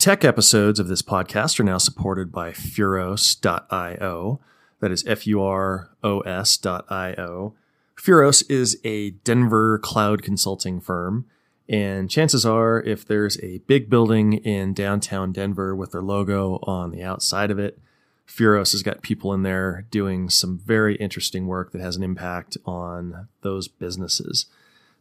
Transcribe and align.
Tech 0.00 0.24
episodes 0.24 0.80
of 0.80 0.88
this 0.88 1.02
podcast 1.02 1.60
are 1.60 1.62
now 1.62 1.76
supported 1.76 2.32
by 2.32 2.52
Furos.io. 2.52 4.40
That 4.80 4.90
is 4.90 5.06
F 5.06 5.26
U 5.26 5.42
R 5.42 5.90
O 6.02 6.20
S.io. 6.20 7.54
Furos 7.98 8.50
is 8.50 8.80
a 8.82 9.10
Denver 9.10 9.78
cloud 9.78 10.22
consulting 10.22 10.80
firm. 10.80 11.26
And 11.68 12.08
chances 12.08 12.46
are, 12.46 12.80
if 12.80 13.04
there's 13.04 13.38
a 13.40 13.58
big 13.66 13.90
building 13.90 14.32
in 14.32 14.72
downtown 14.72 15.32
Denver 15.32 15.76
with 15.76 15.92
their 15.92 16.00
logo 16.00 16.60
on 16.62 16.92
the 16.92 17.02
outside 17.02 17.50
of 17.50 17.58
it, 17.58 17.78
Furos 18.26 18.72
has 18.72 18.82
got 18.82 19.02
people 19.02 19.34
in 19.34 19.42
there 19.42 19.84
doing 19.90 20.30
some 20.30 20.58
very 20.58 20.96
interesting 20.96 21.46
work 21.46 21.72
that 21.72 21.82
has 21.82 21.96
an 21.96 22.02
impact 22.02 22.56
on 22.64 23.28
those 23.42 23.68
businesses. 23.68 24.46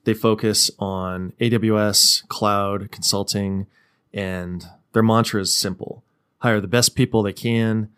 They 0.04 0.14
focus 0.14 0.70
on 0.78 1.32
AWS, 1.40 2.28
cloud, 2.28 2.92
consulting, 2.92 3.66
and 4.14 4.66
their 5.00 5.04
mantra 5.06 5.40
is 5.40 5.56
simple 5.56 6.04
hire 6.40 6.60
the 6.60 6.68
best 6.68 6.94
people 6.94 7.24
they 7.24 7.32
can, 7.32 7.90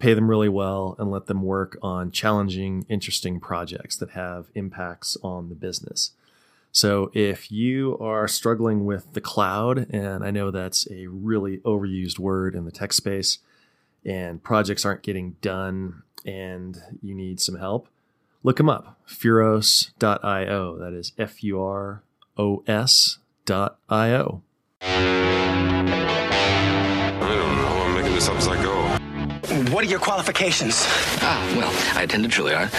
pay 0.00 0.14
them 0.14 0.28
really 0.28 0.48
well, 0.48 0.96
and 0.98 1.08
let 1.10 1.26
them 1.26 1.42
work 1.42 1.78
on 1.80 2.10
challenging, 2.10 2.84
interesting 2.88 3.38
projects 3.38 3.96
that 3.96 4.10
have 4.10 4.46
impacts 4.56 5.16
on 5.22 5.48
the 5.48 5.54
business. 5.54 6.10
So 6.72 7.12
if 7.14 7.52
you 7.52 7.96
are 7.98 8.26
struggling 8.26 8.84
with 8.84 9.12
the 9.12 9.20
cloud, 9.20 9.88
and 9.90 10.24
I 10.24 10.32
know 10.32 10.50
that's 10.50 10.90
a 10.90 11.06
really 11.06 11.58
overused 11.58 12.18
word 12.18 12.56
in 12.56 12.64
the 12.64 12.72
tech 12.72 12.92
space, 12.92 13.38
and 14.04 14.42
projects 14.42 14.84
aren't 14.84 15.02
getting 15.02 15.36
done 15.40 16.02
and 16.26 16.80
you 17.00 17.14
need 17.14 17.40
some 17.40 17.56
help, 17.56 17.86
look 18.42 18.56
them 18.56 18.68
up. 18.68 18.98
Furos.io. 19.08 20.78
That 20.78 20.92
is 20.92 21.12
F 21.16 21.44
U 21.44 21.62
R 21.62 22.02
O 22.36 22.64
S.io. 22.66 24.42
this 28.20 28.28
up 28.28 28.36
as 28.36 28.48
I 28.48 28.62
go. 28.62 29.72
What 29.72 29.82
are 29.82 29.88
your 29.88 29.98
qualifications? 29.98 30.84
Ah, 31.22 31.54
well, 31.56 31.72
I 31.98 32.02
attended 32.02 32.30
Juilliard. 32.30 32.70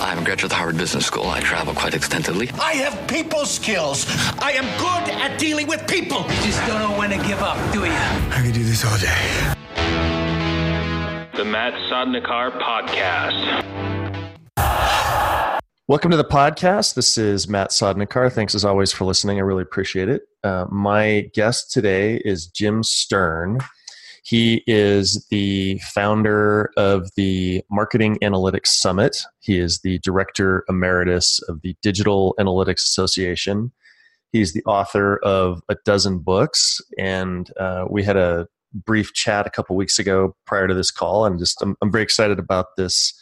I'm 0.00 0.18
a 0.18 0.24
graduate 0.24 0.44
of 0.44 0.50
the 0.50 0.54
Harvard 0.56 0.78
Business 0.78 1.04
School. 1.04 1.26
I 1.26 1.40
travel 1.40 1.74
quite 1.74 1.92
extensively. 1.94 2.50
I 2.58 2.72
have 2.74 3.06
people 3.06 3.44
skills. 3.44 4.06
I 4.38 4.52
am 4.52 4.64
good 4.78 5.14
at 5.14 5.38
dealing 5.38 5.66
with 5.66 5.86
people. 5.86 6.22
You 6.22 6.42
just 6.44 6.66
don't 6.66 6.80
know 6.80 6.96
when 6.96 7.10
to 7.10 7.16
give 7.28 7.42
up, 7.42 7.58
do 7.72 7.80
you? 7.84 7.92
I 7.92 8.40
could 8.42 8.54
do 8.54 8.64
this 8.64 8.84
all 8.84 8.96
day. 8.98 9.52
The 11.36 11.44
Matt 11.44 11.74
Sodnikar 11.90 12.58
Podcast. 12.58 13.64
Welcome 15.88 16.10
to 16.10 16.16
the 16.16 16.24
podcast. 16.24 16.94
This 16.94 17.18
is 17.18 17.48
Matt 17.48 17.68
Sodnikar. 17.70 18.32
Thanks 18.32 18.54
as 18.54 18.64
always 18.64 18.92
for 18.92 19.04
listening. 19.04 19.36
I 19.36 19.42
really 19.42 19.62
appreciate 19.62 20.08
it. 20.08 20.22
Uh, 20.42 20.64
my 20.70 21.30
guest 21.34 21.70
today 21.70 22.16
is 22.24 22.46
Jim 22.46 22.82
Sterne. 22.82 23.58
He 24.26 24.64
is 24.66 25.24
the 25.30 25.78
founder 25.78 26.72
of 26.76 27.08
the 27.14 27.62
Marketing 27.70 28.18
Analytics 28.24 28.66
Summit. 28.66 29.18
He 29.38 29.56
is 29.56 29.82
the 29.82 30.00
director 30.00 30.64
emeritus 30.68 31.38
of 31.48 31.60
the 31.62 31.76
Digital 31.80 32.34
Analytics 32.40 32.82
Association. 32.82 33.70
He's 34.32 34.52
the 34.52 34.64
author 34.64 35.18
of 35.18 35.62
a 35.68 35.76
dozen 35.84 36.18
books, 36.18 36.80
and 36.98 37.48
uh, 37.56 37.84
we 37.88 38.02
had 38.02 38.16
a 38.16 38.48
brief 38.74 39.12
chat 39.12 39.46
a 39.46 39.50
couple 39.50 39.76
weeks 39.76 39.96
ago 39.96 40.34
prior 40.44 40.66
to 40.66 40.74
this 40.74 40.90
call. 40.90 41.24
And 41.24 41.38
just 41.38 41.62
I'm, 41.62 41.76
I'm 41.80 41.92
very 41.92 42.02
excited 42.02 42.40
about 42.40 42.74
this 42.76 43.14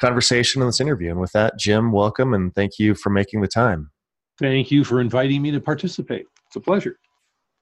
conversation 0.00 0.62
and 0.62 0.68
this 0.70 0.80
interview. 0.80 1.10
And 1.10 1.20
with 1.20 1.32
that, 1.32 1.58
Jim, 1.58 1.92
welcome 1.92 2.32
and 2.32 2.54
thank 2.54 2.78
you 2.78 2.94
for 2.94 3.10
making 3.10 3.42
the 3.42 3.48
time. 3.48 3.90
Thank 4.38 4.70
you 4.70 4.82
for 4.82 4.98
inviting 4.98 5.42
me 5.42 5.50
to 5.50 5.60
participate. 5.60 6.24
It's 6.46 6.56
a 6.56 6.60
pleasure. 6.60 6.96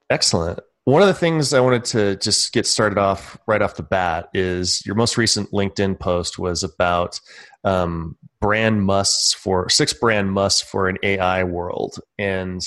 Excellent. 0.09 0.61
One 0.87 1.03
of 1.03 1.09
the 1.09 1.15
things 1.15 1.53
I 1.53 1.59
wanted 1.59 1.85
to 1.87 2.15
just 2.15 2.53
get 2.53 2.65
started 2.65 2.97
off 2.97 3.37
right 3.49 3.61
off 3.61 3.75
the 3.75 3.83
bat 3.83 4.29
is 4.33 4.87
your 4.87 4.95
most 4.95 5.19
recent 5.19 5.51
LinkedIn 5.51 5.99
post 5.99 6.39
was 6.39 6.63
about 6.63 7.19
um, 7.65 8.17
brand 8.41 8.85
musts 8.85 9.35
for 9.35 9.69
six 9.69 9.93
brand 9.93 10.31
musts 10.31 10.63
for 10.63 10.89
an 10.89 10.97
AI 11.03 11.43
world. 11.43 11.99
And 12.21 12.63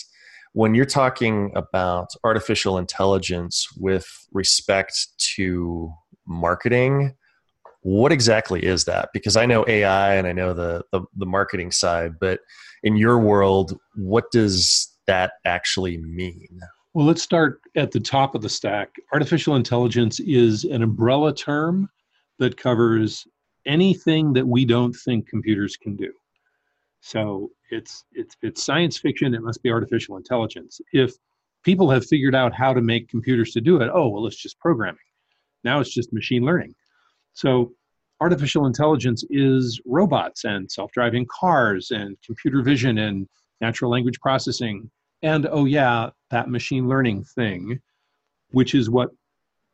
when 0.51 0.75
you're 0.75 0.83
talking 0.83 1.53
about 1.55 2.09
artificial 2.25 2.77
intelligence 2.77 3.65
with 3.77 4.05
respect 4.33 5.07
to 5.35 5.89
marketing, 6.27 7.15
what 7.83 8.11
exactly 8.11 8.65
is 8.65 8.83
that? 8.83 9.11
Because 9.13 9.37
I 9.37 9.45
know 9.45 9.63
AI 9.65 10.15
and 10.15 10.27
I 10.27 10.33
know 10.33 10.53
the, 10.53 10.83
the, 10.91 11.03
the 11.15 11.25
marketing 11.25 11.71
side, 11.71 12.19
but 12.19 12.41
in 12.83 12.97
your 12.97 13.17
world, 13.17 13.79
what 13.95 14.29
does 14.29 14.93
that 15.07 15.31
actually 15.45 15.95
mean? 15.95 16.59
Well, 16.93 17.05
let's 17.05 17.21
start 17.21 17.61
at 17.75 17.91
the 17.91 17.99
top 17.99 18.33
of 18.33 18.41
the 18.41 18.49
stack. 18.49 18.95
Artificial 19.13 19.55
intelligence 19.55 20.19
is 20.19 20.63
an 20.63 20.81
umbrella 20.81 21.33
term 21.35 21.87
that 22.39 22.57
covers 22.57 23.27
anything 23.67 24.33
that 24.33 24.47
we 24.47 24.65
don't 24.65 24.93
think 24.93 25.27
computers 25.27 25.77
can 25.77 25.95
do. 25.95 26.11
So 27.01 27.51
it's 27.69 28.03
it's 28.13 28.35
it's 28.41 28.63
science 28.63 28.97
fiction. 28.97 29.35
It 29.35 29.43
must 29.43 29.61
be 29.61 29.71
artificial 29.71 30.17
intelligence. 30.17 30.81
If 30.91 31.13
people 31.63 31.91
have 31.91 32.05
figured 32.07 32.33
out 32.33 32.53
how 32.55 32.73
to 32.73 32.81
make 32.81 33.07
computers 33.07 33.51
to 33.51 33.61
do 33.61 33.81
it, 33.81 33.91
oh 33.93 34.09
well, 34.09 34.25
it's 34.25 34.41
just 34.41 34.59
programming. 34.59 34.99
Now 35.63 35.79
it's 35.79 35.93
just 35.93 36.11
machine 36.11 36.43
learning. 36.43 36.73
So 37.33 37.71
artificial 38.19 38.65
intelligence 38.65 39.23
is 39.29 39.79
robots 39.85 40.43
and 40.43 40.69
self-driving 40.69 41.27
cars 41.29 41.91
and 41.91 42.17
computer 42.25 42.63
vision 42.63 42.97
and 42.97 43.27
natural 43.61 43.91
language 43.91 44.19
processing 44.19 44.89
and 45.21 45.47
oh 45.51 45.65
yeah 45.65 46.09
that 46.31 46.49
machine 46.49 46.87
learning 46.87 47.23
thing 47.23 47.79
which 48.51 48.73
is 48.73 48.89
what 48.89 49.09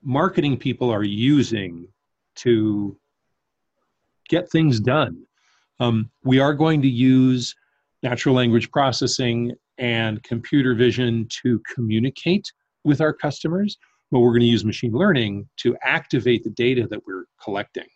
marketing 0.04 0.58
people 0.58 0.90
are 0.92 1.04
using 1.04 1.88
to 2.36 2.98
get 4.30 4.50
things 4.52 4.80
done. 4.80 5.26
Um, 5.80 6.10
we 6.24 6.40
are 6.40 6.54
going 6.54 6.82
to 6.82 6.88
use 6.88 7.56
natural 8.04 8.36
language 8.36 8.70
processing 8.72 9.54
and 9.78 10.22
computer 10.24 10.74
vision 10.74 11.28
to 11.42 11.62
communicate 11.74 12.52
with 12.84 13.02
our 13.02 13.14
customers 13.14 13.78
but 14.12 14.20
we're 14.20 14.32
going 14.32 14.42
to 14.42 14.46
use 14.48 14.64
machine 14.64 14.94
learning 14.94 15.50
to 15.58 15.76
activate 15.84 16.44
the 16.44 16.50
data 16.52 16.88
that 16.90 17.02
we're 17.06 17.26
collecting. 17.44 17.88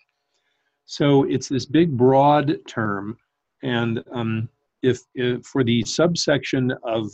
So 0.85 1.23
it's 1.25 1.47
this 1.47 1.65
big 1.65 1.95
broad 1.95 2.57
term 2.67 3.17
and 3.61 4.03
um, 4.11 4.49
if, 4.81 4.99
if 5.13 5.45
for 5.45 5.63
the 5.63 5.83
subsection 5.83 6.73
of 6.83 7.11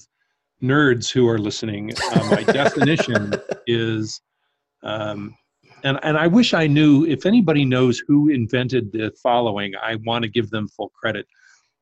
nerds 0.62 1.12
who 1.12 1.28
are 1.28 1.38
listening, 1.38 1.92
uh, 2.14 2.28
my 2.32 2.44
definition 2.52 3.34
is, 3.68 4.22
um, 4.84 5.36
and 5.84 6.00
and 6.04 6.18
I 6.18 6.28
wish 6.28 6.54
I 6.54 6.68
knew 6.68 7.06
if 7.06 7.26
anybody 7.26 7.66
knows 7.66 8.02
who 8.08 8.30
invented 8.30 8.92
the 8.92 9.12
following. 9.22 9.74
I 9.82 9.98
want 10.06 10.24
to 10.24 10.30
give 10.30 10.50
them 10.50 10.68
full 10.68 10.90
credit. 10.90 11.28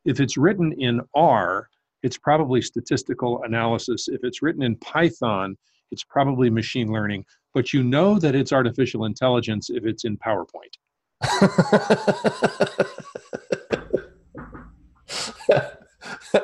If 0.06 0.20
it's 0.20 0.38
written 0.38 0.74
in 0.74 1.02
R, 1.16 1.70
it's 2.02 2.18
probably 2.18 2.62
statistical 2.62 3.44
analysis. 3.44 4.08
If 4.10 4.24
it's 4.24 4.42
written 4.42 4.64
in 4.64 4.76
Python, 4.78 5.58
it's 5.92 6.04
probably 6.04 6.50
machine 6.50 6.92
learning. 6.92 7.26
But 7.54 7.72
you 7.72 7.84
know 7.84 8.20
that 8.20 8.36
it's 8.36 8.52
artificial 8.52 9.06
intelligence 9.06 9.70
if 9.70 9.86
it's 9.86 10.04
in 10.06 10.18
PowerPoint. 10.18 10.74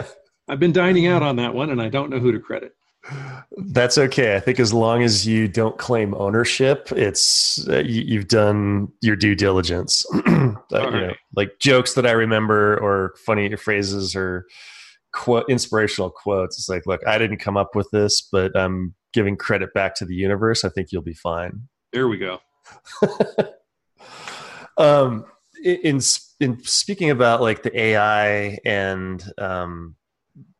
I've 0.49 0.59
been 0.59 0.73
dining 0.73 1.07
out 1.07 1.21
on 1.21 1.35
that 1.37 1.53
one, 1.53 1.69
and 1.69 1.81
I 1.81 1.89
don't 1.89 2.09
know 2.09 2.19
who 2.19 2.31
to 2.31 2.39
credit. 2.39 2.73
That's 3.57 3.97
okay. 3.97 4.35
I 4.35 4.39
think 4.39 4.59
as 4.59 4.73
long 4.73 5.03
as 5.03 5.25
you 5.25 5.47
don't 5.47 5.77
claim 5.77 6.13
ownership, 6.15 6.91
it's 6.91 7.67
uh, 7.69 7.79
you, 7.79 8.19
have 8.19 8.27
done 8.27 8.89
your 9.01 9.15
due 9.15 9.35
diligence. 9.35 10.05
uh, 10.13 10.21
you 10.31 10.55
know, 10.71 11.13
like 11.35 11.59
jokes 11.59 11.93
that 11.93 12.05
I 12.05 12.11
remember, 12.11 12.77
or 12.79 13.13
funny 13.25 13.55
phrases, 13.55 14.15
or 14.15 14.45
quote, 15.13 15.45
inspirational 15.49 16.09
quotes. 16.09 16.57
It's 16.57 16.69
like, 16.69 16.85
look, 16.85 17.01
I 17.07 17.17
didn't 17.17 17.37
come 17.37 17.57
up 17.57 17.75
with 17.75 17.89
this, 17.91 18.21
but 18.21 18.57
I'm 18.57 18.95
giving 19.13 19.37
credit 19.37 19.73
back 19.73 19.95
to 19.95 20.05
the 20.05 20.15
universe. 20.15 20.65
I 20.65 20.69
think 20.69 20.91
you'll 20.91 21.01
be 21.01 21.13
fine. 21.13 21.61
There 21.93 22.07
we 22.07 22.17
go. 22.17 22.39
um, 24.77 25.25
in 25.63 25.99
in 26.39 26.63
speaking 26.63 27.09
about 27.09 27.41
like 27.41 27.63
the 27.63 27.79
AI 27.79 28.59
and 28.65 29.23
um, 29.37 29.95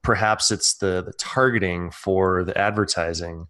perhaps 0.04 0.52
it's 0.52 0.78
the 0.78 1.04
the 1.06 1.14
targeting 1.14 1.92
for 1.92 2.44
the 2.44 2.58
advertising. 2.58 3.48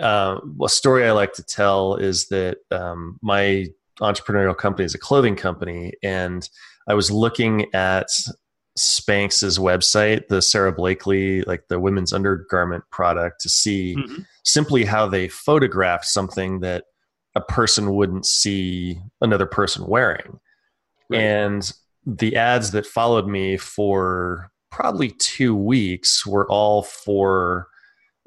Uh, 0.00 0.38
a 0.64 0.68
story 0.68 1.06
I 1.06 1.12
like 1.12 1.32
to 1.34 1.42
tell 1.42 1.96
is 1.96 2.28
that 2.28 2.58
um, 2.70 3.18
my 3.22 3.66
entrepreneurial 4.00 4.56
company 4.56 4.84
is 4.84 4.94
a 4.94 4.98
clothing 4.98 5.36
company, 5.36 5.92
and 6.02 6.48
I 6.88 6.94
was 6.94 7.10
looking 7.10 7.66
at 7.74 8.08
Spanx's 8.78 9.58
website, 9.58 10.28
the 10.28 10.40
Sara 10.40 10.72
Blakely, 10.72 11.42
like 11.42 11.66
the 11.68 11.80
women's 11.80 12.12
undergarment 12.12 12.84
product, 12.90 13.40
to 13.40 13.48
see 13.48 13.96
mm-hmm. 13.96 14.22
simply 14.44 14.84
how 14.84 15.08
they 15.08 15.28
photographed 15.28 16.06
something 16.06 16.60
that 16.60 16.84
a 17.34 17.40
person 17.40 17.94
wouldn't 17.94 18.24
see 18.24 19.00
another 19.20 19.46
person 19.46 19.86
wearing. 19.86 20.38
Right. 21.10 21.20
And 21.20 21.72
the 22.06 22.36
ads 22.36 22.70
that 22.70 22.86
followed 22.86 23.26
me 23.26 23.56
for 23.56 24.50
probably 24.70 25.10
two 25.10 25.54
weeks 25.54 26.26
were 26.26 26.46
all 26.48 26.82
for 26.82 27.68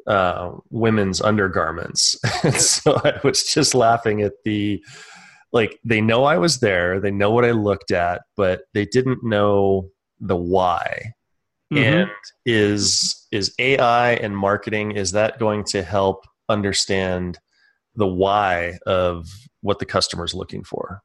uh, 0.08 0.52
women's 0.70 1.22
undergarments. 1.22 2.16
so 2.58 3.00
I 3.04 3.20
was 3.24 3.44
just 3.44 3.76
laughing 3.76 4.22
at 4.22 4.34
the 4.44 4.84
like 5.54 5.80
they 5.84 6.02
know 6.02 6.24
I 6.24 6.38
was 6.38 6.60
there, 6.60 7.00
they 7.00 7.12
know 7.12 7.32
what 7.32 7.46
I 7.46 7.52
looked 7.52 7.92
at, 7.92 8.22
but 8.38 8.62
they 8.74 8.86
didn't 8.86 9.24
know 9.24 9.90
the 10.20 10.36
why. 10.36 11.14
Mm-hmm. 11.74 11.84
And 11.84 12.12
is 12.46 13.28
is 13.32 13.54
AI 13.60 14.14
and 14.14 14.36
marketing 14.36 14.92
is 14.92 15.12
that 15.12 15.40
going 15.40 15.64
to 15.66 15.84
help 15.84 16.26
understand 16.50 17.40
the 17.96 18.08
why 18.08 18.78
of 18.86 19.28
what 19.62 19.80
the 19.80 19.86
customer 19.86 20.26
is 20.26 20.34
looking 20.34 20.64
for? 20.64 21.02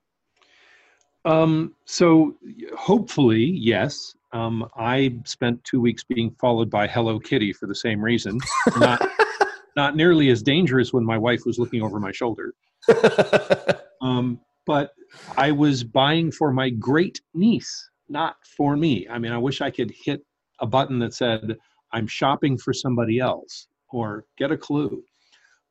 Um, 1.25 1.75
so 1.85 2.37
hopefully, 2.77 3.45
yes. 3.45 4.15
Um, 4.33 4.69
I 4.77 5.19
spent 5.25 5.63
two 5.65 5.81
weeks 5.81 6.05
being 6.05 6.35
followed 6.41 6.71
by 6.71 6.87
Hello 6.87 7.19
Kitty 7.19 7.53
for 7.53 7.67
the 7.67 7.75
same 7.75 8.03
reason. 8.03 8.39
Not, 8.79 9.09
not 9.77 9.97
nearly 9.97 10.31
as 10.31 10.43
dangerous 10.43 10.93
when 10.93 11.05
my 11.05 11.17
wife 11.19 11.47
was 11.47 11.59
looking 11.59 11.83
over 11.83 12.01
my 12.01 12.13
shoulder. 12.13 12.55
um, 14.03 14.41
but 14.67 14.93
I 15.37 15.53
was 15.53 15.85
buying 15.85 16.33
for 16.33 16.53
my 16.53 16.71
great 16.71 17.21
niece, 17.35 17.89
not 18.09 18.37
for 18.57 18.77
me. 18.77 19.07
I 19.09 19.19
mean, 19.19 19.33
I 19.33 19.39
wish 19.39 19.61
I 19.61 19.71
could 19.71 19.93
hit 20.05 20.23
a 20.61 20.67
button 20.67 20.99
that 20.99 21.15
said, 21.15 21.57
I'm 21.93 22.07
shopping 22.07 22.59
for 22.59 22.73
somebody 22.73 23.21
else 23.21 23.69
or 23.91 24.25
get 24.37 24.51
a 24.51 24.57
clue. 24.57 25.03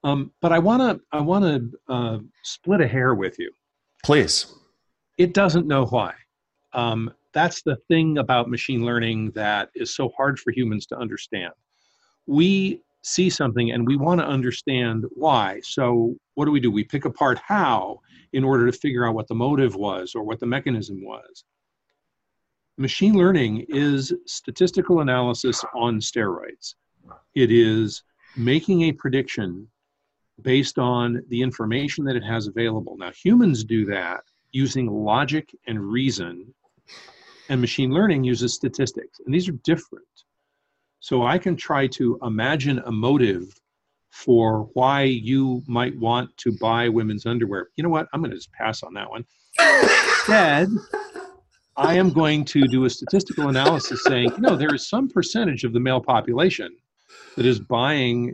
Um, 0.04 0.32
but 0.42 0.52
I 0.54 0.60
want 0.60 0.82
to 0.82 1.04
I 1.12 1.20
want 1.20 1.46
to 1.46 1.94
uh, 1.94 2.20
split 2.44 2.80
a 2.80 2.88
hair 2.88 3.16
with 3.16 3.40
you. 3.40 3.52
Please. 4.04 4.54
It 5.18 5.34
doesn't 5.34 5.66
know 5.66 5.86
why. 5.88 6.14
Um, 6.74 7.12
that's 7.36 7.62
the 7.62 7.76
thing 7.90 8.18
about 8.18 8.50
machine 8.50 8.84
learning 8.84 9.32
that 9.32 9.70
is 9.76 9.94
so 9.94 10.10
hard 10.18 10.40
for 10.40 10.52
humans 10.52 10.88
to 10.88 10.98
understand. 10.98 11.52
We 12.26 12.82
see 13.04 13.30
something 13.30 13.72
and 13.72 13.86
we 13.86 13.98
want 13.98 14.20
to 14.22 14.26
understand 14.26 15.06
why. 15.12 15.60
So 15.64 16.16
what 16.34 16.46
do 16.46 16.52
we 16.52 16.60
do? 16.60 16.72
We 16.72 16.84
pick 16.86 17.06
apart 17.06 17.38
how 17.38 18.00
in 18.34 18.44
order 18.44 18.66
to 18.66 18.72
figure 18.72 19.08
out 19.08 19.14
what 19.14 19.28
the 19.28 19.36
motive 19.36 19.76
was 19.76 20.16
or 20.16 20.24
what 20.24 20.40
the 20.40 20.48
mechanism 20.48 21.04
was. 21.04 21.44
Machine 22.78 23.14
learning 23.14 23.66
is 23.70 24.12
statistical 24.26 25.02
analysis 25.02 25.64
on 25.76 26.00
steroids. 26.00 26.76
It 27.36 27.52
is 27.52 28.04
making 28.36 28.84
a 28.84 28.92
prediction 28.92 29.68
based 30.42 30.80
on 30.80 31.22
the 31.30 31.42
information 31.42 32.04
that 32.06 32.16
it 32.16 32.24
has 32.24 32.48
available. 32.48 32.98
Now, 32.98 33.12
humans 33.12 33.64
do 33.64 33.86
that 33.86 34.24
using 34.52 34.88
logic 34.88 35.56
and 35.68 35.80
reason, 35.80 36.54
and 37.50 37.62
machine 37.62 37.92
learning 37.92 38.24
uses 38.24 38.54
statistics, 38.54 39.20
and 39.26 39.34
these 39.34 39.48
are 39.48 39.58
different. 39.64 40.06
So 41.00 41.24
I 41.24 41.38
can 41.38 41.56
try 41.56 41.88
to 41.88 42.18
imagine 42.24 42.80
a 42.80 42.92
motive 42.92 43.54
for 44.10 44.70
why 44.74 45.04
you 45.04 45.62
might 45.68 45.98
want 46.00 46.36
to 46.38 46.52
buy 46.60 46.90
women's 46.90 47.26
underwear. 47.26 47.70
You 47.76 47.84
know 47.84 47.90
what? 47.90 48.08
I'm 48.14 48.22
going 48.22 48.32
to 48.32 48.38
just 48.38 48.52
pass 48.54 48.82
on 48.82 48.94
that 48.94 49.10
one. 49.10 49.26
Instead, 49.60 50.70
I 51.78 51.96
am 51.96 52.12
going 52.12 52.46
to 52.46 52.66
do 52.68 52.86
a 52.86 52.90
statistical 52.90 53.50
analysis 53.50 54.04
saying, 54.06 54.32
you 54.32 54.40
know, 54.40 54.56
there 54.56 54.74
is 54.74 54.88
some 54.88 55.10
percentage 55.10 55.64
of 55.64 55.74
the 55.74 55.80
male 55.80 56.02
population 56.02 56.76
that 57.36 57.46
is 57.46 57.60
buying 57.60 58.34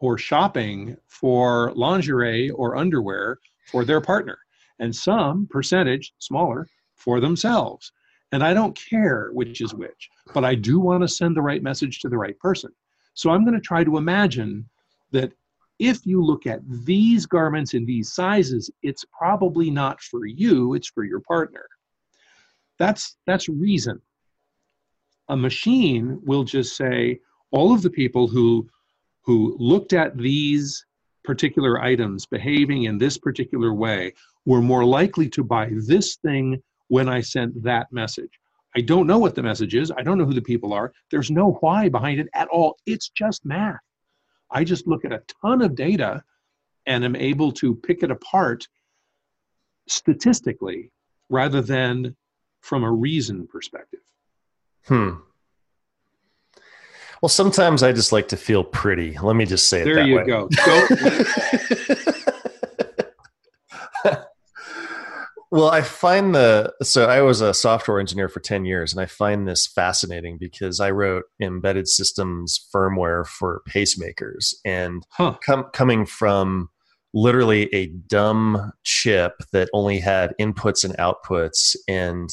or 0.00 0.18
shopping 0.18 0.96
for 1.06 1.72
lingerie 1.74 2.50
or 2.50 2.76
underwear 2.76 3.38
for 3.70 3.84
their 3.84 4.00
partner, 4.00 4.38
and 4.80 4.94
some 4.94 5.46
percentage, 5.48 6.12
smaller, 6.18 6.66
for 6.96 7.20
themselves. 7.20 7.92
And 8.32 8.44
I 8.44 8.54
don't 8.54 8.76
care 8.76 9.30
which 9.32 9.60
is 9.60 9.74
which, 9.74 10.08
but 10.32 10.44
I 10.44 10.54
do 10.54 10.78
want 10.78 11.02
to 11.02 11.08
send 11.08 11.36
the 11.36 11.42
right 11.42 11.62
message 11.62 12.00
to 12.00 12.08
the 12.08 12.18
right 12.18 12.38
person. 12.38 12.70
So 13.14 13.30
I'm 13.30 13.44
going 13.44 13.54
to 13.54 13.60
try 13.60 13.82
to 13.82 13.96
imagine 13.96 14.68
that 15.10 15.32
if 15.80 16.06
you 16.06 16.22
look 16.22 16.46
at 16.46 16.60
these 16.84 17.26
garments 17.26 17.74
in 17.74 17.86
these 17.86 18.12
sizes, 18.12 18.70
it's 18.82 19.04
probably 19.16 19.70
not 19.70 20.00
for 20.00 20.26
you, 20.26 20.74
it's 20.74 20.88
for 20.88 21.04
your 21.04 21.20
partner. 21.20 21.64
That's 22.78 23.16
that's 23.26 23.48
reason. 23.48 24.00
A 25.28 25.36
machine 25.36 26.20
will 26.22 26.44
just 26.44 26.76
say 26.76 27.20
all 27.50 27.72
of 27.72 27.82
the 27.82 27.90
people 27.90 28.28
who 28.28 28.68
who 29.22 29.56
looked 29.58 29.92
at 29.92 30.16
these 30.16 30.84
particular 31.24 31.80
items 31.80 32.26
behaving 32.26 32.84
in 32.84 32.98
this 32.98 33.18
particular 33.18 33.72
way 33.74 34.12
were 34.46 34.62
more 34.62 34.84
likely 34.84 35.28
to 35.30 35.44
buy 35.44 35.70
this 35.86 36.16
thing 36.16 36.62
when 36.90 37.08
I 37.08 37.20
sent 37.20 37.62
that 37.62 37.86
message. 37.92 38.30
I 38.76 38.80
don't 38.80 39.06
know 39.06 39.18
what 39.18 39.36
the 39.36 39.44
message 39.44 39.76
is. 39.76 39.92
I 39.96 40.02
don't 40.02 40.18
know 40.18 40.24
who 40.24 40.34
the 40.34 40.42
people 40.42 40.72
are. 40.72 40.92
There's 41.10 41.30
no 41.30 41.52
why 41.60 41.88
behind 41.88 42.18
it 42.18 42.28
at 42.34 42.48
all. 42.48 42.76
It's 42.84 43.08
just 43.08 43.46
math. 43.46 43.78
I 44.50 44.64
just 44.64 44.88
look 44.88 45.04
at 45.04 45.12
a 45.12 45.22
ton 45.40 45.62
of 45.62 45.76
data 45.76 46.22
and 46.86 47.04
am 47.04 47.14
able 47.14 47.52
to 47.52 47.76
pick 47.76 48.02
it 48.02 48.10
apart 48.10 48.66
statistically 49.88 50.90
rather 51.28 51.62
than 51.62 52.16
from 52.60 52.82
a 52.82 52.90
reason 52.90 53.46
perspective. 53.46 54.00
Hmm. 54.86 55.10
Well, 57.22 57.28
sometimes 57.28 57.84
I 57.84 57.92
just 57.92 58.10
like 58.10 58.28
to 58.28 58.36
feel 58.36 58.64
pretty. 58.64 59.16
Let 59.16 59.36
me 59.36 59.46
just 59.46 59.68
say 59.68 59.82
it 59.82 59.84
there 59.84 60.04
you 60.04 60.16
way. 60.16 60.26
go. 60.26 60.48
go. 60.48 60.88
well, 65.50 65.70
I 65.70 65.82
find 65.82 66.34
the 66.34 66.72
so 66.82 67.06
I 67.06 67.22
was 67.22 67.40
a 67.40 67.52
software 67.52 67.98
engineer 67.98 68.28
for 68.28 68.40
10 68.40 68.64
years 68.64 68.92
and 68.92 69.00
I 69.00 69.06
find 69.06 69.48
this 69.48 69.66
fascinating 69.66 70.38
because 70.38 70.78
I 70.78 70.90
wrote 70.90 71.24
embedded 71.40 71.88
systems 71.88 72.68
firmware 72.74 73.26
for 73.26 73.62
pacemakers 73.68 74.54
and 74.64 75.04
huh. 75.10 75.34
com- 75.44 75.70
coming 75.72 76.06
from 76.06 76.68
literally 77.12 77.72
a 77.74 77.86
dumb 77.86 78.72
chip 78.84 79.34
that 79.52 79.68
only 79.72 79.98
had 79.98 80.34
inputs 80.40 80.84
and 80.84 80.96
outputs 80.98 81.74
and 81.88 82.30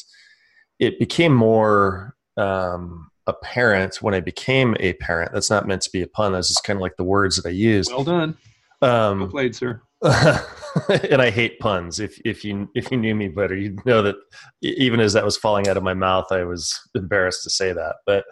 it 0.79 0.99
became 0.99 1.33
more 1.33 2.15
um, 2.37 3.09
apparent 3.25 4.01
when 4.01 4.13
I 4.13 4.19
became 4.19 4.75
a 4.79 4.93
parent. 4.93 5.31
That's 5.33 5.49
not 5.49 5.65
meant 5.65 5.81
to 5.83 5.91
be 5.91 6.03
a 6.03 6.07
pun. 6.07 6.33
That's 6.33 6.49
just 6.49 6.63
kind 6.63 6.77
of 6.77 6.81
like 6.81 6.97
the 6.97 7.03
words 7.03 7.37
that 7.37 7.49
I 7.49 7.51
use. 7.51 7.87
Well 7.89 8.03
done. 8.03 8.37
Um, 8.83 9.21
well 9.21 9.29
played, 9.29 9.55
sir. 9.55 9.81
and 10.03 11.21
I 11.21 11.31
hate 11.31 11.59
puns. 11.59 11.99
If 11.99 12.19
if 12.23 12.45
you 12.45 12.69
if 12.75 12.91
you 12.91 12.97
knew 12.97 13.15
me 13.15 13.29
better, 13.29 13.55
you'd 13.55 13.83
know 13.85 14.03
that 14.03 14.15
even 14.61 14.99
as 14.99 15.13
that 15.13 15.25
was 15.25 15.37
falling 15.37 15.67
out 15.67 15.77
of 15.77 15.83
my 15.83 15.95
mouth, 15.95 16.31
I 16.31 16.43
was 16.43 16.79
embarrassed 16.93 17.43
to 17.43 17.49
say 17.49 17.73
that. 17.73 17.95
But 18.05 18.25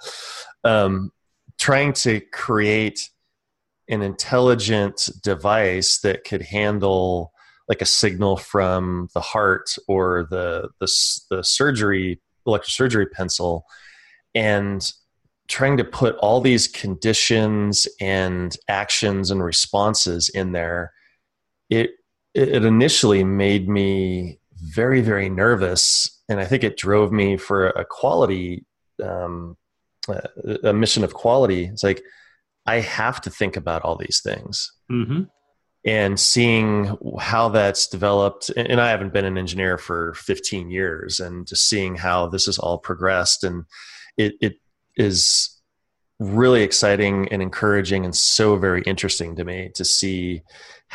um, 0.63 1.11
trying 1.57 1.93
to 1.93 2.21
create 2.31 3.09
an 3.89 4.03
intelligent 4.03 5.09
device 5.23 5.99
that 5.99 6.23
could 6.23 6.43
handle 6.43 7.31
like 7.67 7.81
a 7.81 7.85
signal 7.85 8.37
from 8.37 9.09
the 9.15 9.21
heart 9.21 9.75
or 9.87 10.27
the 10.29 10.69
the, 10.79 10.87
the 11.31 11.43
surgery 11.43 12.21
electrosurgery 12.47 13.09
pencil 13.11 13.65
and 14.35 14.93
trying 15.47 15.77
to 15.77 15.83
put 15.83 16.15
all 16.17 16.41
these 16.41 16.67
conditions 16.67 17.87
and 17.99 18.55
actions 18.67 19.31
and 19.31 19.43
responses 19.43 20.29
in 20.29 20.51
there 20.51 20.91
it 21.69 21.91
it 22.33 22.65
initially 22.65 23.23
made 23.23 23.67
me 23.69 24.39
very 24.57 25.01
very 25.01 25.29
nervous 25.29 26.21
and 26.29 26.39
i 26.39 26.45
think 26.45 26.63
it 26.63 26.77
drove 26.77 27.11
me 27.11 27.37
for 27.37 27.67
a 27.69 27.85
quality 27.85 28.65
um, 29.03 29.57
a 30.63 30.73
mission 30.73 31.03
of 31.03 31.13
quality 31.13 31.65
it's 31.65 31.83
like 31.83 32.03
i 32.65 32.79
have 32.79 33.19
to 33.21 33.29
think 33.29 33.57
about 33.57 33.81
all 33.81 33.95
these 33.95 34.21
things 34.21 34.71
mm-hmm. 34.91 35.23
and 35.85 36.19
seeing 36.19 36.97
how 37.19 37.49
that's 37.49 37.87
developed 37.87 38.49
and 38.55 38.79
i 38.79 38.89
haven't 38.89 39.13
been 39.13 39.25
an 39.25 39.37
engineer 39.37 39.77
for 39.77 40.13
15 40.15 40.69
years 40.69 41.19
and 41.19 41.47
just 41.47 41.67
seeing 41.67 41.95
how 41.95 42.27
this 42.27 42.45
has 42.45 42.57
all 42.57 42.77
progressed 42.77 43.43
and 43.43 43.65
it, 44.17 44.33
it 44.41 44.55
is 44.95 45.55
really 46.19 46.63
exciting 46.63 47.27
and 47.29 47.41
encouraging 47.41 48.05
and 48.05 48.15
so 48.15 48.55
very 48.55 48.81
interesting 48.83 49.35
to 49.35 49.43
me 49.43 49.69
to 49.75 49.83
see 49.83 50.41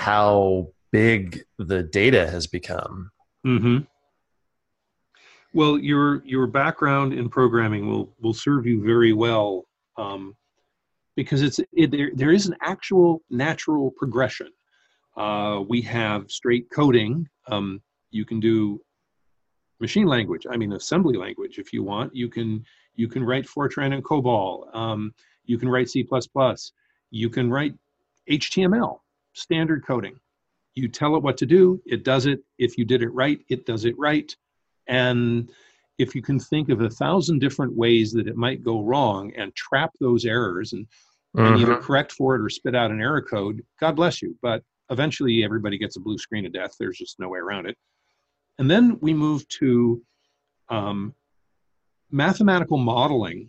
how 0.00 0.66
big 0.92 1.44
the 1.58 1.82
data 1.82 2.26
has 2.26 2.46
become. 2.46 3.10
Mm-hmm. 3.46 3.78
Well, 5.52 5.78
your 5.78 6.24
your 6.24 6.46
background 6.46 7.12
in 7.12 7.28
programming 7.28 7.86
will 7.86 8.14
will 8.20 8.32
serve 8.32 8.66
you 8.66 8.82
very 8.82 9.12
well 9.12 9.66
um, 9.98 10.34
because 11.16 11.42
it's 11.42 11.60
it, 11.72 11.90
there. 11.90 12.10
There 12.14 12.32
is 12.32 12.46
an 12.46 12.56
actual 12.62 13.20
natural 13.28 13.90
progression. 13.90 14.48
Uh, 15.16 15.64
we 15.68 15.82
have 15.82 16.30
straight 16.30 16.70
coding. 16.70 17.28
Um, 17.48 17.82
you 18.10 18.24
can 18.24 18.40
do 18.40 18.80
machine 19.80 20.06
language. 20.06 20.46
I 20.50 20.56
mean, 20.56 20.72
assembly 20.72 21.18
language 21.18 21.58
if 21.58 21.74
you 21.74 21.82
want. 21.82 22.14
You 22.16 22.28
can 22.30 22.64
you 22.94 23.06
can 23.06 23.22
write 23.22 23.46
Fortran 23.46 23.92
and 23.92 24.02
COBOL. 24.02 24.74
Um, 24.74 25.12
you 25.44 25.58
can 25.58 25.68
write 25.68 25.90
C++. 25.90 26.08
You 27.10 27.28
can 27.28 27.50
write 27.50 27.74
HTML, 28.30 29.00
standard 29.32 29.84
coding. 29.86 30.18
You 30.74 30.88
tell 30.88 31.16
it 31.16 31.22
what 31.22 31.36
to 31.38 31.46
do, 31.46 31.80
it 31.86 32.04
does 32.04 32.26
it. 32.26 32.40
If 32.58 32.78
you 32.78 32.84
did 32.84 33.02
it 33.02 33.10
right, 33.10 33.40
it 33.48 33.66
does 33.66 33.84
it 33.84 33.94
right. 33.98 34.34
And 34.86 35.50
if 35.98 36.14
you 36.14 36.22
can 36.22 36.38
think 36.38 36.68
of 36.70 36.80
a 36.80 36.88
thousand 36.90 37.40
different 37.40 37.74
ways 37.76 38.12
that 38.12 38.26
it 38.28 38.36
might 38.36 38.62
go 38.64 38.82
wrong 38.82 39.32
and 39.36 39.54
trap 39.54 39.90
those 40.00 40.24
errors 40.24 40.72
and 40.72 40.86
and 41.36 41.58
either 41.58 41.76
Mhm. 41.76 41.82
correct 41.82 42.10
for 42.10 42.34
it 42.34 42.42
or 42.42 42.48
spit 42.48 42.74
out 42.74 42.90
an 42.90 43.00
error 43.00 43.22
code, 43.22 43.64
God 43.78 43.94
bless 43.94 44.20
you. 44.20 44.36
But 44.42 44.64
eventually 44.90 45.44
everybody 45.44 45.78
gets 45.78 45.96
a 45.96 46.00
blue 46.00 46.18
screen 46.18 46.44
of 46.44 46.52
death. 46.52 46.72
There's 46.80 46.98
just 46.98 47.20
no 47.20 47.28
way 47.28 47.38
around 47.38 47.66
it. 47.66 47.78
And 48.58 48.68
then 48.68 48.98
we 49.00 49.14
move 49.14 49.46
to 49.60 50.02
um, 50.70 51.14
mathematical 52.10 52.78
modeling, 52.78 53.48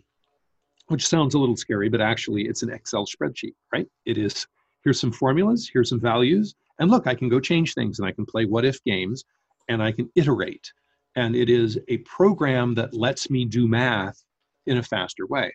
which 0.86 1.06
sounds 1.06 1.34
a 1.34 1.38
little 1.40 1.56
scary, 1.56 1.88
but 1.88 2.00
actually 2.00 2.46
it's 2.46 2.62
an 2.62 2.70
Excel 2.70 3.04
spreadsheet, 3.04 3.54
right? 3.72 3.88
It 4.04 4.16
is 4.16 4.46
here's 4.84 5.00
some 5.00 5.12
formulas, 5.12 5.70
here's 5.72 5.88
some 5.88 6.00
values, 6.00 6.54
and 6.78 6.90
look, 6.90 7.06
I 7.06 7.14
can 7.14 7.28
go 7.28 7.40
change 7.40 7.74
things 7.74 7.98
and 7.98 8.08
I 8.08 8.12
can 8.12 8.26
play 8.26 8.44
what 8.44 8.64
if 8.64 8.82
games 8.84 9.24
and 9.68 9.82
I 9.82 9.92
can 9.92 10.10
iterate. 10.14 10.72
And 11.14 11.36
it 11.36 11.50
is 11.50 11.78
a 11.88 11.98
program 11.98 12.74
that 12.74 12.94
lets 12.94 13.30
me 13.30 13.44
do 13.44 13.68
math 13.68 14.22
in 14.66 14.78
a 14.78 14.82
faster 14.82 15.26
way. 15.26 15.54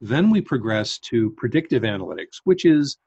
Then 0.00 0.30
we 0.30 0.40
progress 0.40 0.98
to 0.98 1.30
predictive 1.32 1.82
analytics, 1.82 2.40
which 2.44 2.64
is 2.64 2.98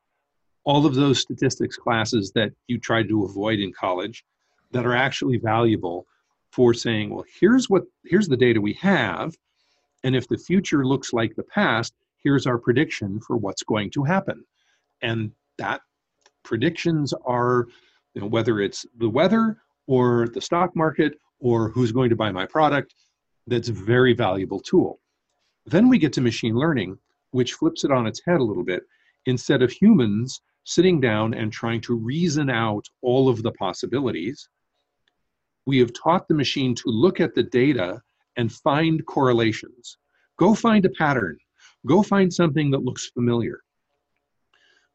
all 0.63 0.85
of 0.85 0.95
those 0.95 1.21
statistics 1.21 1.77
classes 1.77 2.31
that 2.35 2.51
you 2.67 2.79
tried 2.79 3.07
to 3.09 3.25
avoid 3.25 3.59
in 3.59 3.71
college 3.71 4.25
that 4.71 4.85
are 4.85 4.95
actually 4.95 5.37
valuable 5.37 6.05
for 6.51 6.73
saying, 6.73 7.09
well, 7.13 7.25
here's 7.39 7.69
what 7.69 7.83
here's 8.05 8.27
the 8.27 8.37
data 8.37 8.59
we 8.59 8.73
have, 8.73 9.35
and 10.03 10.15
if 10.15 10.27
the 10.27 10.37
future 10.37 10.85
looks 10.85 11.13
like 11.13 11.35
the 11.35 11.43
past, 11.43 11.93
here's 12.23 12.47
our 12.47 12.57
prediction 12.57 13.19
for 13.19 13.37
what's 13.37 13.63
going 13.63 13.91
to 13.91 14.03
happen. 14.03 14.43
And 15.01 15.31
that 15.57 15.81
predictions 16.43 17.13
are, 17.25 17.67
you 18.13 18.21
know, 18.21 18.27
whether 18.27 18.59
it's 18.59 18.85
the 18.97 19.09
weather 19.09 19.57
or 19.87 20.27
the 20.33 20.41
stock 20.41 20.75
market 20.75 21.13
or 21.39 21.69
who's 21.69 21.91
going 21.91 22.09
to 22.09 22.15
buy 22.15 22.31
my 22.31 22.45
product, 22.45 22.95
that's 23.47 23.69
a 23.69 23.73
very 23.73 24.13
valuable 24.13 24.59
tool. 24.59 24.99
Then 25.65 25.89
we 25.89 25.97
get 25.97 26.13
to 26.13 26.21
machine 26.21 26.55
learning, 26.55 26.97
which 27.31 27.53
flips 27.53 27.83
it 27.83 27.91
on 27.91 28.07
its 28.07 28.21
head 28.25 28.39
a 28.39 28.43
little 28.43 28.63
bit. 28.63 28.83
Instead 29.25 29.61
of 29.61 29.71
humans 29.71 30.41
sitting 30.63 30.99
down 30.99 31.33
and 31.33 31.51
trying 31.51 31.81
to 31.81 31.95
reason 31.95 32.49
out 32.49 32.85
all 33.01 33.29
of 33.29 33.43
the 33.43 33.51
possibilities, 33.51 34.47
we 35.65 35.79
have 35.79 35.91
taught 35.93 36.27
the 36.27 36.33
machine 36.33 36.75
to 36.75 36.83
look 36.87 37.19
at 37.19 37.33
the 37.33 37.43
data 37.43 37.99
and 38.37 38.51
find 38.51 39.05
correlations. 39.05 39.97
Go 40.37 40.53
find 40.53 40.85
a 40.85 40.89
pattern. 40.89 41.37
Go 41.87 42.03
find 42.03 42.33
something 42.33 42.69
that 42.71 42.83
looks 42.83 43.09
familiar. 43.09 43.61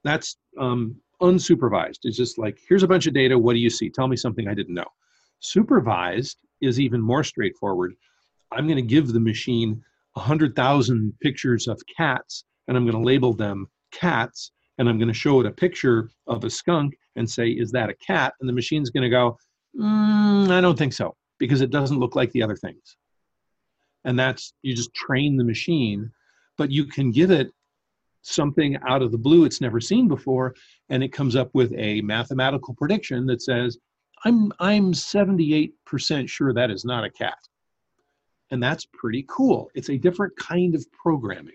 That's 0.04 0.36
um, 0.58 0.96
unsupervised. 1.20 2.00
It's 2.04 2.16
just 2.16 2.38
like, 2.38 2.58
here's 2.68 2.82
a 2.82 2.88
bunch 2.88 3.06
of 3.06 3.14
data. 3.14 3.38
What 3.38 3.52
do 3.52 3.58
you 3.58 3.70
see? 3.70 3.90
Tell 3.90 4.08
me 4.08 4.16
something 4.16 4.48
I 4.48 4.54
didn't 4.54 4.74
know. 4.74 4.86
Supervised 5.40 6.38
is 6.60 6.80
even 6.80 7.00
more 7.00 7.24
straightforward. 7.24 7.94
I'm 8.52 8.66
going 8.66 8.76
to 8.76 8.82
give 8.82 9.12
the 9.12 9.20
machine 9.20 9.82
100,000 10.14 11.12
pictures 11.20 11.68
of 11.68 11.80
cats 11.96 12.44
and 12.68 12.76
I'm 12.76 12.84
going 12.84 12.96
to 12.96 13.06
label 13.06 13.32
them 13.32 13.66
cats 13.92 14.52
and 14.78 14.88
I'm 14.88 14.98
going 14.98 15.08
to 15.08 15.14
show 15.14 15.40
it 15.40 15.46
a 15.46 15.50
picture 15.50 16.10
of 16.26 16.44
a 16.44 16.50
skunk 16.50 16.94
and 17.16 17.28
say, 17.28 17.48
is 17.48 17.70
that 17.72 17.90
a 17.90 17.94
cat? 17.94 18.34
And 18.40 18.48
the 18.48 18.52
machine's 18.52 18.90
going 18.90 19.02
to 19.02 19.10
go, 19.10 19.36
mm, 19.78 20.50
I 20.50 20.60
don't 20.60 20.78
think 20.78 20.92
so 20.92 21.16
because 21.38 21.60
it 21.60 21.70
doesn't 21.70 21.98
look 21.98 22.16
like 22.16 22.32
the 22.32 22.42
other 22.42 22.56
things. 22.56 22.96
And 24.04 24.18
that's, 24.18 24.54
you 24.62 24.74
just 24.74 24.94
train 24.94 25.36
the 25.36 25.44
machine, 25.44 26.10
but 26.56 26.70
you 26.70 26.86
can 26.86 27.10
give 27.10 27.30
it 27.30 27.52
something 28.22 28.76
out 28.86 29.02
of 29.02 29.12
the 29.12 29.18
blue 29.18 29.44
it's 29.44 29.60
never 29.60 29.80
seen 29.80 30.06
before 30.06 30.54
and 30.90 31.02
it 31.02 31.12
comes 31.12 31.36
up 31.36 31.50
with 31.54 31.72
a 31.76 32.00
mathematical 32.02 32.74
prediction 32.74 33.26
that 33.26 33.40
says 33.40 33.78
i'm 34.24 34.52
i'm 34.60 34.92
78% 34.92 36.28
sure 36.28 36.52
that 36.52 36.70
is 36.70 36.84
not 36.84 37.04
a 37.04 37.10
cat. 37.10 37.38
And 38.50 38.62
that's 38.62 38.86
pretty 38.92 39.24
cool. 39.28 39.70
It's 39.74 39.90
a 39.90 39.96
different 39.96 40.36
kind 40.36 40.74
of 40.74 40.84
programming. 40.92 41.54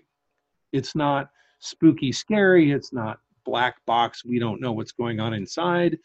It's 0.72 0.94
not 0.94 1.28
spooky 1.58 2.12
scary. 2.12 2.72
It's 2.72 2.92
not 2.92 3.18
black 3.44 3.76
box 3.86 4.24
we 4.24 4.38
don't 4.38 4.60
know 4.60 4.72
what's 4.72 4.92
going 4.92 5.20
on 5.20 5.32
inside. 5.32 5.98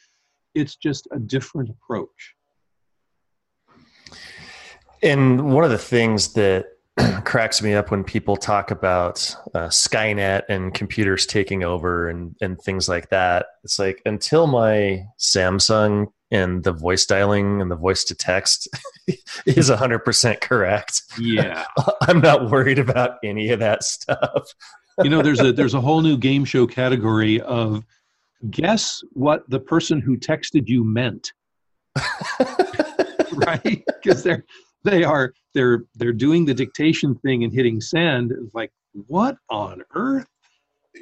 It's 0.53 0.75
just 0.75 1.07
a 1.11 1.19
different 1.19 1.69
approach. 1.69 2.35
And 5.01 5.53
one 5.53 5.63
of 5.63 5.71
the 5.71 5.77
things 5.77 6.33
that 6.33 6.65
cracks 7.25 7.61
me 7.61 7.73
up 7.73 7.91
when 7.91 8.03
people 8.03 8.35
talk 8.35 8.71
about 8.71 9.35
uh, 9.53 9.67
Skynet 9.67 10.43
and 10.49 10.73
computers 10.73 11.25
taking 11.25 11.63
over 11.63 12.09
and, 12.09 12.35
and 12.41 12.59
things 12.61 12.89
like 12.89 13.09
that. 13.09 13.45
It's 13.63 13.79
like 13.79 14.01
until 14.05 14.47
my 14.47 15.05
Samsung 15.19 16.07
and 16.31 16.63
the 16.63 16.71
voice 16.71 17.05
dialing 17.05 17.61
and 17.61 17.69
the 17.69 17.75
voice 17.75 18.03
to 18.05 18.15
text 18.15 18.67
is 19.45 19.69
100% 19.69 20.41
correct, 20.41 21.01
yeah 21.19 21.65
I'm 22.01 22.21
not 22.21 22.49
worried 22.49 22.79
about 22.79 23.17
any 23.23 23.49
of 23.49 23.59
that 23.59 23.83
stuff. 23.83 24.53
you 25.03 25.09
know 25.09 25.21
there's 25.21 25.41
a 25.41 25.51
there's 25.53 25.73
a 25.73 25.81
whole 25.81 26.01
new 26.01 26.17
game 26.17 26.45
show 26.45 26.65
category 26.67 27.41
of 27.41 27.83
guess 28.49 29.03
what 29.13 29.47
the 29.49 29.59
person 29.59 29.99
who 29.99 30.17
texted 30.17 30.67
you 30.67 30.83
meant 30.83 31.33
right 33.33 33.83
because 34.01 34.23
they're 34.23 34.45
they 34.91 35.03
are 35.03 35.33
they're 35.53 35.83
they're 35.95 36.13
doing 36.13 36.45
the 36.45 36.53
dictation 36.53 37.15
thing 37.15 37.43
and 37.43 37.53
hitting 37.53 37.81
send 37.81 38.31
It's 38.31 38.53
like 38.53 38.71
what 39.07 39.37
on 39.49 39.83
earth 39.95 40.27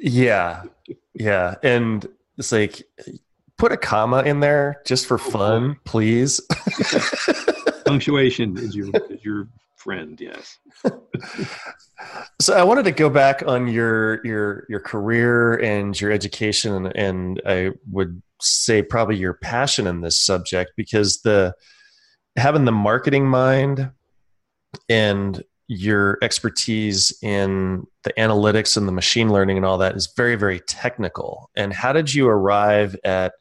Yeah. 0.00 0.64
Yeah. 1.14 1.56
And 1.62 2.06
it's 2.38 2.52
like, 2.52 2.82
put 3.58 3.72
a 3.72 3.76
comma 3.76 4.22
in 4.22 4.40
there 4.40 4.80
just 4.86 5.06
for 5.06 5.18
fun, 5.18 5.76
please. 5.84 6.40
punctuation 7.84 8.56
is 8.56 8.74
your 8.74 8.88
is 9.10 9.24
your 9.24 9.48
friend 9.76 10.20
yes 10.20 10.58
So 12.40 12.54
I 12.54 12.62
wanted 12.62 12.84
to 12.84 12.92
go 12.92 13.10
back 13.10 13.42
on 13.46 13.68
your 13.68 14.24
your 14.24 14.64
your 14.68 14.80
career 14.80 15.54
and 15.54 15.98
your 16.00 16.10
education 16.10 16.74
and, 16.74 16.96
and 16.96 17.42
I 17.46 17.72
would 17.90 18.22
say 18.40 18.82
probably 18.82 19.16
your 19.16 19.34
passion 19.34 19.86
in 19.86 20.00
this 20.00 20.18
subject 20.18 20.72
because 20.76 21.20
the 21.22 21.54
having 22.40 22.64
the 22.64 22.72
marketing 22.72 23.26
mind 23.26 23.90
and 24.88 25.42
your 25.68 26.18
expertise 26.22 27.16
in 27.22 27.86
the 28.02 28.12
analytics 28.18 28.76
and 28.76 28.88
the 28.88 28.92
machine 28.92 29.30
learning 29.30 29.56
and 29.56 29.64
all 29.64 29.78
that 29.78 29.94
is 29.94 30.12
very 30.16 30.34
very 30.34 30.60
technical. 30.60 31.50
And 31.54 31.72
how 31.72 31.92
did 31.92 32.12
you 32.12 32.28
arrive 32.28 32.96
at 33.04 33.34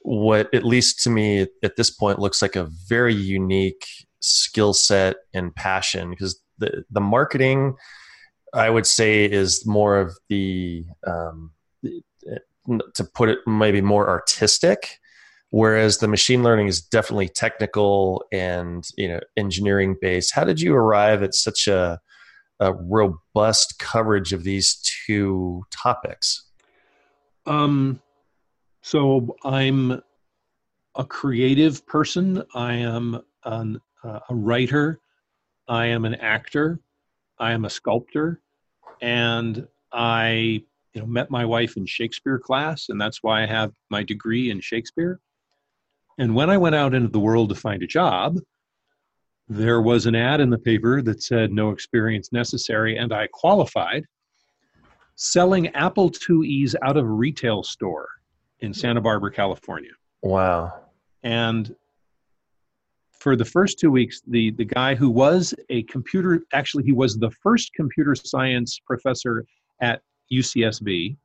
what 0.00 0.52
at 0.52 0.64
least 0.64 1.02
to 1.04 1.10
me 1.10 1.46
at 1.62 1.76
this 1.76 1.90
point 1.90 2.18
looks 2.18 2.42
like 2.42 2.56
a 2.56 2.64
very 2.88 3.14
unique 3.14 3.86
skill 4.18 4.72
set 4.72 5.16
and 5.32 5.54
passion 5.54 6.10
because 6.10 6.40
the 6.58 6.84
the 6.90 7.00
marketing 7.00 7.76
I 8.52 8.68
would 8.68 8.86
say 8.86 9.24
is 9.24 9.64
more 9.64 9.98
of 9.98 10.16
the 10.28 10.84
um, 11.06 11.52
to 12.94 13.04
put 13.04 13.28
it 13.28 13.38
maybe 13.46 13.80
more 13.80 14.08
artistic, 14.08 15.00
whereas 15.52 15.98
the 15.98 16.08
machine 16.08 16.42
learning 16.42 16.66
is 16.66 16.80
definitely 16.80 17.28
technical 17.28 18.24
and 18.32 18.88
you 18.96 19.06
know 19.06 19.20
engineering 19.36 19.96
based. 20.00 20.34
How 20.34 20.44
did 20.44 20.60
you 20.60 20.74
arrive 20.74 21.22
at 21.22 21.34
such 21.34 21.68
a, 21.68 22.00
a 22.58 22.72
robust 22.72 23.78
coverage 23.78 24.32
of 24.32 24.42
these 24.42 24.82
two 25.06 25.62
topics? 25.70 26.48
um 27.46 28.00
so 28.82 29.36
i'm 29.44 30.00
a 30.94 31.04
creative 31.04 31.84
person. 31.86 32.42
I 32.54 32.74
am 32.74 33.20
an, 33.44 33.80
uh, 34.04 34.20
a 34.28 34.34
writer. 34.34 35.00
I 35.66 35.86
am 35.86 36.04
an 36.04 36.14
actor. 36.16 36.78
I 37.38 37.52
am 37.52 37.64
a 37.64 37.70
sculptor. 37.70 38.40
And 39.00 39.66
i 39.92 40.62
you 40.94 41.00
know 41.00 41.06
met 41.06 41.30
my 41.30 41.44
wife 41.44 41.76
in 41.76 41.84
shakespeare 41.84 42.38
class 42.38 42.88
and 42.88 43.00
that's 43.00 43.22
why 43.22 43.42
i 43.42 43.46
have 43.46 43.72
my 43.90 44.02
degree 44.02 44.50
in 44.50 44.60
shakespeare 44.60 45.20
and 46.18 46.34
when 46.34 46.50
i 46.50 46.56
went 46.56 46.74
out 46.74 46.94
into 46.94 47.08
the 47.08 47.18
world 47.20 47.48
to 47.48 47.54
find 47.54 47.82
a 47.82 47.86
job 47.86 48.38
there 49.48 49.82
was 49.82 50.06
an 50.06 50.14
ad 50.14 50.40
in 50.40 50.50
the 50.50 50.58
paper 50.58 51.02
that 51.02 51.22
said 51.22 51.52
no 51.52 51.70
experience 51.70 52.32
necessary 52.32 52.96
and 52.96 53.12
i 53.12 53.26
qualified 53.32 54.04
selling 55.16 55.68
apple 55.68 56.10
IIe's 56.10 56.74
out 56.82 56.96
of 56.96 57.04
a 57.04 57.08
retail 57.08 57.62
store 57.62 58.08
in 58.60 58.72
santa 58.72 59.00
barbara 59.00 59.32
california 59.32 59.90
Wow. 60.22 60.72
and 61.22 61.74
for 63.12 63.36
the 63.36 63.44
first 63.44 63.78
two 63.78 63.90
weeks 63.90 64.20
the 64.26 64.50
the 64.52 64.64
guy 64.64 64.94
who 64.94 65.10
was 65.10 65.54
a 65.70 65.82
computer 65.84 66.42
actually 66.52 66.84
he 66.84 66.92
was 66.92 67.16
the 67.16 67.30
first 67.42 67.72
computer 67.74 68.14
science 68.14 68.80
professor 68.84 69.44
at 69.80 70.02
ucsb 70.32 71.16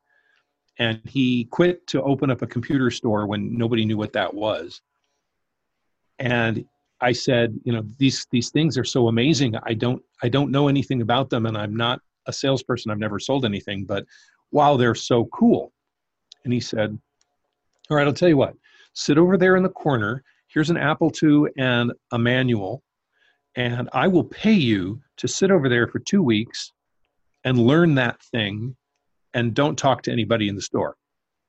and 0.79 1.01
he 1.05 1.45
quit 1.45 1.85
to 1.87 2.01
open 2.03 2.29
up 2.29 2.41
a 2.41 2.47
computer 2.47 2.91
store 2.91 3.25
when 3.25 3.57
nobody 3.57 3.85
knew 3.85 3.97
what 3.97 4.13
that 4.13 4.33
was. 4.33 4.81
And 6.19 6.65
i 6.99 7.11
said 7.11 7.55
you 7.63 7.71
know 7.71 7.83
these 7.99 8.25
these 8.31 8.49
things 8.49 8.77
are 8.77 8.83
so 8.83 9.07
amazing. 9.07 9.55
I 9.63 9.73
don't 9.73 10.01
i 10.23 10.29
don't 10.29 10.51
know 10.51 10.67
anything 10.67 11.01
about 11.01 11.29
them 11.29 11.45
and 11.45 11.57
i'm 11.57 11.75
not 11.75 12.01
a 12.25 12.33
salesperson. 12.33 12.91
I've 12.91 12.97
never 12.97 13.19
sold 13.19 13.45
anything 13.45 13.85
but 13.85 14.05
wow 14.51 14.77
they're 14.77 14.95
so 14.95 15.25
cool. 15.25 15.71
And 16.43 16.53
he 16.53 16.59
said 16.59 16.97
all 17.89 17.97
right 17.97 18.07
i'll 18.07 18.13
tell 18.13 18.29
you 18.29 18.37
what. 18.37 18.55
Sit 18.93 19.19
over 19.19 19.37
there 19.37 19.55
in 19.57 19.63
the 19.63 19.69
corner. 19.69 20.23
Here's 20.47 20.71
an 20.71 20.77
Apple 20.77 21.11
II 21.21 21.51
and 21.57 21.91
a 22.11 22.17
manual, 22.17 22.81
and 23.55 23.89
I 23.93 24.07
will 24.07 24.23
pay 24.23 24.53
you 24.53 25.01
to 25.17 25.27
sit 25.27 25.51
over 25.51 25.69
there 25.69 25.87
for 25.87 25.99
two 25.99 26.23
weeks 26.23 26.71
and 27.43 27.59
learn 27.59 27.93
that 27.95 28.21
thing 28.23 28.75
and 29.33 29.53
don't 29.53 29.77
talk 29.77 30.01
to 30.03 30.11
anybody 30.11 30.47
in 30.47 30.55
the 30.55 30.61
store. 30.61 30.95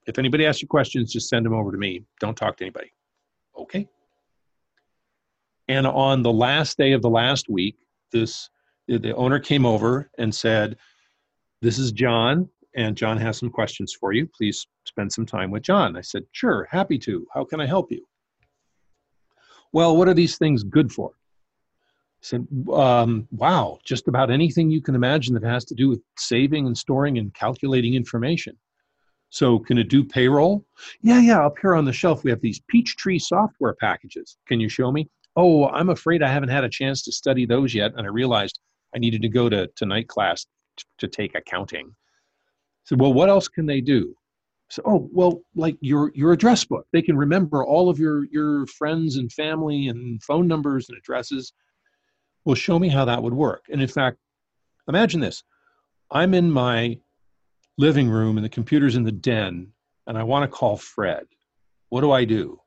If 0.06 0.18
anybody 0.18 0.46
asks 0.46 0.62
you 0.62 0.68
questions, 0.68 1.12
just 1.12 1.28
send 1.28 1.44
them 1.44 1.52
over 1.54 1.70
to 1.70 1.78
me. 1.78 2.04
Don't 2.20 2.36
talk 2.36 2.56
to 2.58 2.64
anybody. 2.64 2.92
Okay. 3.56 3.88
And 5.68 5.86
on 5.86 6.22
the 6.22 6.32
last 6.32 6.78
day 6.78 6.92
of 6.92 7.02
the 7.02 7.10
last 7.10 7.48
week, 7.48 7.76
this 8.10 8.48
the 8.86 9.14
owner 9.16 9.38
came 9.38 9.66
over 9.66 10.10
and 10.16 10.34
said, 10.34 10.78
"This 11.60 11.78
is 11.78 11.92
John, 11.92 12.48
and 12.74 12.96
John 12.96 13.18
has 13.18 13.36
some 13.36 13.50
questions 13.50 13.92
for 13.92 14.12
you. 14.12 14.26
Please 14.26 14.66
spend 14.84 15.12
some 15.12 15.26
time 15.26 15.50
with 15.50 15.62
John." 15.62 15.94
I 15.94 16.00
said, 16.00 16.24
"Sure, 16.32 16.66
happy 16.70 16.98
to. 17.00 17.26
How 17.34 17.44
can 17.44 17.60
I 17.60 17.66
help 17.66 17.92
you?" 17.92 18.06
Well, 19.72 19.94
what 19.94 20.08
are 20.08 20.14
these 20.14 20.38
things 20.38 20.62
good 20.64 20.90
for? 20.90 21.17
Said, 22.20 22.46
um, 22.72 23.28
"Wow, 23.30 23.78
just 23.84 24.08
about 24.08 24.30
anything 24.30 24.70
you 24.70 24.82
can 24.82 24.94
imagine 24.94 25.34
that 25.34 25.44
has 25.44 25.64
to 25.66 25.74
do 25.74 25.88
with 25.88 26.00
saving 26.16 26.66
and 26.66 26.76
storing 26.76 27.18
and 27.18 27.32
calculating 27.34 27.94
information." 27.94 28.56
So, 29.30 29.58
can 29.58 29.78
it 29.78 29.88
do 29.88 30.04
payroll? 30.04 30.64
Yeah, 31.02 31.20
yeah. 31.20 31.44
Up 31.44 31.56
here 31.60 31.74
on 31.74 31.84
the 31.84 31.92
shelf, 31.92 32.24
we 32.24 32.30
have 32.30 32.40
these 32.40 32.60
Peachtree 32.68 33.18
software 33.18 33.74
packages. 33.74 34.38
Can 34.46 34.58
you 34.58 34.68
show 34.68 34.90
me? 34.90 35.08
Oh, 35.36 35.68
I'm 35.68 35.90
afraid 35.90 36.22
I 36.22 36.28
haven't 36.28 36.48
had 36.48 36.64
a 36.64 36.68
chance 36.68 37.02
to 37.04 37.12
study 37.12 37.46
those 37.46 37.74
yet. 37.74 37.92
And 37.96 38.06
I 38.06 38.10
realized 38.10 38.58
I 38.94 38.98
needed 38.98 39.22
to 39.22 39.28
go 39.28 39.48
to, 39.48 39.68
to 39.76 39.86
night 39.86 40.08
class 40.08 40.46
t- 40.76 40.84
to 40.98 41.08
take 41.08 41.34
accounting. 41.34 41.94
So, 42.84 42.96
well, 42.96 43.12
what 43.12 43.28
else 43.28 43.48
can 43.48 43.66
they 43.66 43.82
do? 43.82 44.14
So, 44.70 44.82
oh, 44.84 45.08
well, 45.12 45.42
like 45.54 45.76
your 45.80 46.10
your 46.14 46.32
address 46.32 46.64
book. 46.64 46.86
They 46.92 47.02
can 47.02 47.16
remember 47.16 47.64
all 47.64 47.88
of 47.88 47.98
your 47.98 48.24
your 48.26 48.66
friends 48.66 49.16
and 49.16 49.30
family 49.32 49.88
and 49.88 50.22
phone 50.22 50.48
numbers 50.48 50.88
and 50.88 50.96
addresses. 50.96 51.52
Well, 52.48 52.54
show 52.54 52.78
me 52.78 52.88
how 52.88 53.04
that 53.04 53.22
would 53.22 53.34
work. 53.34 53.66
And 53.70 53.82
in 53.82 53.88
fact, 53.88 54.16
imagine 54.88 55.20
this. 55.20 55.42
I'm 56.10 56.32
in 56.32 56.50
my 56.50 56.98
living 57.76 58.08
room 58.08 58.38
and 58.38 58.44
the 58.44 58.48
computer's 58.48 58.96
in 58.96 59.02
the 59.02 59.12
den 59.12 59.70
and 60.06 60.16
I 60.16 60.22
want 60.22 60.50
to 60.50 60.56
call 60.56 60.78
Fred. 60.78 61.26
What 61.90 62.00
do 62.00 62.10
I 62.10 62.24
do? 62.24 62.58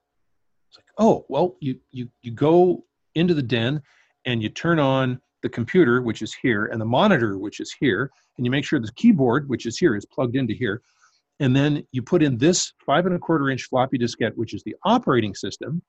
It's 0.70 0.78
like, 0.78 0.86
oh, 1.00 1.26
well, 1.30 1.56
you 1.62 1.80
you 1.90 2.10
you 2.22 2.30
go 2.30 2.86
into 3.16 3.34
the 3.34 3.42
den 3.42 3.82
and 4.26 4.44
you 4.44 4.50
turn 4.50 4.78
on 4.78 5.20
the 5.42 5.50
computer, 5.50 6.04
which 6.04 6.22
is 6.22 6.32
here, 6.32 6.68
and 6.68 6.80
the 6.80 6.86
monitor, 6.86 7.40
which 7.40 7.60
is 7.60 7.74
here, 7.80 8.12
and 8.38 8.46
you 8.46 8.52
make 8.52 8.64
sure 8.66 8.80
the 8.80 8.92
keyboard, 8.94 9.50
which 9.50 9.66
is 9.66 9.80
here, 9.80 9.96
is 9.96 10.06
plugged 10.06 10.36
into 10.36 10.54
here. 10.54 10.84
And 11.40 11.56
then 11.56 11.88
you 11.92 12.04
put 12.04 12.22
in 12.22 12.38
this 12.38 12.74
five 12.86 13.08
and 13.08 13.16
a 13.16 13.20
quarter 13.20 13.50
inch 13.50 13.64
floppy 13.64 13.98
diskette, 13.98 14.36
which 14.36 14.54
is 14.54 14.62
the 14.62 14.76
operating 14.86 15.34
system, 15.34 15.82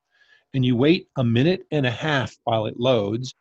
and 0.55 0.65
you 0.65 0.77
wait 0.77 1.09
a 1.19 1.25
minute 1.25 1.67
and 1.71 1.85
a 1.85 1.91
half 1.91 2.35
while 2.45 2.65
it 2.65 2.81
loads. 2.81 3.35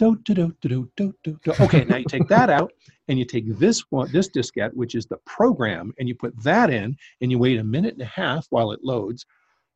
Do, 0.00 0.16
do, 0.24 0.32
do, 0.32 0.54
do, 0.62 0.90
do, 0.96 1.14
do, 1.22 1.38
do. 1.44 1.52
Okay, 1.60 1.84
now 1.84 1.98
you 1.98 2.06
take 2.06 2.26
that 2.28 2.48
out 2.48 2.72
and 3.08 3.18
you 3.18 3.26
take 3.26 3.44
this 3.58 3.84
one, 3.90 4.10
this 4.10 4.30
diskette, 4.30 4.72
which 4.72 4.94
is 4.94 5.04
the 5.04 5.18
program, 5.26 5.92
and 5.98 6.08
you 6.08 6.14
put 6.14 6.32
that 6.42 6.70
in, 6.70 6.96
and 7.20 7.30
you 7.30 7.38
wait 7.38 7.58
a 7.58 7.64
minute 7.64 7.92
and 7.92 8.00
a 8.00 8.06
half 8.06 8.46
while 8.48 8.72
it 8.72 8.80
loads. 8.82 9.26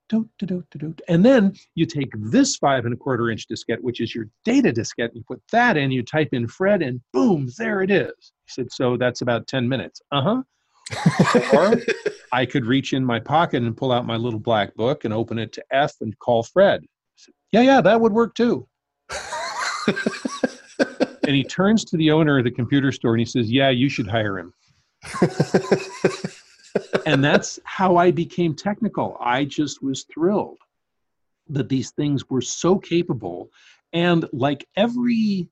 Do, 0.08 0.26
do, 0.38 0.46
do, 0.46 0.64
do, 0.70 0.78
do. 0.78 0.96
And 1.08 1.22
then 1.22 1.52
you 1.74 1.84
take 1.84 2.08
this 2.16 2.56
five 2.56 2.86
and 2.86 2.94
a 2.94 2.96
quarter 2.96 3.28
inch 3.30 3.46
diskette, 3.48 3.82
which 3.82 4.00
is 4.00 4.14
your 4.14 4.24
data 4.46 4.72
diskette, 4.72 5.08
and 5.08 5.16
you 5.16 5.24
put 5.28 5.42
that 5.52 5.76
in, 5.76 5.90
you 5.90 6.02
type 6.02 6.30
in 6.32 6.48
Fred, 6.48 6.80
and 6.80 7.02
boom, 7.12 7.50
there 7.58 7.82
it 7.82 7.90
is. 7.90 8.14
He 8.46 8.48
said, 8.48 8.72
So 8.72 8.96
that's 8.96 9.20
about 9.20 9.46
10 9.46 9.68
minutes. 9.68 10.00
Uh 10.10 10.22
huh. 10.22 10.42
or 11.52 11.82
I 12.32 12.46
could 12.46 12.64
reach 12.64 12.94
in 12.94 13.04
my 13.04 13.20
pocket 13.20 13.62
and 13.62 13.76
pull 13.76 13.92
out 13.92 14.06
my 14.06 14.16
little 14.16 14.40
black 14.40 14.74
book 14.74 15.04
and 15.04 15.12
open 15.12 15.38
it 15.38 15.52
to 15.52 15.64
F 15.70 15.92
and 16.00 16.18
call 16.18 16.44
Fred. 16.44 16.82
Said, 17.16 17.34
yeah, 17.52 17.60
yeah, 17.60 17.80
that 17.82 18.00
would 18.00 18.14
work 18.14 18.34
too. 18.34 18.66
and 21.26 21.34
he 21.34 21.44
turns 21.44 21.84
to 21.84 21.96
the 21.96 22.10
owner 22.10 22.38
of 22.38 22.44
the 22.44 22.50
computer 22.50 22.92
store 22.92 23.12
and 23.12 23.20
he 23.20 23.26
says, 23.26 23.50
Yeah, 23.50 23.70
you 23.70 23.88
should 23.88 24.06
hire 24.06 24.38
him. 24.38 24.52
and 27.06 27.22
that's 27.22 27.58
how 27.64 27.96
I 27.96 28.10
became 28.10 28.54
technical. 28.54 29.16
I 29.20 29.44
just 29.44 29.82
was 29.82 30.04
thrilled 30.12 30.58
that 31.48 31.68
these 31.68 31.90
things 31.90 32.28
were 32.30 32.40
so 32.40 32.78
capable. 32.78 33.50
And 33.92 34.26
like 34.32 34.66
every, 34.76 35.48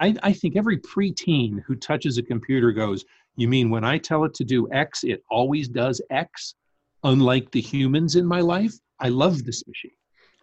I, 0.00 0.16
I 0.22 0.32
think 0.32 0.56
every 0.56 0.78
preteen 0.78 1.62
who 1.66 1.76
touches 1.76 2.18
a 2.18 2.22
computer 2.22 2.72
goes, 2.72 3.04
You 3.36 3.48
mean 3.48 3.70
when 3.70 3.84
I 3.84 3.98
tell 3.98 4.24
it 4.24 4.34
to 4.34 4.44
do 4.44 4.70
X, 4.72 5.04
it 5.04 5.22
always 5.30 5.68
does 5.68 6.00
X? 6.10 6.54
Unlike 7.02 7.50
the 7.52 7.62
humans 7.62 8.16
in 8.16 8.26
my 8.26 8.40
life, 8.40 8.74
I 8.98 9.08
love 9.08 9.44
this 9.44 9.66
machine. 9.66 9.92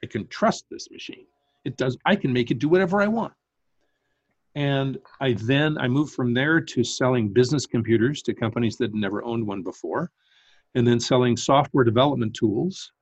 I 0.04 0.08
can 0.08 0.28
trust 0.28 0.66
this 0.72 0.90
machine. 0.90 1.26
It 1.68 1.76
does, 1.76 1.98
I 2.06 2.16
can 2.16 2.32
make 2.32 2.50
it 2.50 2.60
do 2.60 2.70
whatever 2.70 3.02
I 3.02 3.08
want. 3.08 3.34
And 4.56 4.98
I 5.20 5.34
then 5.34 5.78
I 5.78 5.90
moved 5.90 6.14
from 6.14 6.34
there 6.34 6.62
to 6.62 6.82
selling 6.82 7.28
business 7.28 7.66
computers 7.66 8.22
to 8.22 8.34
companies 8.34 8.78
that 8.78 8.94
never 8.94 9.22
owned 9.24 9.46
one 9.46 9.64
before, 9.64 10.10
and 10.76 10.88
then 10.88 11.00
selling 11.00 11.36
software 11.36 11.84
development 11.84 12.34
tools. 12.34 12.94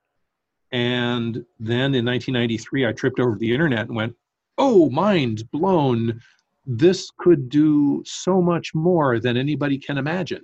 And 0.71 1.45
then 1.59 1.93
in 1.93 2.03
1993, 2.03 2.87
I 2.87 2.91
tripped 2.91 3.19
over 3.19 3.37
the 3.37 3.53
internet 3.53 3.85
and 3.87 3.95
went, 3.95 4.15
"Oh, 4.57 4.89
mind 4.89 5.49
blown! 5.51 6.19
This 6.65 7.11
could 7.19 7.49
do 7.49 8.01
so 8.03 8.41
much 8.41 8.73
more 8.73 9.19
than 9.19 9.37
anybody 9.37 9.77
can 9.77 9.99
imagine." 9.99 10.43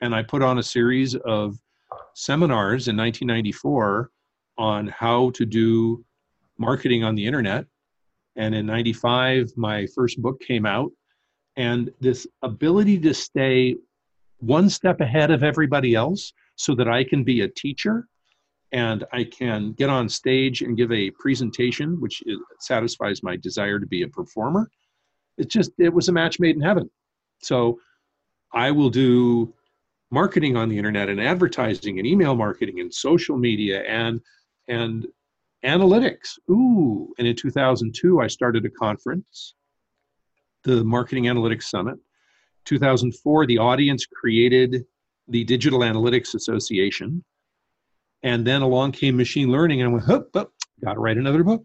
And 0.00 0.14
I 0.14 0.22
put 0.22 0.42
on 0.42 0.58
a 0.58 0.62
series 0.62 1.14
of 1.16 1.60
seminars 2.14 2.88
in 2.88 2.96
1994 2.96 4.10
on 4.56 4.86
how 4.86 5.30
to 5.32 5.44
do 5.44 6.02
marketing 6.58 7.04
on 7.04 7.14
the 7.14 7.26
internet 7.26 7.66
and 8.36 8.54
in 8.54 8.66
95, 8.66 9.52
my 9.56 9.86
first 9.94 10.20
book 10.20 10.40
came 10.40 10.66
out. 10.66 10.92
And 11.56 11.90
this 12.00 12.26
ability 12.42 13.00
to 13.00 13.14
stay 13.14 13.76
one 14.38 14.68
step 14.68 15.00
ahead 15.00 15.30
of 15.30 15.42
everybody 15.42 15.94
else 15.94 16.32
so 16.56 16.74
that 16.74 16.88
I 16.88 17.02
can 17.02 17.24
be 17.24 17.40
a 17.40 17.48
teacher 17.48 18.06
and 18.72 19.04
I 19.12 19.24
can 19.24 19.72
get 19.72 19.88
on 19.88 20.08
stage 20.08 20.60
and 20.60 20.76
give 20.76 20.92
a 20.92 21.10
presentation, 21.12 21.98
which 22.00 22.22
satisfies 22.60 23.22
my 23.22 23.36
desire 23.36 23.78
to 23.78 23.86
be 23.86 24.02
a 24.02 24.08
performer. 24.08 24.68
It's 25.38 25.52
just, 25.52 25.70
it 25.78 25.92
was 25.92 26.08
a 26.08 26.12
match 26.12 26.38
made 26.38 26.56
in 26.56 26.62
heaven. 26.62 26.90
So 27.42 27.78
I 28.52 28.70
will 28.70 28.90
do 28.90 29.54
marketing 30.10 30.56
on 30.56 30.68
the 30.68 30.76
internet 30.76 31.08
and 31.08 31.20
advertising 31.20 31.98
and 31.98 32.06
email 32.06 32.34
marketing 32.34 32.80
and 32.80 32.92
social 32.92 33.36
media 33.36 33.82
and 33.82 34.20
and 34.68 35.06
Analytics. 35.66 36.38
Ooh. 36.50 37.12
And 37.18 37.26
in 37.26 37.34
2002, 37.34 38.20
I 38.20 38.28
started 38.28 38.64
a 38.64 38.70
conference, 38.70 39.54
the 40.62 40.84
Marketing 40.84 41.24
Analytics 41.24 41.64
Summit. 41.64 41.98
2004, 42.66 43.46
the 43.46 43.58
audience 43.58 44.06
created 44.06 44.84
the 45.28 45.44
Digital 45.44 45.80
Analytics 45.80 46.34
Association. 46.34 47.24
And 48.22 48.46
then 48.46 48.62
along 48.62 48.92
came 48.92 49.16
machine 49.16 49.50
learning, 49.50 49.80
and 49.80 49.90
I 49.90 49.92
went, 49.92 50.04
hup, 50.04 50.28
hup, 50.34 50.52
got 50.84 50.94
to 50.94 51.00
write 51.00 51.16
another 51.16 51.44
book, 51.44 51.64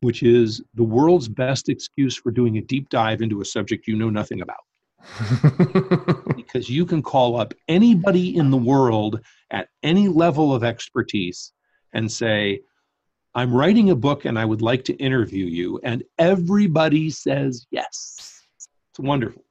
which 0.00 0.22
is 0.22 0.62
the 0.74 0.84
world's 0.84 1.28
best 1.28 1.68
excuse 1.68 2.16
for 2.16 2.30
doing 2.30 2.58
a 2.58 2.62
deep 2.62 2.88
dive 2.90 3.22
into 3.22 3.40
a 3.40 3.44
subject 3.44 3.86
you 3.86 3.96
know 3.96 4.10
nothing 4.10 4.42
about. 4.42 4.56
because 6.36 6.68
you 6.68 6.84
can 6.84 7.02
call 7.02 7.38
up 7.38 7.54
anybody 7.68 8.36
in 8.36 8.50
the 8.50 8.56
world 8.56 9.20
at 9.50 9.68
any 9.82 10.08
level 10.08 10.54
of 10.54 10.64
expertise 10.64 11.52
and 11.92 12.10
say, 12.10 12.60
I'm 13.34 13.52
writing 13.52 13.90
a 13.90 13.96
book 13.96 14.24
and 14.24 14.38
I 14.38 14.44
would 14.44 14.62
like 14.62 14.84
to 14.84 14.94
interview 14.94 15.44
you. 15.44 15.78
And 15.82 16.02
everybody 16.18 17.10
says 17.10 17.66
yes. 17.70 18.42
It's 18.90 18.98
wonderful. 18.98 19.44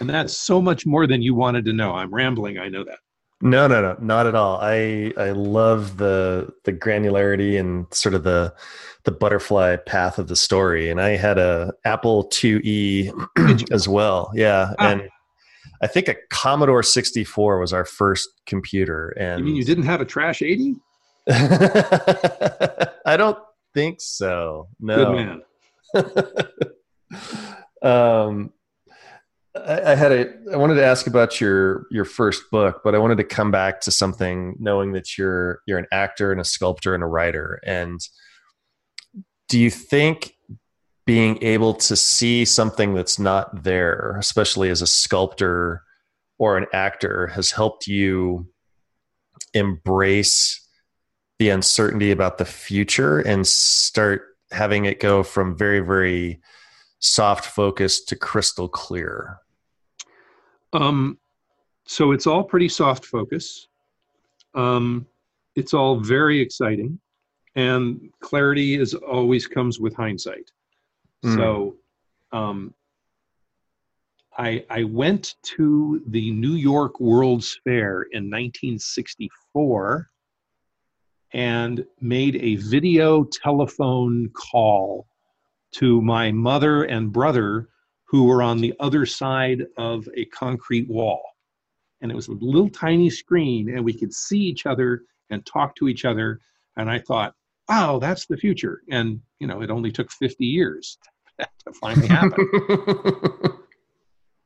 And 0.00 0.10
that's 0.10 0.34
so 0.34 0.60
much 0.60 0.86
more 0.86 1.06
than 1.06 1.22
you 1.22 1.34
wanted 1.34 1.64
to 1.66 1.72
know. 1.72 1.92
I'm 1.92 2.12
rambling, 2.12 2.58
I 2.58 2.68
know 2.68 2.84
that. 2.84 2.98
No, 3.40 3.68
no, 3.68 3.80
no, 3.80 3.96
not 4.00 4.26
at 4.26 4.34
all. 4.34 4.58
I 4.60 5.12
I 5.16 5.30
love 5.30 5.98
the 5.98 6.52
the 6.64 6.72
granularity 6.72 7.58
and 7.60 7.86
sort 7.92 8.16
of 8.16 8.24
the 8.24 8.52
the 9.04 9.12
butterfly 9.12 9.76
path 9.76 10.18
of 10.18 10.26
the 10.26 10.34
story. 10.34 10.90
And 10.90 11.00
I 11.00 11.10
had 11.10 11.38
a 11.38 11.72
Apple 11.84 12.28
IIe 12.30 13.12
as 13.72 13.86
well. 13.86 14.32
Yeah, 14.34 14.74
ah. 14.80 14.88
and 14.88 15.08
I 15.80 15.86
think 15.86 16.08
a 16.08 16.16
Commodore 16.30 16.82
64 16.82 17.60
was 17.60 17.72
our 17.72 17.84
first 17.84 18.28
computer. 18.46 19.10
And 19.10 19.38
you 19.38 19.44
mean 19.44 19.56
you 19.56 19.64
didn't 19.64 19.84
have 19.84 20.00
a 20.00 20.04
Trash 20.04 20.42
80? 20.42 20.74
I 23.06 23.16
don't 23.16 23.38
think 23.74 24.00
so. 24.00 24.68
No. 24.80 24.96
Good 25.04 25.14
man. 25.14 25.42
um, 27.82 28.52
I, 29.54 29.92
I, 29.92 29.94
had 29.94 30.12
a. 30.12 30.32
I 30.52 30.56
wanted 30.56 30.76
to 30.76 30.84
ask 30.84 31.06
about 31.06 31.40
your 31.40 31.86
your 31.90 32.04
first 32.04 32.44
book, 32.50 32.80
but 32.82 32.94
I 32.94 32.98
wanted 32.98 33.18
to 33.18 33.24
come 33.24 33.50
back 33.50 33.80
to 33.82 33.90
something, 33.90 34.56
knowing 34.58 34.92
that 34.92 35.18
you're 35.18 35.60
you're 35.66 35.78
an 35.78 35.86
actor 35.92 36.32
and 36.32 36.40
a 36.40 36.44
sculptor 36.44 36.94
and 36.94 37.02
a 37.02 37.06
writer. 37.06 37.60
And 37.64 38.00
do 39.48 39.58
you 39.58 39.70
think 39.70 40.34
being 41.06 41.42
able 41.42 41.74
to 41.74 41.96
see 41.96 42.44
something 42.44 42.94
that's 42.94 43.18
not 43.18 43.64
there, 43.64 44.16
especially 44.18 44.70
as 44.70 44.82
a 44.82 44.86
sculptor 44.86 45.82
or 46.38 46.56
an 46.56 46.66
actor, 46.72 47.28
has 47.28 47.50
helped 47.50 47.86
you 47.86 48.46
embrace 49.54 50.67
the 51.38 51.50
uncertainty 51.50 52.10
about 52.10 52.38
the 52.38 52.44
future 52.44 53.20
and 53.20 53.46
start 53.46 54.36
having 54.50 54.84
it 54.86 55.00
go 55.00 55.22
from 55.22 55.56
very 55.56 55.80
very 55.80 56.40
soft 57.00 57.46
focus 57.46 58.04
to 58.04 58.16
crystal 58.16 58.68
clear 58.68 59.38
Um, 60.72 61.18
so 61.88 62.12
it's 62.12 62.26
all 62.26 62.44
pretty 62.44 62.68
soft 62.68 63.06
focus. 63.06 63.66
Um, 64.54 65.06
it's 65.56 65.72
all 65.72 65.98
very 65.98 66.38
exciting, 66.38 67.00
and 67.56 68.10
clarity 68.20 68.74
is 68.74 68.92
always 68.94 69.46
comes 69.46 69.80
with 69.80 69.94
hindsight. 69.96 70.50
Mm. 71.24 71.34
So, 71.34 71.76
um, 72.30 72.74
I 74.36 74.64
I 74.68 74.84
went 74.84 75.36
to 75.56 76.02
the 76.08 76.30
New 76.30 76.54
York 76.54 77.00
World's 77.00 77.58
Fair 77.64 78.02
in 78.12 78.24
1964 78.30 80.10
and 81.32 81.84
made 82.00 82.36
a 82.36 82.56
video 82.56 83.24
telephone 83.24 84.30
call 84.30 85.06
to 85.72 86.00
my 86.00 86.32
mother 86.32 86.84
and 86.84 87.12
brother 87.12 87.68
who 88.04 88.24
were 88.24 88.42
on 88.42 88.60
the 88.60 88.74
other 88.80 89.04
side 89.04 89.66
of 89.76 90.08
a 90.16 90.24
concrete 90.26 90.88
wall. 90.88 91.22
And 92.00 92.10
it 92.10 92.14
was 92.14 92.28
a 92.28 92.32
little 92.32 92.70
tiny 92.70 93.10
screen, 93.10 93.74
and 93.74 93.84
we 93.84 93.92
could 93.92 94.14
see 94.14 94.38
each 94.38 94.64
other 94.64 95.02
and 95.30 95.44
talk 95.44 95.74
to 95.76 95.88
each 95.88 96.04
other. 96.04 96.40
And 96.76 96.90
I 96.90 97.00
thought, 97.00 97.34
wow, 97.68 97.98
that's 97.98 98.26
the 98.26 98.36
future. 98.36 98.82
And, 98.90 99.20
you 99.40 99.46
know, 99.46 99.60
it 99.60 99.70
only 99.70 99.92
took 99.92 100.10
50 100.10 100.46
years 100.46 100.96
to 101.38 101.72
finally 101.74 102.08
happen. 102.08 102.48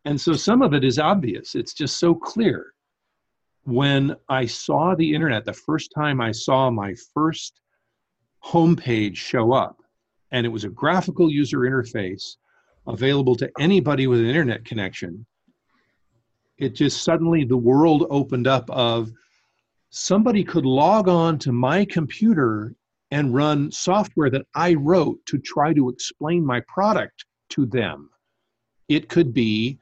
and 0.05 0.21
so 0.21 0.33
some 0.33 0.62
of 0.62 0.75
it 0.75 0.83
is 0.83 0.99
obvious, 0.99 1.55
it's 1.55 1.75
just 1.75 1.99
so 1.99 2.14
clear. 2.14 2.73
When 3.64 4.16
I 4.29 4.46
saw 4.46 4.94
the 4.94 5.14
internet, 5.14 5.44
the 5.44 5.53
first 5.53 5.92
time 5.94 6.20
I 6.20 6.33
saw 6.33 6.70
my 6.70 6.94
first 7.14 7.61
homepage 8.44 9.16
show 9.16 9.53
up, 9.53 9.81
and 10.33 10.44
it 10.44 10.51
was 10.51 10.64
a 10.64 10.68
graphical 10.68 11.31
user 11.31 11.59
interface 11.61 12.37
available 12.87 13.37
to 13.37 13.51
anybody 13.61 14.07
with 14.07 14.18
an 14.18 14.27
internet 14.27 14.64
connection 14.64 15.25
it 16.62 16.75
just 16.77 17.03
suddenly 17.03 17.44
the 17.44 17.57
world 17.57 18.07
opened 18.09 18.46
up 18.46 18.70
of 18.70 19.11
somebody 19.90 20.44
could 20.44 20.64
log 20.64 21.09
on 21.09 21.37
to 21.37 21.51
my 21.51 21.85
computer 21.85 22.75
and 23.11 23.35
run 23.35 23.70
software 23.70 24.31
that 24.31 24.46
i 24.55 24.75
wrote 24.75 25.18
to 25.27 25.38
try 25.38 25.72
to 25.72 25.88
explain 25.88 26.46
my 26.46 26.61
product 26.68 27.25
to 27.51 27.66
them. 27.66 28.09
It 28.88 29.09
could 29.09 29.35
be 29.35 29.79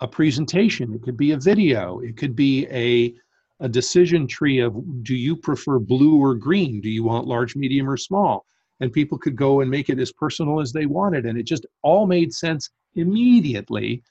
a 0.00 0.08
presentation 0.08 0.92
it 0.92 1.02
could 1.02 1.16
be 1.16 1.32
a 1.32 1.38
video 1.38 2.00
it 2.00 2.16
could 2.16 2.34
be 2.34 2.66
a 2.66 3.14
a 3.60 3.68
decision 3.68 4.26
tree 4.26 4.60
of 4.60 4.74
do 5.02 5.14
you 5.14 5.36
prefer 5.36 5.78
blue 5.78 6.20
or 6.20 6.34
green? 6.34 6.80
Do 6.80 6.90
you 6.90 7.04
want 7.04 7.26
large 7.26 7.56
medium 7.56 7.88
or 7.88 7.96
small? 7.96 8.44
And 8.80 8.92
people 8.92 9.16
could 9.16 9.36
go 9.36 9.60
and 9.60 9.70
make 9.70 9.88
it 9.88 9.98
as 9.98 10.12
personal 10.12 10.60
as 10.60 10.72
they 10.72 10.86
wanted 10.86 11.24
and 11.26 11.38
it 11.38 11.44
just 11.44 11.64
all 11.82 12.06
made 12.06 12.34
sense 12.34 12.70
immediately 12.96 14.02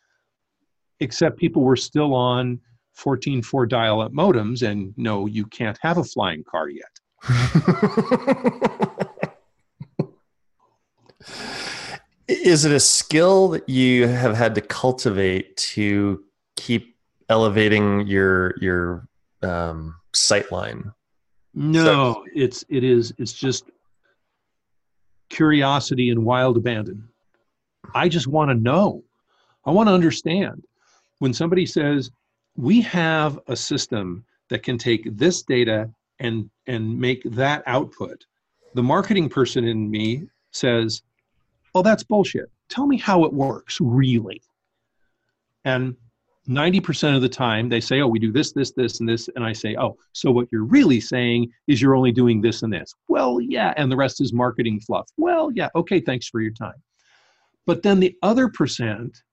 except 1.00 1.38
people 1.38 1.64
were 1.64 1.76
still 1.76 2.14
on 2.16 2.60
14.4 2.98 3.68
dial-up 3.68 4.14
modems 4.14 4.68
and 4.68 4.94
no 4.98 5.26
you 5.26 5.46
can't 5.46 5.78
have 5.82 5.98
a 5.98 6.04
flying 6.04 6.44
car 6.44 6.70
yet 6.70 7.00
Is 12.28 12.66
it 12.66 12.72
a 12.72 12.80
skill 12.80 13.50
that 13.50 13.68
you 13.68 14.08
have 14.08 14.36
had 14.36 14.56
to 14.56 14.62
cultivate 14.62 15.58
to 15.58 16.24
keep 16.56 16.96
elevating 17.30 18.08
your 18.08 18.56
your 18.60 19.08
um, 19.42 19.96
sight 20.14 20.52
line? 20.52 20.92
no 21.56 22.26
it's 22.34 22.66
it 22.68 22.84
is 22.84 23.14
it's 23.20 23.32
just 23.32 23.70
curiosity 25.30 26.10
and 26.10 26.24
wild 26.24 26.58
abandon. 26.58 27.08
I 27.94 28.10
just 28.10 28.28
want 28.28 28.50
to 28.50 28.56
know. 28.56 29.04
I 29.66 29.72
want 29.72 29.88
to 29.88 29.94
understand. 29.94 30.64
When 31.20 31.34
somebody 31.34 31.66
says 31.66 32.12
we 32.56 32.82
have 32.82 33.40
a 33.48 33.56
system 33.56 34.26
that 34.50 34.64
can 34.64 34.78
take 34.78 35.16
this 35.18 35.42
data 35.42 35.90
and 36.20 36.50
and 36.68 36.98
make 37.00 37.24
that 37.24 37.64
output 37.66 38.26
the 38.74 38.84
marketing 38.84 39.30
person 39.30 39.66
in 39.66 39.90
me 39.90 40.24
says 40.52 41.02
oh 41.76 41.82
that's 41.82 42.04
bullshit 42.04 42.50
tell 42.70 42.88
me 42.88 42.98
how 42.98 43.24
it 43.24 43.34
works 43.34 43.78
really 43.82 44.42
and 45.66 45.96
90% 46.50 47.16
of 47.16 47.22
the 47.22 47.30
time 47.30 47.70
they 47.70 47.80
say 47.80 48.02
oh 48.02 48.08
we 48.08 48.20
do 48.20 48.32
this 48.32 48.52
this 48.52 48.74
this 48.74 49.00
and 49.00 49.08
this 49.08 49.30
and 49.36 49.46
i 49.46 49.54
say 49.54 49.78
oh 49.80 49.96
so 50.12 50.30
what 50.30 50.48
you're 50.52 50.66
really 50.66 51.00
saying 51.00 51.50
is 51.68 51.82
you're 51.82 51.96
only 51.96 52.12
doing 52.12 52.42
this 52.42 52.64
and 52.64 52.74
this 52.74 52.94
well 53.08 53.40
yeah 53.40 53.74
and 53.78 53.90
the 53.90 53.96
rest 53.96 54.20
is 54.20 54.34
marketing 54.34 54.80
fluff 54.82 55.10
well 55.16 55.50
yeah 55.54 55.70
okay 55.74 56.02
thanks 56.02 56.28
for 56.28 56.42
your 56.42 56.52
time 56.52 56.76
but 57.66 57.82
then 57.82 58.02
the 58.02 58.14
other 58.22 58.50
percent 58.50 59.24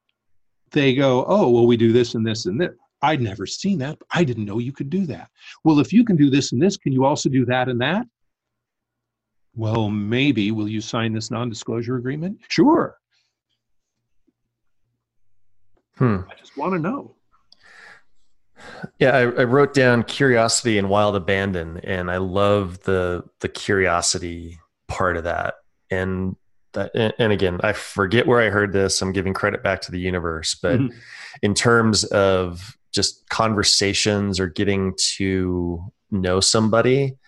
they 0.71 0.95
go, 0.95 1.25
oh, 1.27 1.49
well, 1.51 1.67
we 1.67 1.77
do 1.77 1.93
this 1.93 2.15
and 2.15 2.27
this 2.27 2.47
and 2.47 2.61
this. 2.61 2.71
I'd 3.03 3.21
never 3.21 3.47
seen 3.47 3.79
that. 3.79 3.99
I 4.13 4.25
didn't 4.25 4.45
know 4.45 4.59
you 4.59 4.73
could 4.73 4.91
do 4.91 5.07
that. 5.07 5.31
Well, 5.65 5.81
if 5.81 5.93
you 5.93 6.05
can 6.05 6.17
do 6.17 6.31
this 6.31 6.53
and 6.53 6.61
this, 6.61 6.77
can 6.77 6.93
you 6.93 7.05
also 7.05 7.29
do 7.29 7.47
that 7.47 7.69
and 7.69 7.81
that? 7.81 8.07
Well, 9.61 9.91
maybe. 9.91 10.53
Will 10.53 10.69
you 10.69 10.81
sign 10.81 11.13
this 11.13 11.31
non 11.31 11.51
disclosure 11.51 11.97
agreement? 11.97 12.41
Sure. 12.49 12.97
Hmm. 15.99 16.21
I 16.31 16.35
just 16.39 16.57
want 16.57 16.73
to 16.73 16.79
know. 16.79 17.15
Yeah, 18.99 19.11
I, 19.11 19.21
I 19.21 19.45
wrote 19.45 19.75
down 19.75 20.05
curiosity 20.05 20.79
and 20.79 20.89
wild 20.89 21.15
abandon, 21.15 21.77
and 21.85 22.11
I 22.11 22.17
love 22.17 22.85
the 22.85 23.23
the 23.41 23.51
curiosity 23.51 24.59
part 24.89 25.19
of 25.19 25.25
that. 25.25 25.57
And 25.91 26.37
that, 26.73 26.93
and 27.19 27.31
again, 27.31 27.61
I 27.63 27.75
forget 27.75 28.27
where 28.27 28.41
I 28.41 28.49
heard 28.49 28.73
this. 28.73 29.03
I'm 29.03 29.13
giving 29.13 29.35
credit 29.35 29.63
back 29.63 29.83
to 29.83 29.91
the 29.93 30.01
universe, 30.01 30.55
but 30.55 30.81
Mhm. 30.81 30.95
in 31.43 31.53
terms 31.53 32.05
of 32.05 32.79
just 32.93 33.29
conversations 33.29 34.41
or 34.41 34.47
getting 34.47 34.95
to 35.17 35.85
know 36.11 36.41
somebody, 36.41 37.19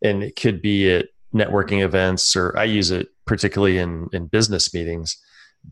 and 0.00 0.22
it 0.22 0.36
could 0.36 0.62
be 0.62 0.92
at 0.92 1.06
networking 1.34 1.82
events, 1.82 2.36
or 2.36 2.56
I 2.58 2.64
use 2.64 2.90
it 2.90 3.08
particularly 3.26 3.78
in 3.78 4.08
in 4.12 4.26
business 4.26 4.72
meetings. 4.72 5.16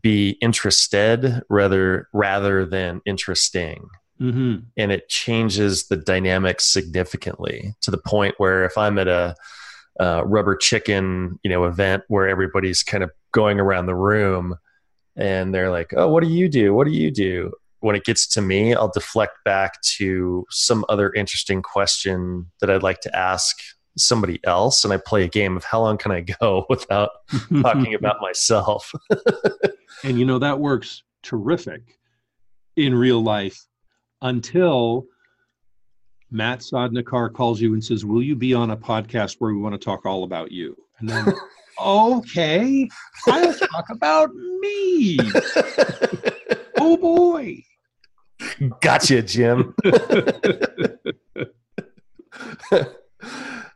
Be 0.01 0.37
interested 0.41 1.43
rather 1.49 2.07
rather 2.13 2.65
than 2.65 3.01
interesting 3.05 3.89
Mm-hmm. 4.21 4.57
and 4.77 4.91
it 4.91 5.09
changes 5.09 5.87
the 5.87 5.97
dynamics 5.97 6.63
significantly 6.65 7.73
to 7.81 7.89
the 7.89 7.97
point 7.97 8.35
where 8.37 8.65
if 8.65 8.77
I'm 8.77 8.99
at 8.99 9.07
a 9.07 9.35
uh, 9.99 10.21
rubber 10.25 10.55
chicken, 10.55 11.39
you 11.43 11.49
know, 11.49 11.65
event 11.65 12.03
where 12.07 12.29
everybody's 12.29 12.83
kind 12.83 13.03
of 13.03 13.09
going 13.31 13.59
around 13.59 13.87
the 13.87 13.95
room 13.95 14.55
and 15.15 15.55
they're 15.55 15.71
like, 15.71 15.91
"Oh, 15.97 16.07
what 16.07 16.23
do 16.23 16.29
you 16.29 16.49
do? 16.49 16.71
What 16.75 16.85
do 16.85 16.93
you 16.93 17.09
do?" 17.09 17.51
When 17.79 17.95
it 17.95 18.03
gets 18.03 18.27
to 18.27 18.41
me, 18.41 18.75
I'll 18.75 18.91
deflect 18.91 19.37
back 19.43 19.81
to 19.97 20.45
some 20.51 20.85
other 20.87 21.11
interesting 21.13 21.63
question 21.63 22.51
that 22.59 22.69
I'd 22.69 22.83
like 22.83 23.01
to 23.01 23.17
ask 23.17 23.57
somebody 23.97 24.39
else, 24.43 24.83
and 24.83 24.93
I 24.93 24.97
play 24.97 25.23
a 25.23 25.27
game 25.27 25.57
of 25.57 25.63
how 25.63 25.81
long 25.81 25.97
can 25.97 26.11
I 26.11 26.21
go 26.21 26.65
without 26.69 27.09
talking 27.61 27.93
about 27.93 28.17
myself. 28.21 28.91
And 30.03 30.17
you 30.17 30.25
know, 30.25 30.39
that 30.39 30.59
works 30.59 31.03
terrific 31.21 31.99
in 32.75 32.95
real 32.95 33.21
life 33.21 33.67
until 34.23 35.05
Matt 36.31 36.61
Sodnikar 36.61 37.31
calls 37.31 37.61
you 37.61 37.73
and 37.73 37.83
says, 37.83 38.03
Will 38.03 38.23
you 38.23 38.35
be 38.35 38.55
on 38.55 38.71
a 38.71 38.77
podcast 38.77 39.35
where 39.37 39.53
we 39.53 39.59
want 39.59 39.73
to 39.73 39.77
talk 39.77 40.07
all 40.07 40.23
about 40.23 40.51
you? 40.51 40.75
And 40.97 41.09
then, 41.09 41.33
okay, 41.79 42.89
I'll 43.27 43.53
talk 43.53 43.89
about 43.91 44.33
me. 44.33 45.19
Oh 46.79 46.97
boy. 46.97 47.61
gotcha, 48.79 49.21
Jim. 49.21 49.75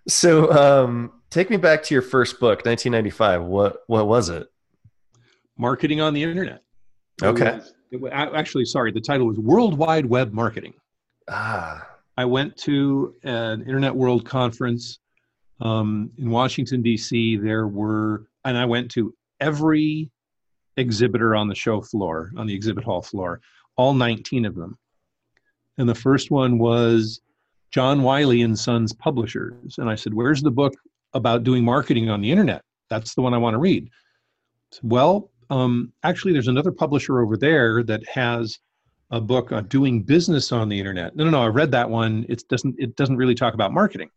So, 0.07 0.51
um, 0.51 1.11
take 1.29 1.49
me 1.49 1.57
back 1.57 1.83
to 1.83 1.93
your 1.95 2.01
first 2.01 2.39
book, 2.39 2.65
1995. 2.65 3.43
What 3.43 3.77
what 3.87 4.07
was 4.07 4.29
it? 4.29 4.47
Marketing 5.57 6.01
on 6.01 6.13
the 6.13 6.23
internet. 6.23 6.61
It 7.21 7.25
Okay. 7.27 7.55
was- 7.57 7.73
it 7.91 8.03
actually, 8.11 8.65
sorry, 8.65 8.91
the 8.91 8.99
title 8.99 9.27
was 9.27 9.37
World 9.39 9.77
Wide 9.77 10.05
Web 10.05 10.33
Marketing. 10.33 10.73
Ah, 11.29 11.87
I 12.17 12.25
went 12.25 12.57
to 12.57 13.15
an 13.23 13.61
Internet 13.61 13.95
World 13.95 14.25
Conference 14.25 14.99
um, 15.61 16.11
in 16.17 16.29
Washington, 16.29 16.81
D.C. 16.81 17.37
There 17.37 17.67
were, 17.67 18.27
and 18.43 18.57
I 18.57 18.65
went 18.65 18.91
to 18.91 19.13
every 19.39 20.11
exhibitor 20.75 21.35
on 21.35 21.47
the 21.47 21.55
show 21.55 21.79
floor, 21.79 22.31
on 22.35 22.47
the 22.47 22.53
exhibit 22.53 22.83
hall 22.83 23.01
floor, 23.01 23.39
all 23.77 23.93
19 23.93 24.43
of 24.45 24.55
them. 24.55 24.77
And 25.77 25.87
the 25.87 25.95
first 25.95 26.31
one 26.31 26.57
was 26.57 27.21
John 27.71 28.03
Wiley 28.03 28.41
and 28.41 28.57
Sons 28.57 28.93
Publishers. 28.93 29.77
And 29.77 29.89
I 29.89 29.95
said, 29.95 30.13
Where's 30.13 30.41
the 30.41 30.51
book 30.51 30.73
about 31.13 31.43
doing 31.43 31.63
marketing 31.63 32.09
on 32.09 32.21
the 32.21 32.31
internet? 32.31 32.61
That's 32.89 33.15
the 33.15 33.21
one 33.21 33.33
I 33.33 33.37
want 33.37 33.53
to 33.53 33.59
read. 33.59 33.89
Well, 34.83 35.31
um, 35.49 35.93
actually, 36.03 36.33
there's 36.33 36.47
another 36.47 36.71
publisher 36.71 37.21
over 37.21 37.37
there 37.37 37.83
that 37.83 38.07
has 38.09 38.59
a 39.11 39.21
book 39.21 39.51
on 39.51 39.67
doing 39.67 40.01
business 40.01 40.51
on 40.51 40.69
the 40.69 40.79
internet. 40.79 41.15
No, 41.15 41.23
no, 41.23 41.29
no. 41.29 41.41
I 41.43 41.47
read 41.47 41.71
that 41.71 41.89
one. 41.89 42.25
It 42.27 42.43
doesn't. 42.49 42.75
It 42.77 42.95
doesn't 42.95 43.17
really 43.17 43.35
talk 43.35 43.53
about 43.53 43.71
marketing. 43.71 44.09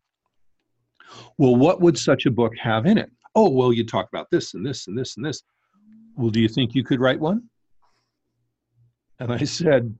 Well, 1.37 1.57
what 1.57 1.81
would 1.81 1.99
such 1.99 2.27
a 2.27 2.31
book 2.31 2.53
have 2.59 2.87
in 2.87 2.99
it? 2.99 3.11
Oh, 3.35 3.49
well, 3.49 3.73
you 3.73 3.85
talk 3.85 4.09
about 4.09 4.31
this 4.31 4.55
and 4.55 4.65
this 4.65 4.87
and 4.89 4.99
this 4.99 5.17
and 5.17 5.25
this. 5.25 5.43
Well, 6.17 6.31
do 6.31 6.41
you 6.41 6.49
think 6.49 6.75
you 6.75 6.83
could 6.83 7.01
write 7.01 7.21
one? 7.21 7.45
And 9.21 9.33
I 9.33 9.45
said, 9.45 9.97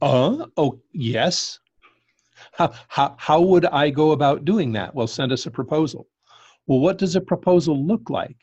Uh, 0.00 0.46
oh, 0.56 0.80
yes. 0.92 1.58
How, 2.52 2.72
how, 2.88 3.14
how 3.18 3.40
would 3.40 3.66
I 3.66 3.90
go 3.90 4.12
about 4.12 4.44
doing 4.44 4.72
that? 4.72 4.94
Well, 4.94 5.06
send 5.06 5.32
us 5.32 5.46
a 5.46 5.50
proposal. 5.50 6.06
Well, 6.66 6.80
what 6.80 6.98
does 6.98 7.16
a 7.16 7.20
proposal 7.20 7.84
look 7.84 8.10
like? 8.10 8.36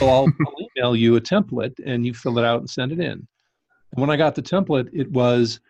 Well, 0.00 0.10
I'll, 0.10 0.24
I'll 0.46 0.68
email 0.76 0.96
you 0.96 1.16
a 1.16 1.20
template 1.20 1.74
and 1.84 2.06
you 2.06 2.14
fill 2.14 2.38
it 2.38 2.44
out 2.44 2.60
and 2.60 2.70
send 2.70 2.92
it 2.92 3.00
in. 3.00 3.26
And 3.92 4.00
when 4.00 4.10
I 4.10 4.16
got 4.16 4.34
the 4.34 4.42
template, 4.42 4.88
it 4.92 5.10
was 5.10 5.60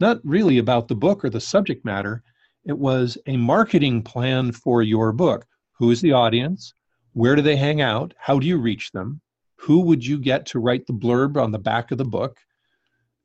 not 0.00 0.20
really 0.24 0.58
about 0.58 0.88
the 0.88 0.94
book 0.94 1.24
or 1.24 1.30
the 1.30 1.40
subject 1.40 1.84
matter. 1.84 2.22
It 2.64 2.78
was 2.78 3.18
a 3.26 3.36
marketing 3.36 4.02
plan 4.02 4.52
for 4.52 4.82
your 4.82 5.12
book. 5.12 5.46
Who 5.78 5.90
is 5.90 6.00
the 6.00 6.12
audience? 6.12 6.74
Where 7.12 7.34
do 7.34 7.42
they 7.42 7.56
hang 7.56 7.80
out? 7.80 8.14
How 8.18 8.38
do 8.38 8.46
you 8.46 8.58
reach 8.58 8.92
them? 8.92 9.20
Who 9.56 9.80
would 9.80 10.06
you 10.06 10.18
get 10.18 10.46
to 10.46 10.60
write 10.60 10.86
the 10.86 10.92
blurb 10.92 11.36
on 11.36 11.50
the 11.50 11.58
back 11.58 11.90
of 11.90 11.98
the 11.98 12.04
book? 12.04 12.36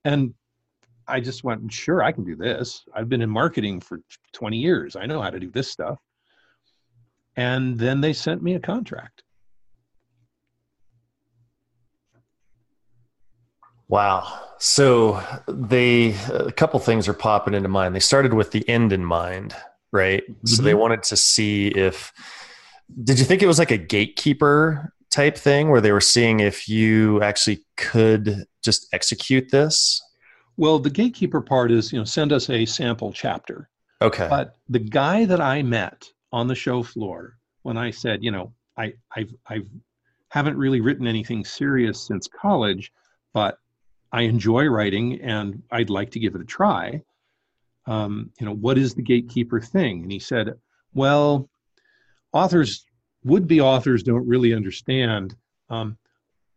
And 0.03 0.33
I 1.07 1.19
just 1.19 1.43
went, 1.43 1.71
sure, 1.71 2.01
I 2.01 2.11
can 2.11 2.23
do 2.23 2.35
this. 2.35 2.85
I've 2.93 3.09
been 3.09 3.21
in 3.21 3.29
marketing 3.29 3.81
for 3.81 3.99
20 4.33 4.57
years. 4.57 4.95
I 4.95 5.05
know 5.05 5.21
how 5.21 5.29
to 5.29 5.39
do 5.39 5.49
this 5.49 5.69
stuff. 5.69 5.99
And 7.35 7.77
then 7.77 8.01
they 8.01 8.13
sent 8.13 8.43
me 8.43 8.55
a 8.55 8.59
contract. 8.59 9.23
Wow. 13.87 14.41
So 14.57 15.21
they 15.47 16.15
a 16.31 16.51
couple 16.51 16.79
things 16.79 17.07
are 17.07 17.13
popping 17.13 17.53
into 17.53 17.69
mind. 17.69 17.95
They 17.95 17.99
started 17.99 18.33
with 18.33 18.51
the 18.51 18.67
end 18.67 18.93
in 18.93 19.03
mind, 19.05 19.55
right? 19.91 20.23
Mm-hmm. 20.23 20.47
So 20.47 20.63
they 20.63 20.71
mm-hmm. 20.71 20.79
wanted 20.79 21.03
to 21.03 21.17
see 21.17 21.67
if 21.67 22.11
did 23.03 23.19
you 23.19 23.25
think 23.25 23.41
it 23.41 23.47
was 23.47 23.59
like 23.59 23.71
a 23.71 23.77
gatekeeper 23.77 24.93
type 25.11 25.37
thing 25.37 25.69
where 25.69 25.81
they 25.81 25.91
were 25.91 26.01
seeing 26.01 26.39
if 26.39 26.67
you 26.67 27.21
actually 27.21 27.63
could 27.77 28.45
just 28.63 28.87
execute 28.93 29.51
this? 29.51 30.01
Well, 30.57 30.79
the 30.79 30.89
gatekeeper 30.89 31.41
part 31.41 31.71
is, 31.71 31.91
you 31.91 31.99
know, 31.99 32.05
send 32.05 32.31
us 32.31 32.49
a 32.49 32.65
sample 32.65 33.11
chapter. 33.11 33.69
Okay. 34.01 34.27
But 34.29 34.57
the 34.69 34.79
guy 34.79 35.25
that 35.25 35.41
I 35.41 35.63
met 35.63 36.09
on 36.31 36.47
the 36.47 36.55
show 36.55 36.83
floor 36.83 37.37
when 37.63 37.77
I 37.77 37.91
said, 37.91 38.23
you 38.23 38.31
know, 38.31 38.53
I 38.77 38.93
I've 39.15 39.33
I've 39.47 39.67
haven't 40.29 40.57
really 40.57 40.81
written 40.81 41.07
anything 41.07 41.45
serious 41.45 42.01
since 42.01 42.27
college, 42.27 42.91
but 43.33 43.59
I 44.11 44.23
enjoy 44.23 44.65
writing 44.65 45.21
and 45.21 45.61
I'd 45.71 45.89
like 45.89 46.11
to 46.11 46.19
give 46.19 46.35
it 46.35 46.41
a 46.41 46.45
try. 46.45 47.03
Um, 47.85 48.31
you 48.39 48.45
know, 48.45 48.55
what 48.55 48.77
is 48.77 48.93
the 48.93 49.01
gatekeeper 49.01 49.61
thing? 49.61 50.03
And 50.03 50.11
he 50.11 50.19
said, 50.19 50.53
well, 50.93 51.49
authors, 52.31 52.85
would 53.23 53.47
be 53.47 53.61
authors, 53.61 54.03
don't 54.03 54.27
really 54.27 54.53
understand. 54.53 55.35
Um, 55.69 55.97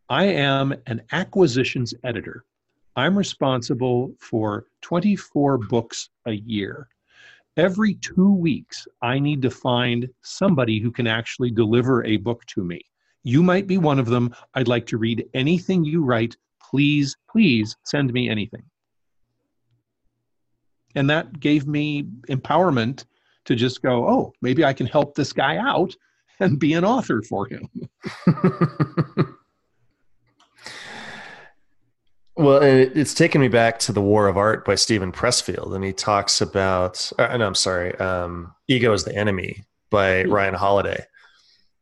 I 0.09 0.25
am 0.25 0.75
an 0.87 1.03
acquisitions 1.13 1.95
editor. 2.03 2.45
I'm 2.97 3.17
responsible 3.17 4.13
for 4.19 4.67
24 4.81 5.59
books 5.59 6.09
a 6.27 6.33
year. 6.33 6.89
Every 7.59 7.95
two 7.95 8.33
weeks, 8.33 8.89
I 9.03 9.19
need 9.19 9.43
to 9.43 9.51
find 9.51 10.09
somebody 10.23 10.81
who 10.81 10.91
can 10.91 11.07
actually 11.07 11.51
deliver 11.51 12.05
a 12.05 12.17
book 12.17 12.45
to 12.47 12.65
me. 12.65 12.81
You 13.23 13.43
might 13.43 13.67
be 13.67 13.77
one 13.77 13.99
of 13.99 14.07
them. 14.07 14.35
I'd 14.55 14.69
like 14.69 14.87
to 14.87 14.99
read 14.99 15.27
anything 15.35 15.85
you 15.85 16.03
write 16.05 16.37
please, 16.71 17.17
please 17.31 17.77
send 17.85 18.13
me 18.13 18.29
anything. 18.29 18.63
And 20.95 21.09
that 21.11 21.39
gave 21.39 21.67
me 21.67 22.05
empowerment 22.29 23.05
to 23.45 23.55
just 23.55 23.83
go, 23.83 24.09
oh, 24.09 24.33
maybe 24.43 24.65
I 24.65 24.73
can 24.73 24.87
help 24.87 25.15
this 25.15 25.33
guy 25.33 25.59
out 25.59 25.95
and 26.41 26.59
be 26.59 26.73
an 26.73 26.85
author 26.85 27.23
for 27.23 27.47
him. 27.47 27.69
well, 32.37 32.61
it's 32.63 33.15
taken 33.15 33.41
me 33.41 33.49
back 33.49 33.79
to 33.81 33.93
The 33.93 34.03
War 34.03 34.29
of 34.29 34.37
Art 34.37 34.65
by 34.65 34.75
Steven 34.75 35.11
Pressfield. 35.11 35.75
And 35.75 35.83
he 35.85 35.93
talks 35.93 36.41
about, 36.41 37.11
uh, 37.19 37.37
no, 37.37 37.47
I'm 37.47 37.55
sorry, 37.55 37.95
um, 37.97 38.55
Ego 38.69 38.93
is 38.93 39.05
the 39.05 39.15
Enemy 39.15 39.65
by 39.91 40.25
Ryan 40.25 40.55
Holiday. 40.55 41.05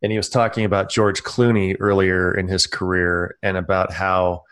And 0.03 0.13
he 0.13 0.19
was 0.19 0.29
talking 0.29 0.65
about 0.65 0.91
George 0.91 1.23
Clooney 1.25 1.77
earlier 1.81 2.33
in 2.33 2.47
his 2.47 2.67
career 2.67 3.37
and 3.43 3.57
about 3.57 3.93
how 3.93 4.43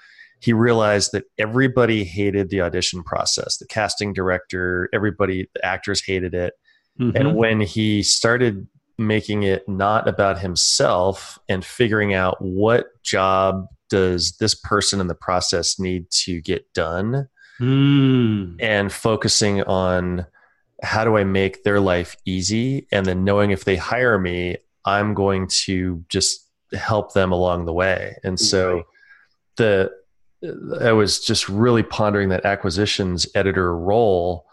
he 0.43 0.53
realized 0.53 1.12
that 1.12 1.25
everybody 1.38 2.03
hated 2.03 2.51
the 2.51 2.61
audition 2.61 3.03
process 3.05 3.59
the 3.59 3.67
casting 3.67 4.12
director 4.12 4.88
everybody 4.93 5.49
the 5.55 5.65
actors 5.65 6.03
hated 6.05 6.35
it 6.35 6.55
mm-hmm. 7.01 7.17
and 7.17 7.37
when 7.37 7.61
he 7.61 8.03
started 8.03 8.67
making 8.99 9.45
it 9.45 9.67
not 9.69 10.09
about 10.09 10.38
himself 10.38 11.38
and 11.49 11.65
figuring 11.65 12.12
out 12.12 12.37
what 12.41 12.87
job 13.05 13.67
does 13.93 14.33
this 14.39 14.55
person 14.55 15.01
in 15.03 15.07
the 15.07 15.15
process 15.15 15.79
need 15.79 16.11
to 16.11 16.41
get 16.41 16.73
done 16.73 17.29
mm. 17.61 18.57
and 18.59 18.91
focusing 18.91 19.63
on 19.65 20.25
how 20.83 21.05
do 21.05 21.19
i 21.19 21.25
make 21.25 21.63
their 21.63 21.79
life 21.79 22.17
easy 22.25 22.89
and 22.91 23.05
then 23.05 23.23
knowing 23.23 23.51
if 23.51 23.67
they 23.67 23.77
hire 23.77 24.19
me 24.19 24.57
i'm 24.87 25.13
going 25.13 25.47
to 25.47 26.03
just 26.09 26.49
help 26.73 27.13
them 27.13 27.31
along 27.31 27.67
the 27.67 27.73
way 27.73 28.17
and 28.25 28.41
so 28.41 28.77
right. 28.77 28.85
the 29.57 29.91
I 30.81 30.93
was 30.93 31.21
just 31.21 31.49
really 31.49 31.85
pondering 31.85 32.31
that 32.31 32.45
acquisitions 32.45 33.27
editor 33.35 33.77
role 33.77 34.47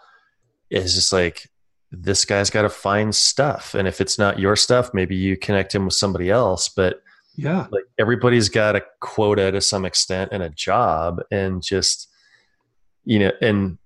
is 0.69 0.93
just 0.93 1.11
like 1.11 1.49
this 1.91 2.25
guy's 2.25 2.51
got 2.51 2.61
to 2.61 2.69
find 2.69 3.15
stuff, 3.15 3.73
and 3.73 3.87
if 3.87 3.99
it's 3.99 4.19
not 4.19 4.37
your 4.37 4.55
stuff, 4.55 4.93
maybe 4.93 5.15
you 5.15 5.35
connect 5.35 5.73
him 5.73 5.85
with 5.85 5.95
somebody 5.95 6.29
else. 6.29 6.69
But 6.69 7.01
yeah, 7.39 7.67
like 7.71 7.85
everybody's 7.97 8.49
got 8.49 8.75
a 8.75 8.83
quota 8.99 9.51
to 9.51 9.61
some 9.61 9.85
extent 9.85 10.31
and 10.33 10.43
a 10.43 10.49
job, 10.49 11.21
and 11.31 11.63
just 11.63 12.09
you 13.05 13.19
know, 13.19 13.31
and 13.41 13.77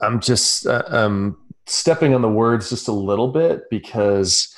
I'm 0.00 0.20
just 0.20 0.66
uh, 0.66 0.84
um 0.88 1.36
stepping 1.66 2.14
on 2.14 2.22
the 2.22 2.28
words 2.28 2.70
just 2.70 2.88
a 2.88 2.92
little 2.92 3.28
bit 3.28 3.62
because 3.70 4.54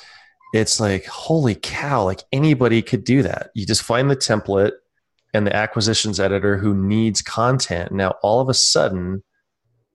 it's 0.53 0.79
like 0.79 1.05
holy 1.07 1.55
cow, 1.55 2.03
like 2.05 2.23
anybody 2.31 2.81
could 2.81 3.03
do 3.03 3.21
that. 3.23 3.49
You 3.53 3.65
just 3.65 3.83
find 3.83 4.09
the 4.09 4.15
template 4.15 4.71
and 5.33 5.45
the 5.45 5.55
acquisitions 5.55 6.21
editor 6.21 6.57
who 6.57 6.73
needs 6.73 7.21
content. 7.21 7.91
Now 7.91 8.15
all 8.23 8.39
of 8.39 8.47
a 8.47 8.53
sudden, 8.53 9.23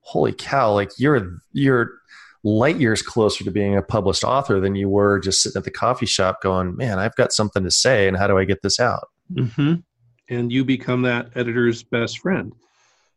holy 0.01 0.35
cow, 0.35 0.75
like 0.75 0.91
you're 0.99 1.39
you're 1.53 1.91
light 2.44 2.78
years 2.78 3.02
closer 3.02 3.44
to 3.44 3.50
being 3.50 3.76
a 3.76 3.83
published 3.83 4.24
author 4.24 4.61
than 4.61 4.74
you 4.74 4.88
were 4.88 5.20
just 5.20 5.42
sitting 5.42 5.59
at 5.59 5.64
the 5.64 5.70
coffee 5.70 6.07
shop 6.07 6.42
going, 6.42 6.76
man, 6.76 6.98
I've 6.98 7.14
got 7.14 7.33
something 7.33 7.62
to 7.62 7.70
say 7.70 8.09
and 8.09 8.16
how 8.16 8.26
do 8.26 8.37
I 8.37 8.44
get 8.44 8.62
this 8.62 8.81
out? 8.81 9.09
Mm-hmm. 9.33 9.74
And 10.28 10.52
you 10.52 10.64
become 10.64 11.02
that 11.02 11.31
editor's 11.37 11.83
best 11.83 12.18
friend. 12.18 12.52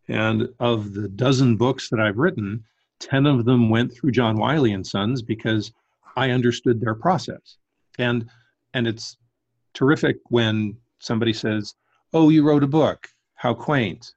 And 0.08 0.50
of 0.60 0.94
the 0.94 1.08
dozen 1.08 1.58
books 1.58 1.90
that 1.90 2.00
I've 2.00 2.18
written, 2.18 2.64
10 3.00 3.26
of 3.26 3.46
them 3.46 3.70
went 3.70 3.94
through 3.94 4.12
John 4.12 4.38
Wiley 4.38 4.74
and 4.74 4.86
Sons 4.86 5.22
because 5.22 5.72
I 6.16 6.30
understood 6.30 6.80
their 6.80 6.96
process. 6.96 7.58
And 7.98 8.30
and 8.74 8.88
it's 8.88 9.18
terrific 9.74 10.18
when 10.30 10.78
somebody 11.00 11.34
says, 11.34 11.74
Oh, 12.14 12.30
you 12.30 12.44
wrote 12.44 12.64
a 12.64 12.68
book. 12.68 13.08
How 13.36 13.54
quaint. 13.54 14.14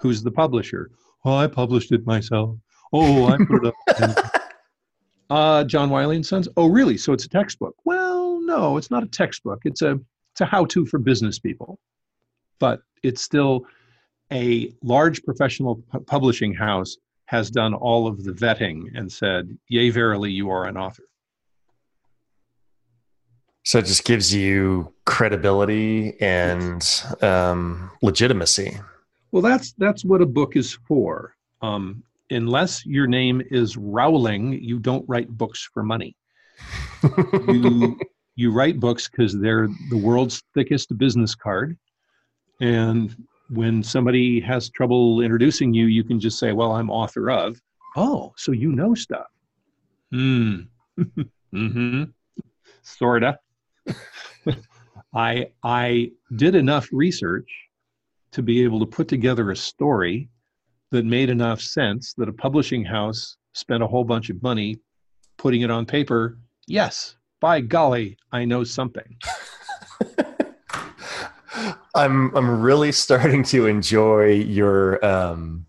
Who's 0.00 0.22
the 0.22 0.30
publisher? 0.30 0.90
"Well, 1.24 1.36
I 1.36 1.46
published 1.46 1.92
it 1.92 2.06
myself. 2.06 2.56
Oh, 2.92 3.26
I 3.26 3.36
put 3.36 3.66
it 3.66 3.74
up. 4.00 4.32
uh, 5.30 5.64
John 5.64 5.90
Wiley 5.90 6.16
and 6.16 6.26
Sons. 6.26 6.48
Oh, 6.56 6.66
really? 6.66 6.96
So 6.96 7.12
it's 7.12 7.24
a 7.24 7.28
textbook? 7.28 7.74
Well, 7.84 8.40
no, 8.42 8.76
it's 8.76 8.90
not 8.90 9.02
a 9.02 9.06
textbook. 9.06 9.60
It's 9.64 9.82
a 9.82 9.98
it's 10.32 10.40
a 10.40 10.46
how-to 10.46 10.86
for 10.86 10.98
business 10.98 11.38
people, 11.38 11.78
but 12.58 12.80
it's 13.02 13.22
still 13.22 13.66
a 14.32 14.72
large 14.82 15.22
professional 15.24 15.82
pu- 15.90 16.00
publishing 16.00 16.54
house 16.54 16.96
has 17.26 17.50
done 17.50 17.74
all 17.74 18.06
of 18.06 18.24
the 18.24 18.32
vetting 18.32 18.86
and 18.94 19.10
said, 19.10 19.56
"Yea, 19.68 19.90
verily, 19.90 20.30
you 20.30 20.50
are 20.50 20.66
an 20.66 20.76
author." 20.76 21.04
So 23.64 23.78
it 23.78 23.86
just 23.86 24.04
gives 24.04 24.34
you 24.34 24.92
credibility 25.04 26.20
and 26.20 26.82
um, 27.20 27.90
legitimacy. 28.02 28.78
Well, 29.32 29.42
that's 29.42 29.72
that's 29.78 30.04
what 30.04 30.22
a 30.22 30.26
book 30.26 30.56
is 30.56 30.78
for. 30.88 31.36
Um, 31.62 32.02
unless 32.30 32.84
your 32.86 33.06
name 33.06 33.42
is 33.50 33.76
Rowling, 33.76 34.52
you 34.52 34.78
don't 34.78 35.04
write 35.08 35.28
books 35.28 35.68
for 35.72 35.82
money. 35.82 36.16
you 37.48 37.98
you 38.36 38.52
write 38.52 38.80
books 38.80 39.08
because 39.08 39.38
they're 39.38 39.68
the 39.90 39.96
world's 39.96 40.42
thickest 40.54 40.96
business 40.96 41.34
card, 41.34 41.76
and 42.60 43.14
when 43.50 43.82
somebody 43.82 44.40
has 44.40 44.70
trouble 44.70 45.20
introducing 45.20 45.74
you, 45.74 45.86
you 45.86 46.04
can 46.04 46.20
just 46.20 46.38
say, 46.38 46.52
"Well, 46.52 46.72
I'm 46.72 46.90
author 46.90 47.30
of." 47.30 47.60
Oh, 47.96 48.32
so 48.36 48.52
you 48.52 48.72
know 48.72 48.94
stuff. 48.94 49.26
Hmm. 50.12 50.60
mm-hmm. 51.54 52.04
Sorta. 52.82 53.38
I 55.14 55.48
I 55.62 56.12
did 56.36 56.54
enough 56.54 56.88
research 56.92 57.50
to 58.32 58.42
be 58.42 58.62
able 58.62 58.78
to 58.80 58.86
put 58.86 59.08
together 59.08 59.50
a 59.50 59.56
story 59.56 60.28
that 60.90 61.04
made 61.04 61.30
enough 61.30 61.60
sense 61.60 62.14
that 62.14 62.28
a 62.28 62.32
publishing 62.32 62.84
house 62.84 63.36
spent 63.52 63.82
a 63.82 63.86
whole 63.86 64.04
bunch 64.04 64.30
of 64.30 64.42
money 64.42 64.76
putting 65.38 65.62
it 65.62 65.70
on 65.70 65.86
paper. 65.86 66.38
Yes, 66.66 67.16
by 67.40 67.60
golly, 67.60 68.16
I 68.32 68.44
know 68.44 68.64
something. 68.64 69.16
I'm 71.94 72.34
I'm 72.36 72.60
really 72.60 72.92
starting 72.92 73.42
to 73.44 73.66
enjoy 73.66 74.32
your 74.32 75.04
um 75.04 75.66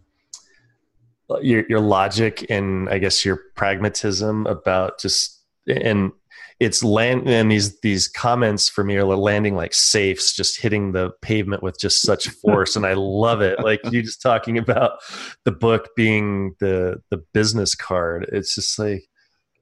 your 1.41 1.65
your 1.67 1.79
logic 1.79 2.45
and 2.49 2.89
I 2.89 2.99
guess 2.99 3.25
your 3.25 3.39
pragmatism 3.55 4.45
about 4.47 4.99
just 4.99 5.39
and 5.67 6.11
it's 6.59 6.83
land 6.83 7.27
and 7.27 7.51
these 7.51 7.79
these 7.81 8.07
comments 8.07 8.69
for 8.69 8.83
me 8.83 8.95
are 8.97 9.05
landing 9.05 9.55
like 9.55 9.73
safes 9.73 10.33
just 10.33 10.59
hitting 10.59 10.91
the 10.91 11.11
pavement 11.21 11.63
with 11.63 11.79
just 11.79 12.01
such 12.01 12.27
force 12.41 12.75
and 12.75 12.85
i 12.85 12.93
love 12.93 13.41
it. 13.41 13.59
Like 13.59 13.79
you 13.91 14.01
just 14.01 14.21
talking 14.21 14.57
about 14.57 14.99
the 15.45 15.51
book 15.51 15.89
being 15.95 16.55
the 16.59 17.01
the 17.09 17.17
business 17.33 17.75
card. 17.75 18.29
It's 18.31 18.55
just 18.55 18.77
like 18.77 19.03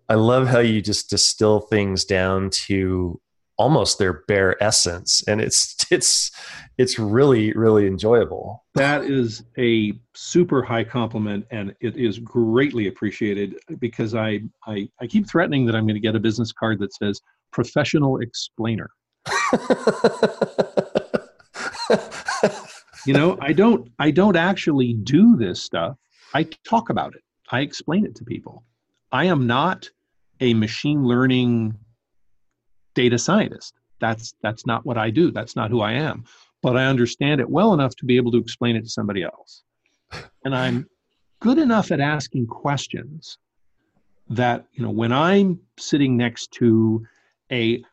i 0.08 0.16
love 0.16 0.48
how 0.48 0.60
you 0.60 0.82
just 0.82 1.10
distill 1.10 1.60
things 1.60 2.06
down 2.06 2.50
to 2.50 3.20
almost 3.60 4.00
their 4.00 4.24
bare 4.28 4.62
essence. 4.64 5.22
And 5.28 5.40
it's 5.40 5.76
it's 5.92 6.32
it's 6.80 6.98
really 6.98 7.52
really 7.54 7.86
enjoyable. 7.86 8.66
That 8.74 9.04
is 9.04 9.44
a 9.58 9.94
super 10.16 10.64
high 10.64 10.86
compliment 10.86 11.46
and 11.52 11.76
it 11.82 11.96
is 11.98 12.18
greatly 12.20 12.88
appreciated 12.88 13.56
because 13.80 14.16
i 14.16 14.40
i, 14.66 14.88
I 15.02 15.08
keep 15.08 15.28
threatening 15.30 15.66
that 15.66 15.76
i'm 15.76 15.86
going 15.86 15.96
to 15.96 16.02
get 16.02 16.16
a 16.16 16.20
business 16.20 16.52
card 16.52 16.80
that 16.80 16.94
says 16.94 17.22
professional 17.52 18.20
explainer. 18.20 18.90
You 23.06 23.14
know 23.14 23.38
i 23.42 23.54
don't 23.54 23.90
i 23.98 24.12
don't 24.12 24.36
actually 24.36 24.94
do 24.94 25.38
this 25.38 25.64
stuff. 25.64 25.96
I 26.34 26.44
talk 26.44 26.90
about 26.90 27.16
it. 27.16 27.24
I 27.50 27.62
explain 27.62 28.06
it 28.06 28.14
to 28.16 28.26
people. 28.26 28.64
I 29.12 29.26
am 29.26 29.48
not 29.48 29.90
a 30.42 30.54
machine 30.54 31.04
learning 31.04 31.76
data 33.00 33.18
scientist. 33.18 33.74
That's 34.02 34.34
that's 34.44 34.66
not 34.66 34.86
what 34.86 34.98
I 34.98 35.10
do. 35.10 35.32
That's 35.32 35.56
not 35.56 35.72
who 35.72 35.80
I 35.80 35.94
am. 35.94 36.26
But 36.62 36.76
I 36.76 36.86
understand 36.88 37.40
it 37.40 37.50
well 37.50 37.74
enough 37.74 37.96
to 37.98 38.06
be 38.06 38.18
able 38.18 38.32
to 38.34 38.38
explain 38.38 38.76
it 38.76 38.84
to 38.84 38.90
somebody 38.90 39.24
else. 39.24 39.64
And 40.46 40.56
I'm 40.56 40.88
good 41.42 41.58
enough 41.58 41.92
at 41.92 42.00
asking 42.00 42.48
questions 42.48 43.38
that, 44.30 44.66
you 44.74 44.84
know, 44.84 44.90
when 44.90 45.12
I'm 45.12 45.60
sitting 45.78 46.16
next 46.16 46.52
to 46.60 47.06
a 47.52 47.84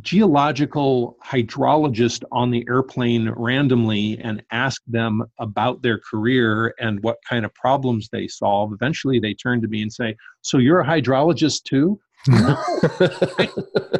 geological 0.00 1.16
hydrologist 1.24 2.24
on 2.32 2.50
the 2.50 2.64
airplane 2.66 3.30
randomly 3.36 4.18
and 4.20 4.42
ask 4.50 4.80
them 4.86 5.22
about 5.38 5.82
their 5.82 5.98
career 6.10 6.74
and 6.80 7.02
what 7.02 7.18
kind 7.28 7.44
of 7.44 7.52
problems 7.54 8.08
they 8.10 8.26
solve, 8.26 8.72
eventually 8.72 9.20
they 9.20 9.34
turn 9.34 9.60
to 9.60 9.68
me 9.68 9.82
and 9.82 9.92
say, 9.92 10.16
So 10.40 10.56
you're 10.58 10.80
a 10.80 10.86
hydrologist 10.86 11.64
too? 11.64 12.00
No, 12.28 12.56
I, 13.38 13.48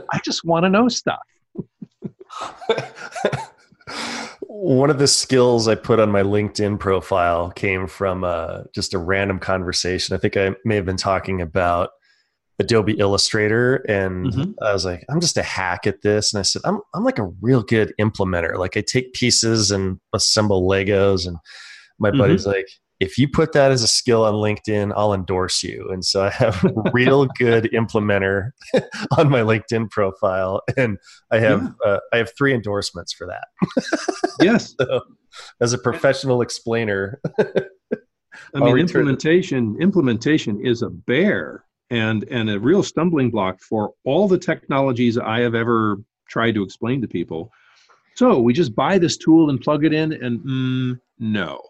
I 0.12 0.20
just 0.24 0.44
want 0.44 0.64
to 0.64 0.70
know 0.70 0.88
stuff. 0.88 1.20
One 4.46 4.90
of 4.90 4.98
the 4.98 5.06
skills 5.06 5.68
I 5.68 5.74
put 5.74 5.98
on 5.98 6.10
my 6.10 6.22
LinkedIn 6.22 6.78
profile 6.78 7.50
came 7.50 7.86
from 7.86 8.24
uh, 8.24 8.62
just 8.74 8.92
a 8.94 8.98
random 8.98 9.38
conversation. 9.38 10.14
I 10.14 10.18
think 10.18 10.36
I 10.36 10.54
may 10.64 10.76
have 10.76 10.84
been 10.84 10.96
talking 10.96 11.40
about 11.40 11.90
Adobe 12.58 12.98
Illustrator, 12.98 13.76
and 13.88 14.26
mm-hmm. 14.26 14.52
I 14.62 14.72
was 14.72 14.84
like, 14.84 15.04
I'm 15.08 15.20
just 15.20 15.38
a 15.38 15.42
hack 15.42 15.86
at 15.86 16.02
this. 16.02 16.32
And 16.32 16.40
I 16.40 16.42
said, 16.42 16.62
I'm 16.64 16.80
I'm 16.92 17.04
like 17.04 17.18
a 17.18 17.30
real 17.40 17.62
good 17.62 17.94
implementer. 18.00 18.58
Like 18.58 18.76
I 18.76 18.82
take 18.82 19.12
pieces 19.12 19.70
and 19.70 20.00
assemble 20.12 20.68
Legos. 20.68 21.26
And 21.26 21.36
my 21.98 22.10
mm-hmm. 22.10 22.18
buddy's 22.18 22.46
like, 22.46 22.68
if 23.00 23.16
you 23.16 23.28
put 23.28 23.52
that 23.52 23.70
as 23.70 23.82
a 23.82 23.88
skill 23.88 24.24
on 24.24 24.34
LinkedIn, 24.34 24.92
I'll 24.96 25.14
endorse 25.14 25.62
you. 25.62 25.88
And 25.90 26.04
so 26.04 26.24
I 26.24 26.30
have 26.30 26.64
a 26.64 26.90
real 26.92 27.26
good 27.38 27.70
implementer 27.72 28.50
on 29.16 29.30
my 29.30 29.40
LinkedIn 29.40 29.90
profile, 29.90 30.62
and 30.76 30.98
I 31.30 31.38
have 31.38 31.62
yeah. 31.62 31.92
uh, 31.92 31.98
I 32.12 32.16
have 32.16 32.30
three 32.36 32.54
endorsements 32.54 33.12
for 33.12 33.26
that. 33.26 33.48
yes, 34.40 34.74
so, 34.80 35.02
as 35.60 35.72
a 35.72 35.78
professional 35.78 36.42
explainer. 36.42 37.20
I 38.54 38.60
mean, 38.60 38.78
implementation 38.78 39.76
it. 39.78 39.82
implementation 39.82 40.64
is 40.64 40.82
a 40.82 40.90
bear 40.90 41.64
and 41.90 42.24
and 42.24 42.50
a 42.50 42.58
real 42.58 42.82
stumbling 42.82 43.30
block 43.30 43.60
for 43.60 43.92
all 44.04 44.28
the 44.28 44.38
technologies 44.38 45.18
I 45.18 45.40
have 45.40 45.54
ever 45.54 45.98
tried 46.28 46.54
to 46.54 46.62
explain 46.62 47.00
to 47.02 47.08
people. 47.08 47.50
So 48.16 48.40
we 48.40 48.52
just 48.52 48.74
buy 48.74 48.98
this 48.98 49.16
tool 49.16 49.50
and 49.50 49.60
plug 49.60 49.84
it 49.84 49.92
in, 49.92 50.12
and 50.12 50.40
mm, 50.40 51.00
no 51.20 51.60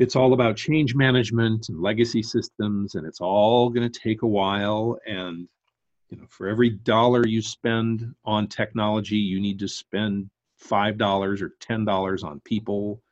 it's 0.00 0.16
all 0.16 0.32
about 0.32 0.56
change 0.56 0.94
management 0.94 1.68
and 1.68 1.78
legacy 1.78 2.22
systems 2.22 2.94
and 2.94 3.06
it's 3.06 3.20
all 3.20 3.68
going 3.68 3.88
to 3.88 4.00
take 4.00 4.22
a 4.22 4.26
while. 4.26 4.98
And 5.06 5.46
you 6.08 6.16
know 6.16 6.24
for 6.28 6.48
every 6.48 6.70
dollar 6.70 7.26
you 7.26 7.42
spend 7.42 8.14
on 8.24 8.48
technology 8.48 9.18
you 9.18 9.40
need 9.40 9.58
to 9.60 9.68
spend 9.68 10.30
five 10.56 10.98
dollars 10.98 11.42
or 11.42 11.52
ten 11.60 11.84
dollars 11.84 12.24
on 12.24 12.40
people. 12.40 13.02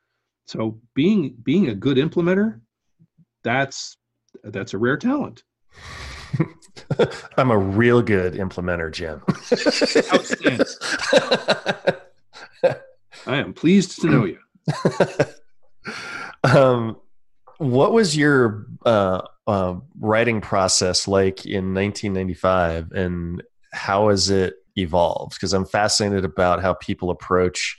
So 0.47 0.79
being 0.95 1.35
being 1.43 1.69
a 1.69 1.75
good 1.75 1.97
implementer 1.97 2.59
that's 3.43 3.95
that's 4.43 4.73
a 4.73 4.77
rare 4.77 4.97
talent. 4.97 5.43
I'm 7.37 7.51
a 7.51 7.57
real 7.57 8.01
good 8.01 8.33
implementer 8.33 8.91
jim. 8.91 9.21
I 13.27 13.37
am 13.37 13.53
pleased 13.53 14.01
to 14.01 14.07
know 14.07 14.25
you 14.25 14.39
um, 16.43 16.97
what 17.57 17.91
was 17.91 18.15
your 18.15 18.65
uh, 18.85 19.21
uh, 19.47 19.75
writing 19.99 20.41
process 20.41 21.07
like 21.07 21.45
in 21.45 21.73
1995, 21.73 22.91
and 22.91 23.43
how 23.73 24.09
has 24.09 24.29
it 24.29 24.55
evolved? 24.75 25.35
Because 25.35 25.53
I'm 25.53 25.65
fascinated 25.65 26.25
about 26.25 26.61
how 26.61 26.73
people 26.73 27.09
approach 27.09 27.77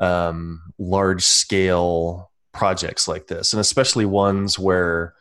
um, 0.00 0.60
large 0.78 1.24
scale 1.24 2.30
projects 2.52 3.08
like 3.08 3.26
this, 3.26 3.52
and 3.52 3.60
especially 3.60 4.04
ones 4.04 4.58
where 4.58 5.14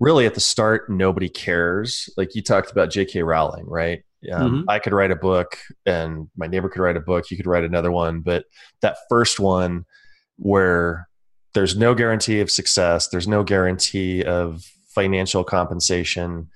really 0.00 0.26
at 0.26 0.34
the 0.34 0.40
start 0.40 0.88
nobody 0.88 1.28
cares. 1.28 2.08
Like 2.16 2.34
you 2.34 2.42
talked 2.42 2.70
about 2.70 2.90
J.K. 2.90 3.22
Rowling, 3.22 3.66
right? 3.66 4.04
Um, 4.32 4.52
mm-hmm. 4.52 4.70
I 4.70 4.78
could 4.78 4.92
write 4.92 5.10
a 5.10 5.16
book, 5.16 5.58
and 5.86 6.28
my 6.36 6.46
neighbor 6.46 6.68
could 6.68 6.82
write 6.82 6.96
a 6.96 7.00
book. 7.00 7.30
You 7.30 7.36
could 7.36 7.46
write 7.46 7.64
another 7.64 7.90
one, 7.90 8.20
but 8.20 8.44
that 8.82 8.98
first 9.08 9.40
one 9.40 9.84
where 10.36 11.08
there's 11.54 11.76
no 11.76 11.94
guarantee 11.94 12.40
of 12.40 12.50
success. 12.50 13.08
There's 13.08 13.28
no 13.28 13.42
guarantee 13.42 14.22
of 14.22 14.64
financial 14.88 15.44
compensation. 15.44 16.48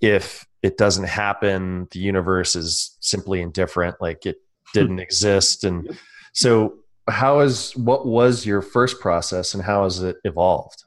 If 0.00 0.46
it 0.62 0.76
doesn't 0.76 1.08
happen, 1.08 1.88
the 1.90 2.00
universe 2.00 2.56
is 2.56 2.96
simply 3.00 3.40
indifferent, 3.40 3.96
like 4.00 4.26
it 4.26 4.36
didn't 4.74 4.98
exist. 4.98 5.64
And 5.64 5.98
so, 6.32 6.74
how 7.08 7.40
is 7.40 7.76
what 7.76 8.06
was 8.06 8.46
your 8.46 8.62
first 8.62 9.00
process 9.00 9.54
and 9.54 9.62
how 9.62 9.84
has 9.84 10.02
it 10.02 10.16
evolved? 10.24 10.84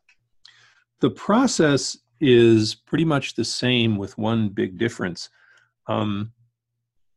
The 1.01 1.09
process 1.09 1.97
is 2.21 2.73
pretty 2.73 3.05
much 3.05 3.35
the 3.35 3.43
same 3.43 3.97
with 3.97 4.17
one 4.17 4.49
big 4.49 4.77
difference. 4.77 5.29
Um, 5.87 6.31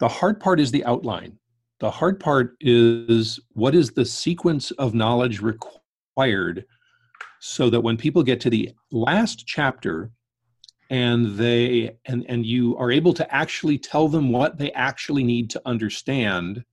the 0.01 0.09
hard 0.09 0.40
part 0.40 0.61
is 0.61 0.70
the 0.72 0.85
outline. 0.85 1.38
The 1.81 1.90
hard 1.90 2.18
part 2.18 2.57
is 2.61 3.38
what 3.53 3.74
is 3.74 3.92
the 3.92 4.05
sequence 4.05 4.72
of 4.72 4.94
knowledge 4.94 5.40
required 5.40 5.77
required 6.18 6.64
so 7.40 7.70
that 7.70 7.81
when 7.81 7.96
people 7.96 8.22
get 8.22 8.40
to 8.40 8.50
the 8.50 8.70
last 8.90 9.46
chapter 9.46 10.11
and 10.90 11.37
they 11.37 11.96
and 12.07 12.24
and 12.28 12.44
you 12.44 12.76
are 12.76 12.90
able 12.90 13.12
to 13.14 13.35
actually 13.35 13.78
tell 13.78 14.09
them 14.09 14.31
what 14.31 14.59
they 14.59 14.72
actually 14.72 15.22
need 15.22 15.50
to 15.50 15.61
understand 15.66 16.64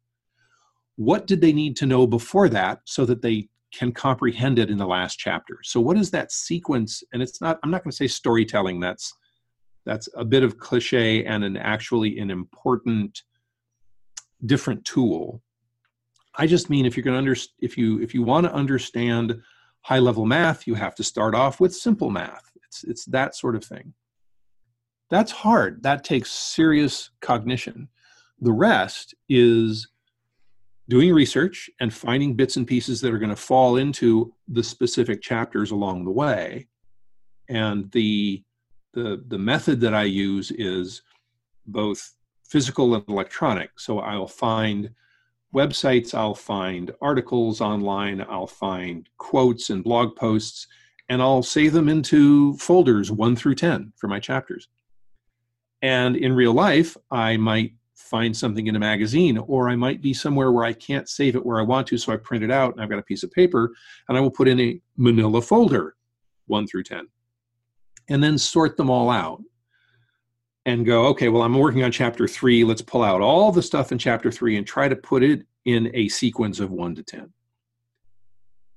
what 0.95 1.27
did 1.27 1.41
they 1.41 1.51
need 1.51 1.75
to 1.75 1.85
know 1.85 2.07
before 2.07 2.49
that 2.49 2.79
so 2.85 3.05
that 3.05 3.21
they 3.21 3.47
can 3.73 3.91
comprehend 3.91 4.57
it 4.57 4.69
in 4.69 4.77
the 4.77 4.87
last 4.87 5.19
chapter? 5.19 5.59
So 5.63 5.81
what 5.81 5.97
is 5.97 6.09
that 6.11 6.31
sequence? 6.31 7.03
And 7.13 7.21
it's 7.21 7.41
not 7.41 7.59
i'm 7.61 7.71
not 7.71 7.83
going 7.83 7.91
to 7.91 7.97
say 7.97 8.07
storytelling 8.07 8.79
that's 8.79 9.13
that's 9.85 10.09
a 10.15 10.25
bit 10.25 10.43
of 10.43 10.57
cliche 10.57 11.23
and 11.25 11.43
an 11.43 11.57
actually 11.57 12.17
an 12.17 12.31
important 12.31 13.21
different 14.45 14.83
tool 14.85 15.41
I 16.37 16.47
just 16.47 16.69
mean 16.69 16.85
if 16.85 16.95
you're 16.95 17.03
going 17.03 17.13
to 17.13 17.19
under, 17.19 17.35
if 17.59 17.77
you 17.77 18.01
if 18.01 18.13
you 18.13 18.23
want 18.23 18.45
to 18.45 18.53
understand 18.53 19.41
high 19.81 19.99
level 19.99 20.25
math, 20.25 20.67
you 20.67 20.73
have 20.75 20.95
to 20.95 21.03
start 21.03 21.35
off 21.35 21.59
with 21.59 21.75
simple 21.75 22.09
math. 22.09 22.51
It's 22.65 22.83
it's 22.83 23.05
that 23.05 23.35
sort 23.35 23.55
of 23.55 23.63
thing. 23.63 23.93
That's 25.09 25.31
hard. 25.31 25.83
That 25.83 26.03
takes 26.03 26.31
serious 26.31 27.11
cognition. 27.21 27.87
The 28.41 28.51
rest 28.51 29.13
is 29.29 29.87
doing 30.89 31.13
research 31.13 31.69
and 31.79 31.93
finding 31.93 32.35
bits 32.35 32.57
and 32.57 32.67
pieces 32.67 33.01
that 33.01 33.13
are 33.13 33.19
going 33.19 33.29
to 33.29 33.35
fall 33.35 33.77
into 33.77 34.33
the 34.47 34.63
specific 34.63 35.21
chapters 35.21 35.71
along 35.71 36.05
the 36.05 36.11
way. 36.11 36.67
And 37.49 37.91
the 37.91 38.43
the 38.93 39.23
the 39.27 39.37
method 39.37 39.79
that 39.81 39.93
I 39.93 40.03
use 40.03 40.51
is 40.51 41.01
both 41.67 42.15
physical 42.43 42.95
and 42.95 43.03
electronic. 43.07 43.71
So 43.79 43.99
I'll 43.99 44.27
find 44.27 44.89
websites, 45.55 46.13
I'll 46.13 46.35
find 46.35 46.91
articles 47.01 47.61
online, 47.61 48.23
I'll 48.29 48.45
find 48.45 49.09
quotes 49.17 49.69
and 49.69 49.83
blog 49.83 50.15
posts, 50.15 50.67
and 51.09 51.21
I'll 51.21 51.43
save 51.43 51.73
them 51.73 51.87
into 51.87 52.55
folders 52.57 53.11
one 53.11 53.35
through 53.35 53.55
10 53.55 53.93
for 53.95 54.07
my 54.07 54.19
chapters. 54.19 54.67
And 55.81 56.17
in 56.17 56.33
real 56.33 56.53
life, 56.53 56.97
I 57.09 57.37
might 57.37 57.73
find 57.95 58.35
something 58.35 58.67
in 58.67 58.75
a 58.75 58.79
magazine, 58.79 59.37
or 59.37 59.69
I 59.69 59.75
might 59.75 60.01
be 60.01 60.13
somewhere 60.13 60.51
where 60.51 60.65
I 60.65 60.73
can't 60.73 61.07
save 61.07 61.35
it 61.35 61.45
where 61.45 61.59
I 61.59 61.63
want 61.63 61.87
to, 61.87 61.97
so 61.97 62.11
I 62.11 62.17
print 62.17 62.43
it 62.43 62.51
out 62.51 62.73
and 62.73 62.81
I've 62.81 62.89
got 62.89 62.99
a 62.99 63.03
piece 63.03 63.23
of 63.23 63.31
paper 63.31 63.73
and 64.09 64.17
I 64.17 64.21
will 64.21 64.31
put 64.31 64.47
in 64.47 64.59
a 64.59 64.79
manila 64.97 65.41
folder, 65.41 65.95
one 66.47 66.67
through 66.67 66.83
10, 66.83 67.07
and 68.09 68.21
then 68.21 68.37
sort 68.37 68.75
them 68.75 68.89
all 68.89 69.09
out 69.09 69.41
and 70.65 70.85
go, 70.85 71.05
okay, 71.07 71.29
well, 71.29 71.43
I'm 71.43 71.57
working 71.57 71.83
on 71.83 71.91
chapter 71.91 72.27
three. 72.27 72.63
Let's 72.63 72.81
pull 72.81 73.03
out 73.03 73.21
all 73.21 73.51
the 73.51 73.61
stuff 73.61 73.91
in 73.91 73.97
chapter 73.97 74.31
three 74.31 74.57
and 74.57 74.65
try 74.65 74.87
to 74.87 74.95
put 74.95 75.23
it 75.23 75.45
in 75.65 75.91
a 75.93 76.09
sequence 76.09 76.59
of 76.59 76.71
one 76.71 76.95
to 76.95 77.03
10. 77.03 77.31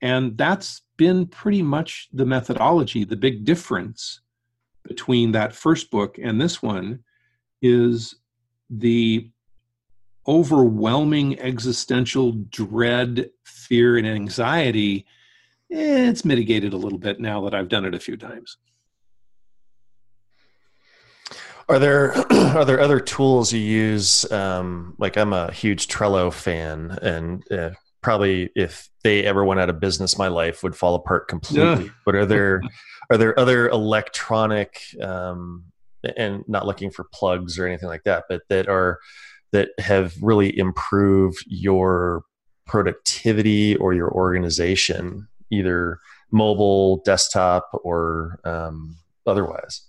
And 0.01 0.37
that's 0.37 0.83
been 0.97 1.27
pretty 1.27 1.63
much 1.63 2.09
the 2.13 2.27
methodology. 2.27 3.05
The 3.05 3.17
big 3.17 3.45
difference 3.45 4.21
between 4.85 5.33
that 5.33 5.55
first 5.55 5.91
book 5.91 6.19
and 6.23 6.41
this 6.41 6.63
one 6.63 7.01
is 7.63 8.15
the 8.71 9.31
overwhelming 10.27 11.41
existential 11.41 12.33
dread, 12.33 13.31
fear, 13.45 13.97
and 13.97 14.07
anxiety. 14.07 15.07
Eh, 15.73 16.09
it's 16.09 16.25
mitigated 16.25 16.75
a 16.75 16.77
little 16.77 16.99
bit 16.99 17.19
now 17.19 17.43
that 17.43 17.55
I've 17.55 17.69
done 17.69 17.87
it 17.87 17.95
a 17.95 18.01
few 18.01 18.17
times. 18.17 18.59
Are 21.69 21.79
there 21.79 22.13
are 22.31 22.65
there 22.65 22.81
other 22.81 23.01
tools 23.01 23.53
you 23.53 23.61
use? 23.61 24.31
Um, 24.33 24.95
like 24.99 25.17
I'm 25.17 25.33
a 25.33 25.53
huge 25.53 25.89
Trello 25.89 26.33
fan, 26.33 26.99
and 27.03 27.53
uh, 27.53 27.71
probably 28.03 28.51
if 28.57 28.89
they 29.05 29.25
ever 29.25 29.45
went 29.45 29.61
out 29.61 29.69
of 29.69 29.81
business, 29.81 30.19
my 30.19 30.29
life 30.29 30.63
would 30.63 30.77
fall 30.77 30.95
apart 30.95 31.29
completely. 31.29 31.85
Yeah. 31.87 31.91
But 32.05 32.15
are 32.15 32.27
there 32.27 32.63
are 33.11 33.17
there 33.17 33.39
other 33.39 33.69
electronic 33.69 34.81
um, 35.03 35.65
and 36.17 36.45
not 36.49 36.67
looking 36.67 36.91
for 36.91 37.05
plugs 37.13 37.59
or 37.59 37.67
anything 37.67 37.89
like 37.89 38.05
that, 38.05 38.25
but 38.29 38.43
that 38.49 38.69
are 38.69 38.99
that 39.53 39.71
have 39.79 40.15
really 40.23 40.57
improved 40.59 41.45
your 41.47 42.23
productivity 42.67 43.77
or 43.77 43.95
your 43.95 44.11
organization, 44.11 45.27
either 45.51 45.99
mobile, 46.31 46.99
desktop, 47.05 47.69
or 47.83 48.41
um, 48.45 48.97
otherwise? 49.27 49.88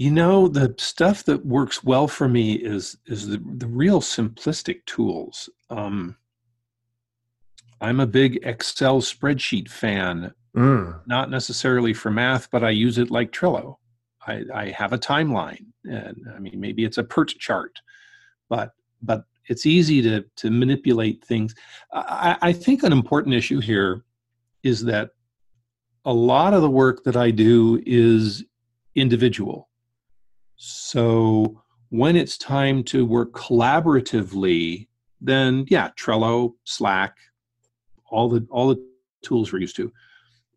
You 0.00 0.10
know, 0.10 0.48
the 0.48 0.74
stuff 0.78 1.24
that 1.24 1.44
works 1.44 1.84
well 1.84 2.08
for 2.08 2.26
me 2.26 2.54
is 2.54 2.96
is 3.04 3.28
the, 3.28 3.36
the 3.58 3.66
real 3.66 4.00
simplistic 4.00 4.86
tools. 4.86 5.50
Um, 5.68 6.16
I'm 7.82 8.00
a 8.00 8.06
big 8.06 8.38
Excel 8.42 9.02
spreadsheet 9.02 9.68
fan, 9.68 10.32
mm. 10.56 10.98
not 11.06 11.28
necessarily 11.28 11.92
for 11.92 12.10
math, 12.10 12.50
but 12.50 12.64
I 12.64 12.70
use 12.70 12.96
it 12.96 13.10
like 13.10 13.30
Trello. 13.30 13.76
I, 14.26 14.42
I 14.54 14.68
have 14.70 14.94
a 14.94 14.98
timeline, 14.98 15.66
and 15.84 16.16
I 16.34 16.38
mean 16.38 16.58
maybe 16.58 16.86
it's 16.86 16.96
a 16.96 17.04
PERT 17.04 17.38
chart, 17.38 17.78
but 18.48 18.70
but 19.02 19.26
it's 19.50 19.66
easy 19.66 20.00
to 20.00 20.24
to 20.36 20.50
manipulate 20.50 21.22
things. 21.22 21.54
I, 21.92 22.38
I 22.40 22.52
think 22.54 22.84
an 22.84 22.92
important 22.92 23.34
issue 23.34 23.60
here 23.60 24.02
is 24.62 24.82
that 24.84 25.10
a 26.06 26.14
lot 26.14 26.54
of 26.54 26.62
the 26.62 26.70
work 26.70 27.04
that 27.04 27.18
I 27.18 27.30
do 27.30 27.82
is 27.84 28.46
individual 28.94 29.69
so 30.62 31.62
when 31.88 32.16
it's 32.16 32.36
time 32.36 32.84
to 32.84 33.06
work 33.06 33.32
collaboratively, 33.32 34.88
then 35.18 35.64
yeah, 35.68 35.88
Trello, 35.98 36.52
Slack, 36.64 37.16
all 38.10 38.28
the 38.28 38.46
all 38.50 38.68
the 38.68 38.86
tools 39.22 39.54
we're 39.54 39.60
used 39.60 39.76
to. 39.76 39.90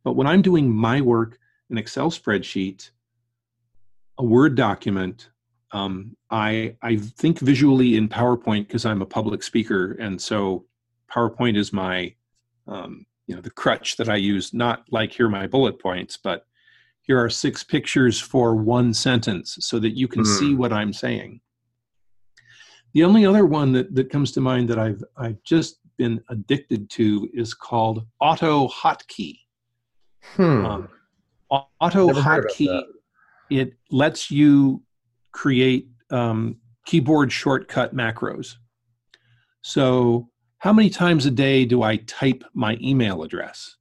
But 0.03 0.17
when 0.17 0.27
I'm 0.27 0.41
doing 0.41 0.69
my 0.69 0.99
work, 0.99 1.39
an 1.69 1.77
Excel 1.77 2.11
spreadsheet, 2.11 2.89
a 4.17 4.25
Word 4.25 4.55
document, 4.55 5.29
um, 5.71 6.17
I 6.29 6.75
I 6.81 6.97
think 6.97 7.39
visually 7.39 7.95
in 7.95 8.09
PowerPoint 8.09 8.67
because 8.67 8.85
I'm 8.85 9.01
a 9.01 9.05
public 9.05 9.41
speaker, 9.41 9.93
and 9.93 10.21
so 10.21 10.65
PowerPoint 11.09 11.55
is 11.55 11.71
my 11.71 12.13
um, 12.67 13.05
you 13.27 13.35
know 13.35 13.41
the 13.41 13.51
crutch 13.51 13.95
that 13.95 14.09
I 14.09 14.17
use. 14.17 14.53
Not 14.53 14.83
like 14.91 15.13
here 15.13 15.29
my 15.29 15.47
bullet 15.47 15.79
points, 15.79 16.17
but 16.17 16.45
here 17.03 17.23
are 17.23 17.29
six 17.29 17.63
pictures 17.63 18.19
for 18.19 18.55
one 18.55 18.93
sentence 18.93 19.57
so 19.61 19.79
that 19.79 19.95
you 19.95 20.07
can 20.07 20.23
mm. 20.23 20.39
see 20.39 20.55
what 20.55 20.73
I'm 20.73 20.91
saying. 20.91 21.41
The 22.93 23.03
only 23.03 23.25
other 23.25 23.45
one 23.45 23.71
that, 23.73 23.93
that 23.95 24.09
comes 24.09 24.31
to 24.33 24.41
mind 24.41 24.69
that 24.69 24.79
I've 24.79 25.03
I've 25.17 25.41
just 25.43 25.79
been 25.97 26.21
addicted 26.29 26.89
to 26.91 27.29
is 27.33 27.53
called 27.53 28.05
Auto 28.19 28.67
Hotkey. 28.67 29.39
Hmm. 30.35 30.65
Um, 30.65 30.89
Auto 31.79 32.09
Hotkey 32.09 32.83
it 33.49 33.73
lets 33.91 34.31
you 34.31 34.81
create 35.31 35.87
um, 36.09 36.57
keyboard 36.85 37.31
shortcut 37.31 37.95
macros. 37.95 38.55
So, 39.61 40.29
how 40.57 40.73
many 40.73 40.89
times 40.89 41.25
a 41.25 41.31
day 41.31 41.65
do 41.65 41.83
I 41.83 41.97
type 41.97 42.43
my 42.53 42.77
email 42.81 43.23
address? 43.23 43.75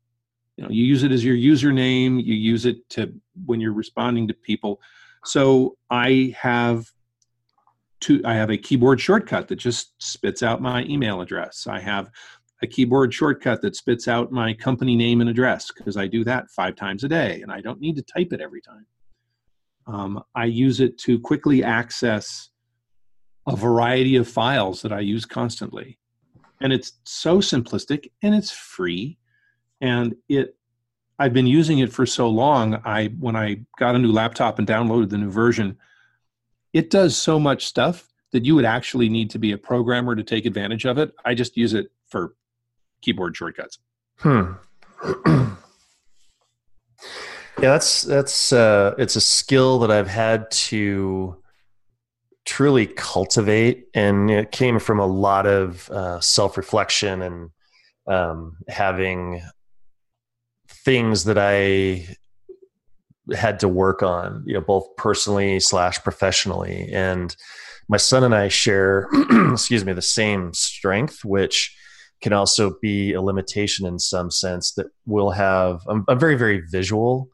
You 0.56 0.64
know 0.64 0.70
you 0.70 0.84
use 0.84 1.02
it 1.02 1.12
as 1.12 1.24
your 1.24 1.36
username 1.36 2.22
you 2.22 2.34
use 2.34 2.66
it 2.66 2.88
to 2.90 3.12
when 3.46 3.60
you're 3.60 3.72
responding 3.72 4.28
to 4.28 4.34
people. 4.34 4.80
So 5.24 5.76
i 5.90 6.34
have 6.38 6.86
two 8.00 8.20
i 8.24 8.34
have 8.34 8.50
a 8.50 8.58
keyboard 8.58 9.00
shortcut 9.00 9.48
that 9.48 9.56
just 9.56 9.94
spits 9.98 10.42
out 10.42 10.60
my 10.60 10.84
email 10.84 11.20
address. 11.20 11.66
I 11.66 11.80
have 11.80 12.10
a 12.62 12.66
keyboard 12.66 13.12
shortcut 13.12 13.60
that 13.62 13.74
spits 13.74 14.06
out 14.06 14.30
my 14.30 14.54
company 14.54 14.94
name 14.94 15.20
and 15.20 15.30
address 15.30 15.70
because 15.72 15.96
i 15.96 16.06
do 16.06 16.22
that 16.24 16.50
five 16.50 16.76
times 16.76 17.02
a 17.02 17.08
day 17.08 17.40
and 17.42 17.50
i 17.50 17.60
don't 17.60 17.80
need 17.80 17.96
to 17.96 18.02
type 18.02 18.32
it 18.32 18.40
every 18.40 18.60
time. 18.60 18.86
Um, 19.86 20.22
i 20.34 20.44
use 20.44 20.80
it 20.80 20.98
to 20.98 21.18
quickly 21.18 21.64
access 21.64 22.50
a 23.48 23.56
variety 23.56 24.16
of 24.16 24.28
files 24.28 24.82
that 24.82 24.92
i 24.92 25.00
use 25.00 25.24
constantly. 25.24 25.98
And 26.60 26.72
it's 26.72 26.92
so 27.04 27.38
simplistic 27.38 28.10
and 28.22 28.34
it's 28.34 28.52
free 28.52 29.18
and 29.82 30.16
it 30.28 30.56
I've 31.18 31.34
been 31.34 31.46
using 31.46 31.80
it 31.80 31.92
for 31.92 32.06
so 32.06 32.28
long. 32.28 32.80
I 32.84 33.08
when 33.18 33.36
I 33.36 33.60
got 33.78 33.94
a 33.94 33.98
new 33.98 34.10
laptop 34.10 34.58
and 34.58 34.66
downloaded 34.66 35.10
the 35.10 35.18
new 35.18 35.30
version, 35.30 35.76
it 36.72 36.88
does 36.88 37.16
so 37.16 37.38
much 37.38 37.66
stuff 37.66 38.08
that 38.30 38.46
you 38.46 38.54
would 38.54 38.64
actually 38.64 39.10
need 39.10 39.28
to 39.30 39.38
be 39.38 39.52
a 39.52 39.58
programmer 39.58 40.16
to 40.16 40.22
take 40.22 40.46
advantage 40.46 40.86
of 40.86 40.96
it. 40.96 41.12
I 41.24 41.34
just 41.34 41.56
use 41.56 41.74
it 41.74 41.92
for 42.08 42.34
keyboard 43.02 43.36
shortcuts. 43.36 43.78
Hmm. 44.16 44.52
yeah, 45.26 45.56
that's 47.58 48.02
that's 48.02 48.52
uh, 48.52 48.94
it's 48.96 49.16
a 49.16 49.20
skill 49.20 49.80
that 49.80 49.90
I've 49.90 50.08
had 50.08 50.50
to 50.50 51.36
truly 52.44 52.86
cultivate, 52.86 53.88
and 53.94 54.30
it 54.30 54.50
came 54.50 54.78
from 54.78 54.98
a 54.98 55.06
lot 55.06 55.46
of 55.46 55.90
uh, 55.90 56.20
self 56.20 56.56
reflection 56.56 57.22
and 57.22 57.50
um, 58.06 58.56
having 58.68 59.42
things 60.84 61.24
that 61.24 61.38
I 61.38 62.06
had 63.34 63.60
to 63.60 63.68
work 63.68 64.02
on, 64.02 64.42
you 64.46 64.54
know, 64.54 64.60
both 64.60 64.96
personally 64.96 65.60
slash 65.60 66.02
professionally. 66.02 66.88
And 66.92 67.34
my 67.88 67.96
son 67.96 68.24
and 68.24 68.34
I 68.34 68.48
share, 68.48 69.08
excuse 69.52 69.84
me, 69.84 69.92
the 69.92 70.02
same 70.02 70.52
strength, 70.52 71.24
which 71.24 71.76
can 72.20 72.32
also 72.32 72.76
be 72.80 73.12
a 73.12 73.22
limitation 73.22 73.86
in 73.86 73.98
some 73.98 74.30
sense 74.30 74.72
that 74.74 74.86
we'll 75.06 75.30
have. 75.30 75.82
I'm, 75.88 76.04
I'm 76.08 76.18
very, 76.18 76.36
very 76.36 76.62
visual. 76.70 77.28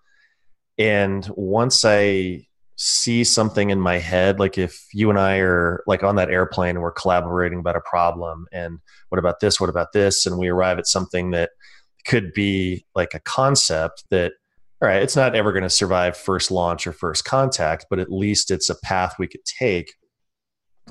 And 0.79 1.27
once 1.37 1.85
I 1.85 2.47
see 2.77 3.25
something 3.25 3.71
in 3.71 3.81
my 3.81 3.99
head, 3.99 4.39
like 4.39 4.57
if 4.57 4.87
you 4.95 5.11
and 5.11 5.19
I 5.19 5.39
are 5.39 5.83
like 5.87 6.05
on 6.05 6.17
that 6.17 6.31
airplane 6.31 6.71
and 6.71 6.81
we're 6.81 6.93
collaborating 6.93 7.59
about 7.59 7.77
a 7.77 7.81
problem, 7.81 8.47
and 8.53 8.79
what 9.09 9.19
about 9.19 9.41
this? 9.41 9.61
What 9.61 9.71
about 9.71 9.93
this? 9.93 10.27
And 10.27 10.39
we 10.39 10.49
arrive 10.49 10.79
at 10.79 10.87
something 10.87 11.33
that 11.33 11.51
could 12.07 12.33
be 12.33 12.85
like 12.95 13.15
a 13.15 13.21
concept 13.21 14.05
that 14.11 14.33
all 14.81 14.89
right 14.89 15.03
it's 15.03 15.17
not 15.17 15.35
ever 15.35 15.53
going 15.53 15.63
to 15.63 15.71
survive 15.71 16.17
first 16.17 16.51
launch 16.51 16.87
or 16.87 16.93
first 16.93 17.25
contact 17.25 17.87
but 17.91 17.99
at 17.99 18.13
least 18.13 18.51
it's 18.51 18.71
a 18.71 18.81
path 18.81 19.17
we 19.19 19.27
could 19.27 19.45
take 19.45 19.95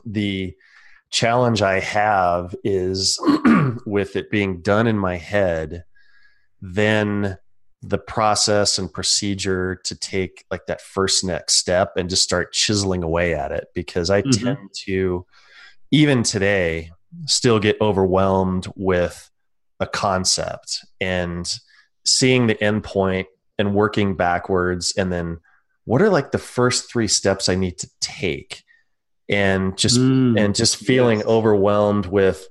the 0.05 0.53
challenge 1.09 1.61
i 1.61 1.79
have 1.79 2.53
is 2.63 3.19
with 3.85 4.15
it 4.15 4.29
being 4.29 4.61
done 4.61 4.87
in 4.87 4.97
my 4.97 5.15
head 5.15 5.83
then 6.61 7.37
the 7.83 7.97
process 7.97 8.77
and 8.77 8.91
procedure 8.91 9.79
to 9.83 9.95
take 9.95 10.43
like 10.49 10.65
that 10.65 10.81
first 10.81 11.23
next 11.23 11.55
step 11.55 11.93
and 11.95 12.09
just 12.09 12.23
start 12.23 12.51
chiseling 12.51 13.03
away 13.03 13.33
at 13.33 13.51
it 13.51 13.67
because 13.73 14.09
i 14.09 14.21
mm-hmm. 14.21 14.45
tend 14.45 14.69
to 14.73 15.25
even 15.91 16.23
today 16.23 16.91
still 17.25 17.59
get 17.59 17.79
overwhelmed 17.79 18.67
with 18.75 19.29
a 19.79 19.87
concept 19.87 20.85
and 20.99 21.51
seeing 22.05 22.47
the 22.47 22.55
endpoint 22.55 23.25
and 23.59 23.73
working 23.73 24.15
backwards 24.15 24.93
and 24.97 25.11
then 25.11 25.39
what 25.85 26.01
are 26.01 26.09
like 26.09 26.31
the 26.31 26.37
first 26.37 26.91
three 26.91 27.07
steps 27.07 27.49
i 27.49 27.55
need 27.55 27.77
to 27.79 27.89
take? 28.01 28.63
And 29.29 29.77
just 29.77 29.99
mm, 29.99 30.39
and 30.39 30.55
just 30.55 30.77
feeling 30.77 31.19
yes. 31.19 31.27
overwhelmed 31.27 32.05
with 32.05 32.47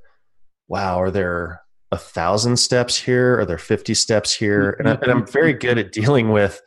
wow 0.69 1.01
are 1.01 1.11
there 1.11 1.63
a 1.91 1.97
thousand 1.97 2.59
steps 2.59 2.99
here? 2.99 3.39
Are 3.41 3.47
there 3.47 3.59
50 3.59 3.95
steps 3.95 4.35
here? 4.35 4.77
And, 4.79 4.89
I, 4.89 4.93
and 4.95 5.11
i'm 5.11 5.27
very 5.27 5.55
good 5.55 5.79
at 5.79 5.93
dealing 5.93 6.31
with 6.31 6.61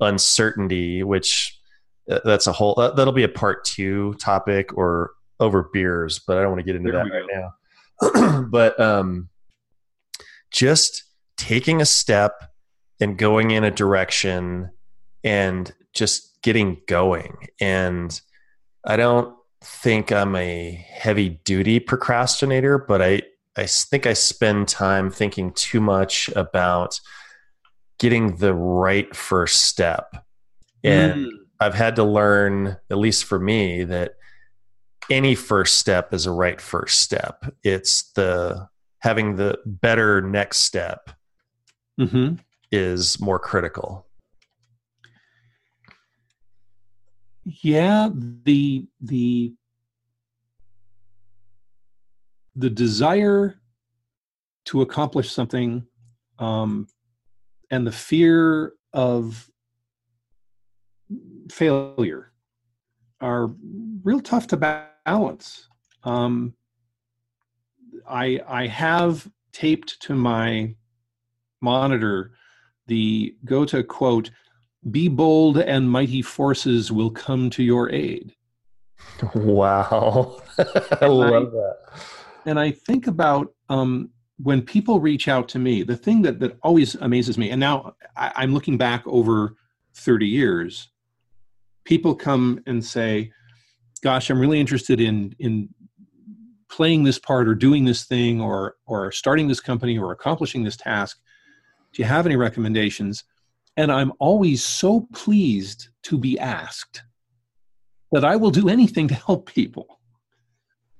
uncertainty 0.00 1.04
which 1.04 1.56
uh, 2.10 2.18
that's 2.24 2.48
a 2.48 2.52
whole 2.52 2.74
that, 2.74 2.96
that'll 2.96 3.12
be 3.12 3.22
a 3.22 3.28
part 3.28 3.64
two 3.64 4.14
topic 4.14 4.76
or 4.76 5.12
over 5.40 5.68
beers, 5.72 6.20
but 6.20 6.38
I 6.38 6.42
don't 6.42 6.50
want 6.50 6.60
to 6.60 6.64
get 6.64 6.76
into 6.76 6.92
There 6.92 7.04
that 7.04 7.10
right 7.10 7.50
now. 8.12 8.42
but 8.50 8.78
um, 8.80 9.28
just 10.54 11.02
taking 11.36 11.80
a 11.80 11.84
step 11.84 12.48
and 13.00 13.18
going 13.18 13.50
in 13.50 13.64
a 13.64 13.72
direction 13.72 14.70
and 15.24 15.74
just 15.92 16.40
getting 16.42 16.80
going. 16.86 17.48
And 17.60 18.18
I 18.86 18.96
don't 18.96 19.34
think 19.62 20.12
I'm 20.12 20.36
a 20.36 20.86
heavy 20.92 21.40
duty 21.44 21.80
procrastinator, 21.80 22.78
but 22.78 23.02
I, 23.02 23.22
I 23.56 23.66
think 23.66 24.06
I 24.06 24.12
spend 24.12 24.68
time 24.68 25.10
thinking 25.10 25.52
too 25.54 25.80
much 25.80 26.28
about 26.36 27.00
getting 27.98 28.36
the 28.36 28.54
right 28.54 29.14
first 29.14 29.62
step. 29.62 30.24
And 30.84 31.24
hmm. 31.24 31.30
I've 31.58 31.74
had 31.74 31.96
to 31.96 32.04
learn, 32.04 32.76
at 32.90 32.98
least 32.98 33.24
for 33.24 33.40
me, 33.40 33.82
that 33.84 34.12
any 35.10 35.34
first 35.34 35.80
step 35.80 36.14
is 36.14 36.26
a 36.26 36.32
right 36.32 36.60
first 36.60 37.00
step. 37.00 37.44
It's 37.64 38.12
the 38.12 38.68
having 39.04 39.36
the 39.36 39.58
better 39.66 40.22
next 40.22 40.58
step 40.60 41.10
Mhm. 42.00 42.40
is 42.72 43.20
more 43.20 43.38
critical. 43.38 44.06
yeah 47.46 48.08
the 48.14 48.86
the 49.02 49.52
the 52.56 52.70
desire 52.70 53.60
to 54.64 54.80
accomplish 54.80 55.30
something 55.30 55.86
um, 56.38 56.86
and 57.70 57.86
the 57.86 57.92
fear 57.92 58.72
of 58.94 59.50
failure 61.50 62.32
are 63.20 63.48
real 64.02 64.20
tough 64.20 64.46
to 64.46 64.56
balance 64.56 65.68
um, 66.04 66.54
i 68.08 68.40
i 68.48 68.66
have 68.66 69.28
taped 69.52 70.00
to 70.00 70.14
my 70.14 70.74
monitor 71.60 72.32
the 72.86 73.34
goethe 73.44 73.86
quote 73.88 74.30
be 74.90 75.08
bold 75.08 75.58
and 75.58 75.90
mighty 75.90 76.20
forces 76.20 76.92
will 76.92 77.10
come 77.10 77.48
to 77.50 77.62
your 77.62 77.90
aid 77.90 78.34
Wow. 79.34 80.40
I 80.58 81.06
love 81.06 81.52
that. 81.52 81.76
and 82.46 82.58
I 82.58 82.70
think 82.70 83.06
about 83.06 83.52
um, 83.68 84.10
when 84.38 84.62
people 84.62 85.00
reach 85.00 85.28
out 85.28 85.48
to 85.50 85.58
me, 85.58 85.82
the 85.82 85.96
thing 85.96 86.22
that, 86.22 86.40
that 86.40 86.58
always 86.62 86.94
amazes 86.96 87.38
me, 87.38 87.50
and 87.50 87.60
now 87.60 87.94
I, 88.16 88.32
I'm 88.36 88.52
looking 88.52 88.76
back 88.76 89.02
over 89.06 89.56
30 89.94 90.26
years, 90.26 90.88
people 91.84 92.14
come 92.14 92.60
and 92.66 92.84
say, 92.84 93.32
Gosh, 94.02 94.28
I'm 94.28 94.38
really 94.38 94.60
interested 94.60 95.00
in, 95.00 95.34
in 95.38 95.68
playing 96.74 97.04
this 97.04 97.20
part 97.20 97.46
or 97.46 97.54
doing 97.54 97.84
this 97.84 98.04
thing 98.04 98.40
or, 98.40 98.74
or 98.84 99.12
starting 99.12 99.46
this 99.46 99.60
company 99.60 99.96
or 99.96 100.10
accomplishing 100.10 100.64
this 100.64 100.76
task. 100.76 101.20
Do 101.92 102.02
you 102.02 102.08
have 102.08 102.26
any 102.26 102.34
recommendations? 102.34 103.22
And 103.76 103.92
I'm 103.92 104.12
always 104.18 104.64
so 104.64 105.06
pleased 105.12 105.90
to 106.02 106.18
be 106.18 106.36
asked 106.36 107.04
that 108.10 108.24
I 108.24 108.34
will 108.34 108.50
do 108.50 108.68
anything 108.68 109.06
to 109.06 109.14
help 109.14 109.46
people. 109.46 110.00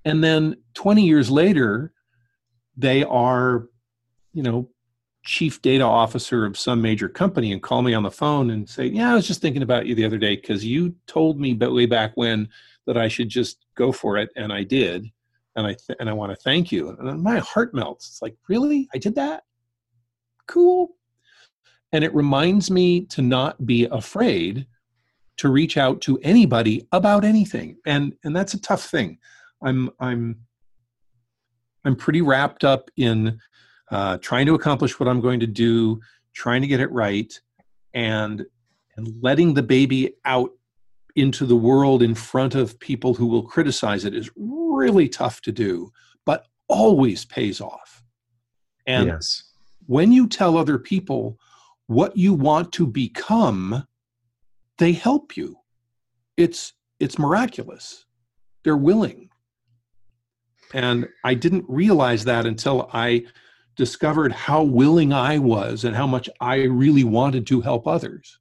And 0.05 0.23
then 0.23 0.57
20 0.75 1.03
years 1.03 1.29
later, 1.29 1.93
they 2.77 3.03
are, 3.03 3.67
you 4.33 4.45
know, 4.45 4.71
chief 5.25 5.61
data 5.61 5.85
officer 5.85 6.47
of 6.47 6.57
some 6.57 6.83
major 6.83 7.09
company 7.09 7.51
and 7.51 7.63
call 7.63 7.83
me 7.83 7.95
on 7.95 8.05
the 8.05 8.11
phone 8.13 8.51
and 8.51 8.69
say, 8.69 8.87
Yeah, 8.87 9.11
I 9.11 9.15
was 9.17 9.27
just 9.27 9.41
thinking 9.41 9.63
about 9.63 9.87
you 9.87 9.97
the 9.97 10.05
other 10.05 10.19
day 10.19 10.37
because 10.37 10.65
you 10.65 10.95
told 11.09 11.41
me 11.41 11.55
way 11.55 11.87
back 11.87 12.13
when 12.15 12.49
that 12.87 12.97
I 12.97 13.09
should 13.09 13.29
just 13.29 13.65
go 13.75 13.91
for 13.91 14.19
it. 14.19 14.31
And 14.37 14.53
I 14.53 14.63
did. 14.63 15.11
And 15.57 15.67
I, 15.67 15.75
th- 15.75 15.97
and 16.01 16.09
I 16.09 16.13
want 16.13 16.33
to 16.33 16.37
thank 16.37 16.73
you. 16.73 16.91
And 16.91 17.23
my 17.23 17.39
heart 17.39 17.75
melts. 17.75 18.09
It's 18.09 18.23
like, 18.23 18.37
really? 18.49 18.89
I 18.95 18.99
did 18.99 19.15
that? 19.15 19.45
Cool. 20.47 20.91
And 21.93 22.03
it 22.03 22.15
reminds 22.15 22.71
me 22.71 23.07
to 23.07 23.23
not 23.23 23.65
be 23.65 23.87
afraid 23.91 24.67
to 25.37 25.49
reach 25.49 25.77
out 25.77 26.01
to 26.03 26.19
anybody 26.23 26.87
about 26.93 27.25
anything. 27.25 27.77
And, 27.87 28.15
and 28.25 28.35
that's 28.35 28.55
a 28.55 28.61
tough 28.61 28.85
thing. 28.89 29.19
I'm, 29.63 29.91
I'm, 30.01 30.41
I'm 31.85 31.97
pretty 31.97 32.23
wrapped 32.23 32.65
up 32.65 32.91
in 32.97 33.39
uh, 33.91 34.19
trying 34.19 34.47
to 34.47 34.55
accomplish 34.55 34.99
what 34.99 35.09
I'm 35.09 35.21
going 35.21 35.41
to 35.41 35.47
do, 35.47 36.01
trying 36.33 36.63
to 36.63 36.69
get 36.69 36.81
it 36.81 36.91
right, 36.91 37.33
and 37.93 38.45
and 38.97 39.23
letting 39.23 39.55
the 39.55 39.63
baby 39.63 40.15
out 40.25 40.51
into 41.17 41.47
the 41.47 41.57
world 41.57 42.03
in 42.03 42.15
front 42.15 42.55
of 42.55 42.79
people 42.79 43.15
who 43.15 43.27
will 43.27 43.43
criticize 43.43 44.05
it 44.05 44.15
is 44.15 44.31
really 44.85 45.09
tough 45.09 45.41
to 45.43 45.53
do, 45.53 45.91
but 46.27 46.47
always 46.69 47.25
pays 47.25 47.61
off. 47.61 48.03
And 48.87 49.07
yes. 49.07 49.45
when 49.87 50.13
you 50.13 50.27
tell 50.27 50.57
other 50.57 50.79
people 50.79 51.39
what 51.87 52.17
you 52.17 52.35
want 52.35 52.73
to 52.73 52.87
become, 52.87 53.87
they 54.79 54.93
help 54.93 55.37
you. 55.37 55.57
It's 56.37 56.73
it's 57.01 57.19
miraculous. 57.19 58.05
They're 58.63 58.77
willing. 58.77 59.31
And 60.73 61.09
I 61.23 61.35
didn't 61.35 61.65
realize 61.69 62.25
that 62.25 62.47
until 62.47 62.91
I 62.93 63.25
discovered 63.77 64.33
how 64.33 64.63
willing 64.63 65.13
I 65.13 65.39
was 65.39 65.85
and 65.85 65.95
how 65.97 66.07
much 66.07 66.29
I 66.41 66.65
really 66.65 67.05
wanted 67.05 67.47
to 67.49 67.61
help 67.61 67.87
others. 67.87 68.39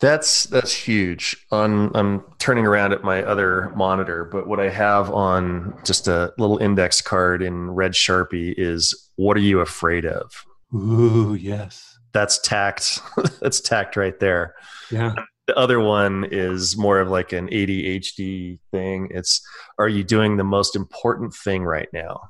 That's 0.00 0.44
that's 0.44 0.72
huge. 0.72 1.36
On 1.50 1.90
I'm 1.94 2.22
turning 2.38 2.66
around 2.66 2.92
at 2.92 3.02
my 3.02 3.22
other 3.24 3.72
monitor, 3.74 4.24
but 4.24 4.46
what 4.46 4.60
I 4.60 4.68
have 4.68 5.10
on 5.10 5.76
just 5.84 6.06
a 6.06 6.32
little 6.38 6.58
index 6.58 7.00
card 7.00 7.42
in 7.42 7.72
red 7.72 7.92
Sharpie 7.92 8.54
is 8.56 9.10
what 9.16 9.36
are 9.36 9.40
you 9.40 9.60
afraid 9.60 10.06
of? 10.06 10.44
Ooh, 10.74 11.34
yes. 11.34 11.98
That's 12.12 12.38
tacked. 12.38 13.00
that's 13.40 13.60
tacked 13.60 13.96
right 13.96 14.18
there. 14.20 14.54
Yeah. 14.90 15.14
The 15.48 15.56
other 15.56 15.80
one 15.80 16.26
is 16.30 16.76
more 16.76 17.00
of 17.00 17.08
like 17.08 17.32
an 17.32 17.48
ADHD 17.48 18.60
thing. 18.70 19.08
It's 19.10 19.44
are 19.78 19.88
you 19.88 20.04
doing 20.04 20.36
the 20.36 20.44
most 20.44 20.76
important 20.76 21.34
thing 21.34 21.64
right 21.64 21.88
now? 21.92 22.20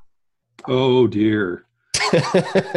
Oh 0.66 1.07
dear. 1.07 1.66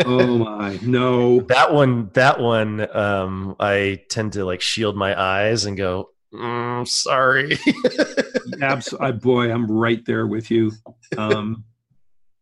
Oh 0.06 0.38
my. 0.38 0.80
No. 0.82 1.42
that 1.42 1.74
one 1.74 2.10
that 2.14 2.40
one 2.40 2.96
um 2.96 3.56
i 3.60 4.02
tend 4.10 4.34
to 4.34 4.46
like 4.46 4.62
shield 4.62 4.96
my 4.96 5.20
eyes 5.20 5.66
and 5.66 5.78
go 5.78 6.10
mm, 6.34 6.88
sorry 6.88 7.58
Abs- 8.62 8.94
I, 9.00 9.12
boy, 9.12 9.52
I'm 9.52 9.70
right 9.70 10.04
there 10.06 10.28
with 10.28 10.52
you. 10.52 10.72
Um, 11.18 11.64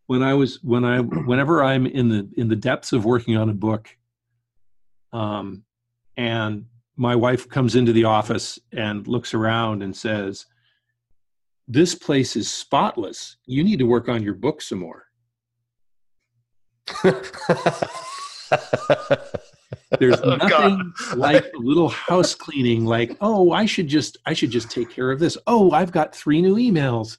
when 0.07 0.23
I 0.23 0.33
was 0.33 0.61
when 0.63 0.83
I 0.83 0.99
whenever 0.99 1.63
I'm 1.63 1.85
in 1.85 2.09
the 2.09 2.29
in 2.35 2.47
the 2.49 2.55
depths 2.55 2.93
of 2.93 3.05
working 3.05 3.37
on 3.37 3.49
a 3.49 3.53
book, 3.53 3.89
um, 5.13 5.63
and 6.17 6.65
my 6.95 7.15
wife 7.15 7.47
comes 7.47 7.75
into 7.75 7.93
the 7.93 8.05
office 8.05 8.59
and 8.71 9.07
looks 9.07 9.33
around 9.33 9.83
and 9.83 9.95
says, 9.95 10.45
"This 11.67 11.95
place 11.95 12.35
is 12.35 12.49
spotless. 12.49 13.37
You 13.45 13.63
need 13.63 13.79
to 13.79 13.85
work 13.85 14.09
on 14.09 14.23
your 14.23 14.33
book 14.33 14.61
some 14.61 14.79
more." 14.79 15.05
There's 19.99 20.19
Oh, 20.23 20.37
God. 20.37 20.49
nothing 20.49 20.93
like 21.15 21.45
a 21.55 21.57
little 21.57 21.89
house 21.89 22.35
cleaning. 22.35 22.85
Like, 22.85 23.17
oh, 23.21 23.51
I 23.51 23.65
should 23.65 23.87
just 23.87 24.17
I 24.25 24.33
should 24.33 24.51
just 24.51 24.69
take 24.71 24.89
care 24.89 25.11
of 25.11 25.19
this. 25.19 25.37
Oh, 25.47 25.71
I've 25.71 25.91
got 25.91 26.15
three 26.15 26.41
new 26.41 26.55
emails. 26.55 27.17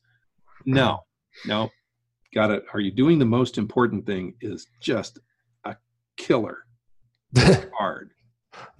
No, 0.66 1.01
no, 1.47 1.71
got 2.35 2.51
it. 2.51 2.64
Are 2.75 2.81
you 2.81 2.91
doing 2.91 3.18
the 3.18 3.25
most 3.25 3.59
important 3.59 4.07
thing? 4.07 4.35
Is 4.41 4.66
just 4.81 5.18
a 5.64 5.77
killer. 6.16 6.59
Hard. 7.79 8.11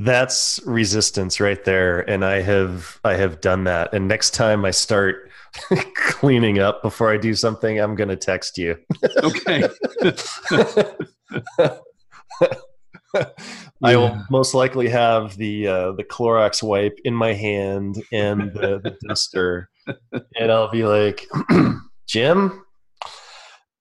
that's 0.01 0.59
resistance 0.67 1.39
right 1.39 1.63
there 1.65 2.01
and 2.11 2.25
i 2.25 2.41
have 2.41 2.99
i 3.05 3.15
have 3.15 3.41
done 3.41 3.63
that 3.63 3.95
and 3.95 4.09
next 4.09 4.31
time 4.35 4.65
i 4.65 4.73
start 4.73 5.30
cleaning 5.97 6.59
up 6.59 6.83
before 6.83 7.13
i 7.13 7.17
do 7.17 7.35
something 7.35 7.81
i'm 7.81 7.95
going 7.95 8.09
to 8.09 8.17
text 8.17 8.57
you 8.59 8.77
Okay. 9.23 9.63
I 13.83 13.97
will 13.97 14.09
Yeah. 14.11 14.23
most 14.31 14.55
likely 14.55 14.89
have 14.89 15.37
the 15.37 15.67
uh, 15.67 15.93
the 15.93 16.05
Clorox 16.05 16.63
wipe 16.63 16.97
in 17.05 17.13
my 17.15 17.33
hand 17.33 18.01
and 18.13 18.53
the, 18.53 18.81
the 18.83 18.97
duster, 19.09 19.69
and 20.39 20.53
I'll 20.53 20.71
be 20.71 20.85
like, 20.85 21.27
"Jim, 22.09 22.63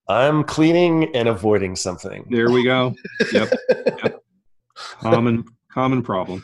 I'm 0.07 0.43
cleaning 0.43 1.15
and 1.15 1.27
avoiding 1.29 1.75
something." 1.75 2.25
there 2.31 2.49
we 2.49 2.63
go. 2.63 2.95
Yep. 3.31 3.53
yep. 4.03 4.19
Common 5.01 5.43
common 5.71 6.01
problem. 6.01 6.43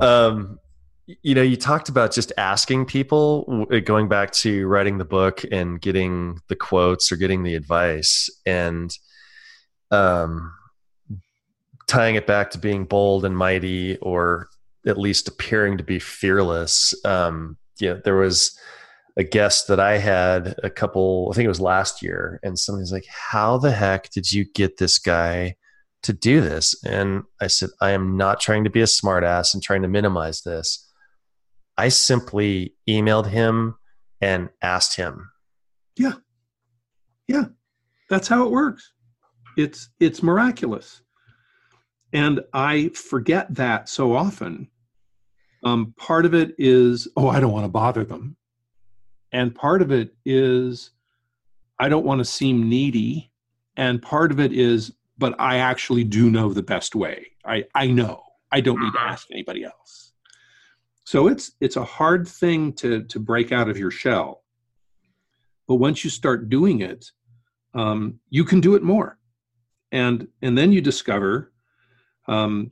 Um, 0.00 0.59
you 1.22 1.34
know, 1.34 1.42
you 1.42 1.56
talked 1.56 1.88
about 1.88 2.12
just 2.12 2.32
asking 2.36 2.86
people, 2.86 3.66
going 3.84 4.08
back 4.08 4.32
to 4.32 4.66
writing 4.66 4.98
the 4.98 5.04
book 5.04 5.44
and 5.50 5.80
getting 5.80 6.40
the 6.48 6.56
quotes 6.56 7.10
or 7.10 7.16
getting 7.16 7.42
the 7.42 7.54
advice, 7.54 8.28
and 8.46 8.96
um, 9.90 10.52
tying 11.86 12.14
it 12.14 12.26
back 12.26 12.50
to 12.50 12.58
being 12.58 12.84
bold 12.84 13.24
and 13.24 13.36
mighty, 13.36 13.96
or 13.98 14.48
at 14.86 14.98
least 14.98 15.28
appearing 15.28 15.78
to 15.78 15.84
be 15.84 15.98
fearless. 15.98 16.94
Um, 17.04 17.56
yeah, 17.78 17.94
there 18.04 18.16
was 18.16 18.58
a 19.16 19.24
guest 19.24 19.68
that 19.68 19.80
I 19.80 19.98
had 19.98 20.54
a 20.62 20.70
couple, 20.70 21.28
I 21.30 21.34
think 21.34 21.44
it 21.44 21.48
was 21.48 21.60
last 21.60 22.02
year, 22.02 22.40
and 22.42 22.58
somebody's 22.58 22.92
like, 22.92 23.06
How 23.08 23.58
the 23.58 23.72
heck 23.72 24.10
did 24.10 24.32
you 24.32 24.44
get 24.44 24.76
this 24.76 24.98
guy 24.98 25.56
to 26.02 26.12
do 26.12 26.40
this? 26.40 26.74
And 26.84 27.24
I 27.40 27.48
said, 27.48 27.70
I 27.80 27.90
am 27.90 28.16
not 28.16 28.40
trying 28.40 28.64
to 28.64 28.70
be 28.70 28.80
a 28.80 28.84
smartass 28.84 29.54
and 29.54 29.62
trying 29.62 29.82
to 29.82 29.88
minimize 29.88 30.42
this. 30.42 30.89
I 31.80 31.88
simply 31.88 32.74
emailed 32.86 33.26
him 33.30 33.76
and 34.20 34.50
asked 34.60 34.96
him. 34.96 35.30
Yeah. 35.96 36.12
Yeah. 37.26 37.46
That's 38.10 38.28
how 38.28 38.44
it 38.44 38.50
works. 38.50 38.92
It's 39.56 39.88
it's 39.98 40.22
miraculous. 40.22 41.00
And 42.12 42.42
I 42.52 42.90
forget 42.90 43.54
that 43.54 43.88
so 43.88 44.14
often. 44.14 44.68
Um, 45.64 45.94
part 45.96 46.26
of 46.26 46.34
it 46.34 46.54
is, 46.58 47.08
oh, 47.16 47.28
I 47.28 47.40
don't 47.40 47.52
want 47.52 47.64
to 47.64 47.70
bother 47.70 48.04
them. 48.04 48.36
And 49.32 49.54
part 49.54 49.80
of 49.80 49.90
it 49.90 50.14
is, 50.26 50.90
I 51.78 51.88
don't 51.88 52.04
want 52.04 52.18
to 52.18 52.26
seem 52.26 52.68
needy. 52.68 53.32
And 53.78 54.02
part 54.02 54.32
of 54.32 54.38
it 54.38 54.52
is, 54.52 54.92
but 55.16 55.34
I 55.40 55.56
actually 55.56 56.04
do 56.04 56.30
know 56.30 56.52
the 56.52 56.62
best 56.62 56.94
way. 56.94 57.28
I, 57.42 57.64
I 57.74 57.86
know. 57.86 58.22
I 58.52 58.60
don't 58.60 58.82
need 58.82 58.92
to 58.92 59.00
ask 59.00 59.28
anybody 59.30 59.64
else. 59.64 60.09
So 61.10 61.26
it's 61.26 61.50
it's 61.60 61.74
a 61.74 61.82
hard 61.82 62.28
thing 62.28 62.72
to 62.74 63.02
to 63.02 63.18
break 63.18 63.50
out 63.50 63.68
of 63.68 63.76
your 63.76 63.90
shell. 63.90 64.44
But 65.66 65.74
once 65.86 66.04
you 66.04 66.08
start 66.10 66.48
doing 66.48 66.82
it, 66.82 67.04
um, 67.74 68.20
you 68.28 68.44
can 68.44 68.60
do 68.60 68.76
it 68.76 68.84
more, 68.84 69.18
and 69.90 70.28
and 70.40 70.56
then 70.56 70.70
you 70.70 70.80
discover, 70.80 71.50
um, 72.28 72.70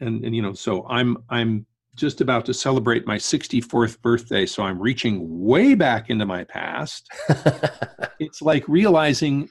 and 0.00 0.24
and 0.24 0.34
you 0.34 0.40
know, 0.40 0.54
so 0.54 0.86
I'm 0.88 1.18
I'm 1.28 1.66
just 1.96 2.22
about 2.22 2.46
to 2.46 2.54
celebrate 2.54 3.06
my 3.06 3.18
64th 3.18 4.00
birthday, 4.00 4.46
so 4.46 4.62
I'm 4.62 4.80
reaching 4.80 5.44
way 5.44 5.74
back 5.74 6.08
into 6.08 6.24
my 6.24 6.44
past. 6.44 7.06
it's 8.18 8.40
like 8.40 8.66
realizing 8.68 9.50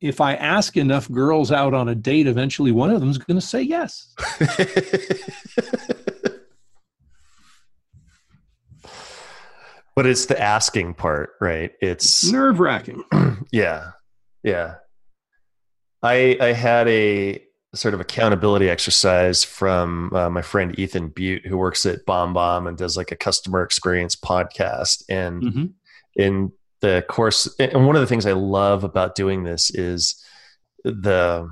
if 0.00 0.20
I 0.20 0.34
ask 0.34 0.76
enough 0.76 1.08
girls 1.12 1.52
out 1.52 1.74
on 1.74 1.88
a 1.90 1.94
date, 1.94 2.26
eventually 2.26 2.72
one 2.72 2.90
of 2.90 2.98
them 2.98 3.10
is 3.10 3.18
going 3.18 3.38
to 3.38 3.46
say 3.46 3.62
yes. 3.62 4.12
but 9.94 10.06
it's 10.06 10.26
the 10.26 10.40
asking 10.40 10.94
part, 10.94 11.30
right? 11.40 11.72
It's 11.80 12.30
nerve 12.30 12.60
wracking. 12.60 13.04
yeah. 13.52 13.92
Yeah. 14.42 14.76
I 16.02 16.36
I 16.40 16.52
had 16.52 16.88
a 16.88 17.42
sort 17.74 17.94
of 17.94 18.00
accountability 18.00 18.68
exercise 18.68 19.44
from 19.44 20.12
uh, 20.14 20.28
my 20.28 20.42
friend 20.42 20.78
Ethan 20.78 21.10
Beute, 21.10 21.46
who 21.46 21.56
works 21.56 21.86
at 21.86 22.04
BombBomb 22.04 22.68
and 22.68 22.76
does 22.76 22.96
like 22.96 23.12
a 23.12 23.16
customer 23.16 23.62
experience 23.62 24.14
podcast. 24.14 25.04
And 25.08 25.42
mm-hmm. 25.42 25.64
in 26.16 26.52
the 26.80 27.04
course, 27.08 27.54
and 27.58 27.86
one 27.86 27.96
of 27.96 28.02
the 28.02 28.06
things 28.06 28.26
I 28.26 28.32
love 28.32 28.84
about 28.84 29.14
doing 29.14 29.44
this 29.44 29.70
is 29.70 30.22
the 30.84 31.48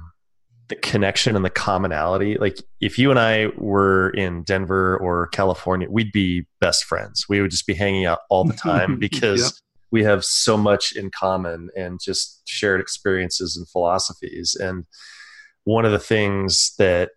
the 0.70 0.76
connection 0.76 1.36
and 1.36 1.44
the 1.44 1.50
commonality. 1.50 2.38
Like 2.38 2.58
if 2.80 2.98
you 2.98 3.10
and 3.10 3.18
I 3.18 3.48
were 3.58 4.10
in 4.10 4.44
Denver 4.44 4.96
or 4.96 5.26
California, 5.26 5.88
we'd 5.90 6.12
be 6.12 6.46
best 6.60 6.84
friends. 6.84 7.26
We 7.28 7.42
would 7.42 7.50
just 7.50 7.66
be 7.66 7.74
hanging 7.74 8.06
out 8.06 8.20
all 8.30 8.44
the 8.44 8.54
time 8.54 8.98
because 9.00 9.42
yep. 9.42 9.52
we 9.90 10.04
have 10.04 10.24
so 10.24 10.56
much 10.56 10.92
in 10.96 11.10
common 11.10 11.68
and 11.76 12.00
just 12.02 12.42
shared 12.46 12.80
experiences 12.80 13.56
and 13.56 13.68
philosophies. 13.68 14.56
And 14.58 14.86
one 15.64 15.84
of 15.84 15.92
the 15.92 15.98
things 15.98 16.74
that 16.78 17.10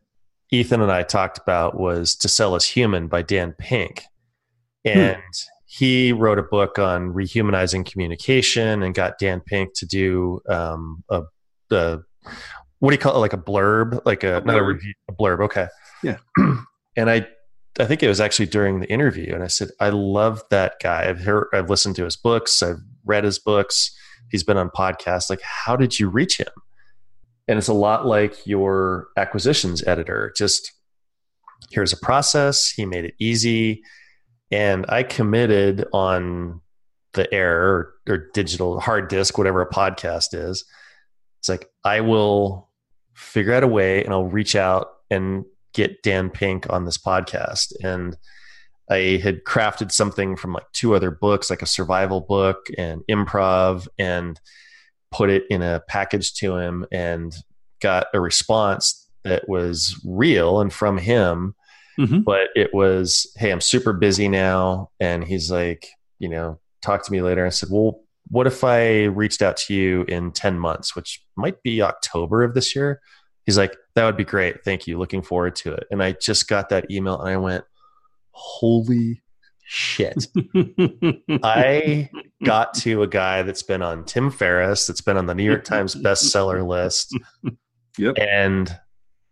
Ethan 0.51 0.82
and 0.82 0.91
I 0.91 1.04
talked 1.04 1.38
about 1.38 1.80
was 1.80 2.16
To 2.18 2.28
Sell 2.28 2.56
Is 2.56 2.66
Human 2.66 3.08
by 3.08 3.22
Dan 3.22 3.54
Pink. 3.58 4.04
Hmm. 4.86 4.97
And 4.97 5.16
hmm. 5.18 5.54
he 5.68 6.12
wrote 6.12 6.39
a 6.39 6.43
book 6.43 6.80
on 6.80 7.14
rehumanizing 7.14 7.86
communication 7.86 8.82
and 8.82 8.95
got 8.95 9.20
Dan 9.20 9.41
Pink 9.41 9.76
to 9.76 9.86
do 9.86 10.41
um, 10.49 11.04
a, 11.10 11.22
the 11.70 12.04
what 12.84 12.89
do 12.89 12.95
you 12.95 12.99
call 12.99 13.15
it? 13.15 13.19
Like 13.19 13.31
a 13.31 13.38
blurb, 13.38 14.01
like 14.05 14.25
a, 14.25 14.39
a 14.39 14.41
not 14.41 14.59
a 14.59 14.63
review, 14.63 14.93
a 15.07 15.13
blurb. 15.13 15.39
Okay. 15.45 15.67
Yeah. 16.03 16.17
and 16.97 17.09
I, 17.09 17.25
I 17.79 17.86
think 17.86 18.03
it 18.03 18.09
was 18.09 18.19
actually 18.19 18.47
during 18.47 18.81
the 18.81 18.91
interview, 18.91 19.34
and 19.34 19.41
I 19.41 19.47
said, 19.47 19.69
I 19.79 19.88
love 19.88 20.43
that 20.49 20.81
guy. 20.81 21.07
I've 21.07 21.21
heard, 21.21 21.47
I've 21.53 21.69
listened 21.69 21.95
to 21.95 22.03
his 22.03 22.17
books, 22.17 22.61
I've 22.61 22.81
read 23.05 23.23
his 23.23 23.39
books. 23.39 23.97
He's 24.31 24.43
been 24.43 24.57
on 24.57 24.69
podcasts. 24.69 25.29
Like, 25.29 25.39
how 25.43 25.77
did 25.77 25.97
you 25.97 26.09
reach 26.09 26.38
him? 26.38 26.49
And 27.47 27.57
it's 27.57 27.69
a 27.69 27.73
lot 27.73 28.05
like 28.05 28.45
your 28.45 29.07
acquisitions 29.15 29.81
editor. 29.88 30.34
Just 30.36 30.73
here's 31.71 31.93
a 31.93 31.97
process. 31.97 32.69
He 32.69 32.86
made 32.86 33.05
it 33.05 33.15
easy. 33.17 33.81
And 34.51 34.86
I 34.89 35.03
committed 35.03 35.86
on 35.93 36.59
the 37.13 37.34
air 37.34 37.63
or, 37.63 37.93
or 38.09 38.17
digital 38.34 38.81
hard 38.81 39.07
disk, 39.07 39.38
whatever 39.38 39.61
a 39.61 39.69
podcast 39.69 40.34
is. 40.34 40.65
It's 41.39 41.47
like, 41.47 41.69
I 41.86 42.01
will 42.01 42.69
figure 43.14 43.53
out 43.53 43.64
a 43.64 43.68
way 43.68 44.03
and 44.03 44.14
I'll 44.14 44.26
reach 44.26 44.55
out 44.55 44.88
and 45.09 45.45
get 45.74 46.03
Dan 46.03 46.30
Pink 46.30 46.72
on 46.72 46.86
this 46.86 46.97
podcast. 46.97 47.74
And 47.84 48.16
I 48.89 49.20
had 49.24 49.43
crafted 49.43 49.91
something 49.91 50.36
from 50.36 50.53
like 50.53 50.72
two 50.74 50.93
other 50.95 51.09
books, 51.09 51.49
like 51.49 51.61
a 51.61 51.68
survival 51.68 52.22
book 52.22 52.68
and 52.78 53.01
improv, 53.09 53.88
and 53.97 54.39
put 55.11 55.30
it 55.30 55.43
in 55.49 55.61
a 55.61 55.82
package 55.88 56.34
to 56.36 56.57
him 56.57 56.86
and 56.91 57.36
got 57.82 58.07
a 58.14 58.20
response 58.20 59.09
that 59.24 59.47
was 59.47 59.99
real 60.05 60.59
and 60.59 60.74
from 60.74 60.97
him. 60.97 61.55
Mm-hmm. 61.99 62.22
But 62.22 62.49
it 62.55 62.74
was, 62.74 63.32
hey, 63.38 63.51
I'm 63.51 63.61
super 63.61 63.93
busy 63.93 64.28
now. 64.28 64.89
And 64.99 65.24
he's 65.24 65.51
like, 65.51 65.88
you 66.20 66.28
know, 66.30 66.59
talk 66.82 67.05
to 67.05 67.11
me 67.11 67.22
later. 67.22 67.45
I 67.45 67.49
said, 67.49 67.70
well, 67.72 68.03
what 68.34 68.47
if 68.47 68.63
I 68.63 69.03
reached 69.03 69.43
out 69.43 69.57
to 69.57 69.75
you 69.75 70.05
in 70.07 70.31
10 70.31 70.57
months, 70.57 70.95
which 70.95 71.23
might 71.36 71.61
be 71.61 71.84
October 71.84 72.43
of 72.43 72.55
this 72.55 72.75
year? 72.75 72.99
He's 73.45 73.59
like, 73.59 73.77
that 73.93 74.05
would 74.05 74.17
be 74.17 74.23
great. 74.23 74.63
Thank 74.63 74.88
you. 74.88 74.97
Looking 74.97 75.21
forward 75.21 75.55
to 75.57 75.73
it. 75.73 75.84
And 75.91 76.01
I 76.01 76.13
just 76.13 76.47
got 76.47 76.69
that 76.69 76.89
email 76.89 77.21
and 77.21 77.29
I 77.29 77.38
went, 77.38 77.63
holy 78.31 79.21
shit. 79.65 80.25
I 81.43 82.09
got 82.43 82.73
to 82.75 83.03
a 83.03 83.07
guy 83.07 83.43
that's 83.43 83.61
been 83.61 83.84
on 83.84 84.03
Tim 84.03 84.31
Ferriss, 84.31 84.88
that's 84.88 85.01
been 85.01 85.17
on 85.17 85.27
the 85.27 85.36
New 85.36 85.43
York 85.43 85.63
Times 85.63 85.93
bestseller 85.93 86.67
list. 86.67 87.15
Yep. 87.99 88.15
And 88.17 88.75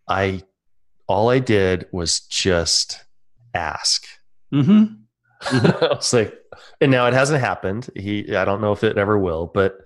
I, 0.07 0.43
all 1.07 1.31
I 1.31 1.39
did 1.39 1.87
was 1.91 2.19
just 2.19 3.03
ask. 3.55 4.05
Mm-hmm. 4.53 4.93
Mm-hmm. 5.41 5.85
I 5.85 5.95
was 5.95 6.13
like, 6.13 6.37
and 6.79 6.91
now 6.91 7.07
it 7.07 7.13
hasn't 7.13 7.41
happened. 7.41 7.89
He, 7.95 8.35
I 8.35 8.45
don't 8.45 8.61
know 8.61 8.71
if 8.71 8.83
it 8.83 8.97
ever 8.97 9.17
will, 9.17 9.47
but 9.53 9.79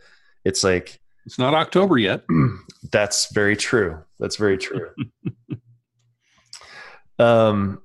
it's 0.43 0.63
like, 0.63 0.99
it's 1.25 1.39
not 1.39 1.53
October 1.53 1.97
yet. 1.97 2.23
That's 2.91 3.33
very 3.33 3.55
true. 3.55 3.97
That's 4.19 4.35
very 4.35 4.57
true. 4.57 4.89
um, 7.19 7.81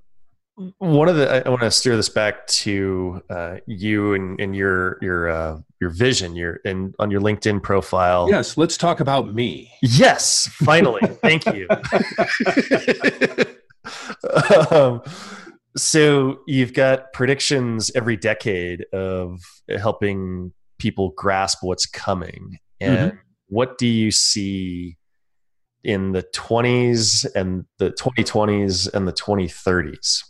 one 0.78 1.08
of 1.08 1.16
the 1.16 1.46
I 1.46 1.48
want 1.48 1.62
to 1.62 1.70
steer 1.70 1.96
this 1.96 2.10
back 2.10 2.46
to 2.46 3.22
uh, 3.30 3.56
you 3.66 4.14
and, 4.14 4.38
and 4.38 4.54
your 4.54 4.98
your 5.00 5.30
uh, 5.30 5.58
your 5.80 5.88
vision 5.90 6.36
your 6.36 6.60
and 6.66 6.94
on 6.98 7.10
your 7.10 7.22
LinkedIn 7.22 7.62
profile. 7.62 8.28
Yes, 8.28 8.58
let's 8.58 8.76
talk 8.76 9.00
about 9.00 9.34
me. 9.34 9.72
Yes, 9.80 10.48
finally. 10.52 11.00
Thank 11.22 11.46
you. 11.46 11.66
um, 14.70 15.02
so 15.76 16.40
you've 16.46 16.74
got 16.74 17.12
predictions 17.12 17.90
every 17.94 18.16
decade 18.16 18.84
of 18.92 19.40
helping 19.78 20.52
people 20.78 21.12
grasp 21.16 21.58
what's 21.62 21.86
coming, 21.86 22.58
and 22.80 23.12
mm-hmm. 23.12 23.18
what 23.48 23.78
do 23.78 23.86
you 23.86 24.10
see 24.10 24.96
in 25.84 26.12
the 26.12 26.22
20s 26.34 27.26
and 27.34 27.64
the 27.78 27.90
2020s 27.90 28.92
and 28.92 29.06
the 29.06 29.12
2030s? 29.12 30.24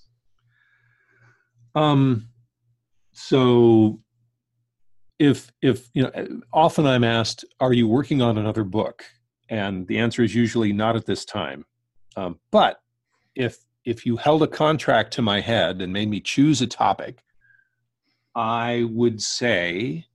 Um, 1.74 2.28
so 3.12 4.00
if 5.18 5.52
if 5.62 5.88
you 5.94 6.02
know, 6.02 6.40
often 6.52 6.86
I'm 6.86 7.04
asked, 7.04 7.44
"Are 7.60 7.72
you 7.72 7.86
working 7.86 8.22
on 8.22 8.38
another 8.38 8.64
book?" 8.64 9.04
And 9.48 9.86
the 9.86 9.98
answer 9.98 10.22
is 10.22 10.34
usually 10.34 10.72
not 10.72 10.96
at 10.96 11.06
this 11.06 11.24
time. 11.24 11.64
Um, 12.16 12.38
but 12.50 12.78
if 13.34 13.58
if 13.84 14.04
you 14.04 14.16
held 14.16 14.42
a 14.42 14.46
contract 14.46 15.12
to 15.14 15.22
my 15.22 15.40
head 15.40 15.80
and 15.80 15.92
made 15.92 16.08
me 16.08 16.20
choose 16.20 16.60
a 16.60 16.66
topic, 16.66 17.22
I 18.34 18.86
would 18.90 19.20
say 19.22 20.06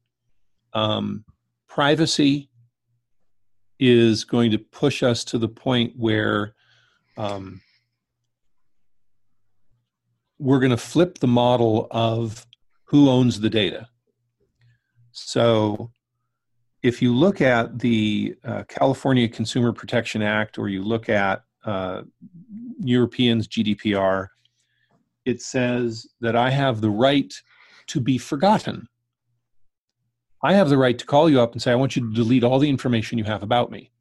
um, 0.74 1.26
privacy 1.68 2.50
is 3.80 4.24
going 4.24 4.52
to 4.52 4.58
push 4.58 5.04
us 5.04 5.24
to 5.26 5.38
the 5.38 5.48
point 5.48 5.94
where 5.98 6.54
um, 7.18 7.62
we're 10.40 10.60
going 10.60 10.72
to 10.72 10.78
flip 10.78 11.20
the 11.20 11.28
model 11.28 11.88
of 11.92 12.46
who 12.86 13.10
owns 13.10 13.40
the 13.40 13.50
data. 13.50 13.88
So, 15.12 15.92
if 16.84 17.02
you 17.02 17.16
look 17.16 17.42
at 17.42 17.80
the 17.80 18.36
uh, 18.44 18.64
California 18.68 19.28
Consumer 19.28 19.74
Protection 19.74 20.22
Act 20.22 20.60
or 20.60 20.70
you 20.70 20.84
look 20.84 21.10
at 21.10 21.45
uh, 21.66 22.04
Europeans 22.80 23.48
GDPR, 23.48 24.28
it 25.26 25.42
says 25.42 26.08
that 26.22 26.36
I 26.36 26.50
have 26.52 26.82
the 26.82 26.90
right 26.90 27.34
to 27.88 28.00
be 28.00 28.18
forgotten. 28.18 28.88
I 30.44 30.54
have 30.54 30.70
the 30.70 30.78
right 30.78 30.98
to 30.98 31.06
call 31.06 31.30
you 31.30 31.42
up 31.42 31.54
and 31.54 31.62
say, 31.62 31.72
I 31.72 31.76
want 31.76 31.96
you 31.96 32.08
to 32.08 32.14
delete 32.14 32.44
all 32.44 32.60
the 32.60 32.70
information 32.70 33.18
you 33.18 33.24
have 33.24 33.42
about 33.42 33.72
me, 33.72 33.92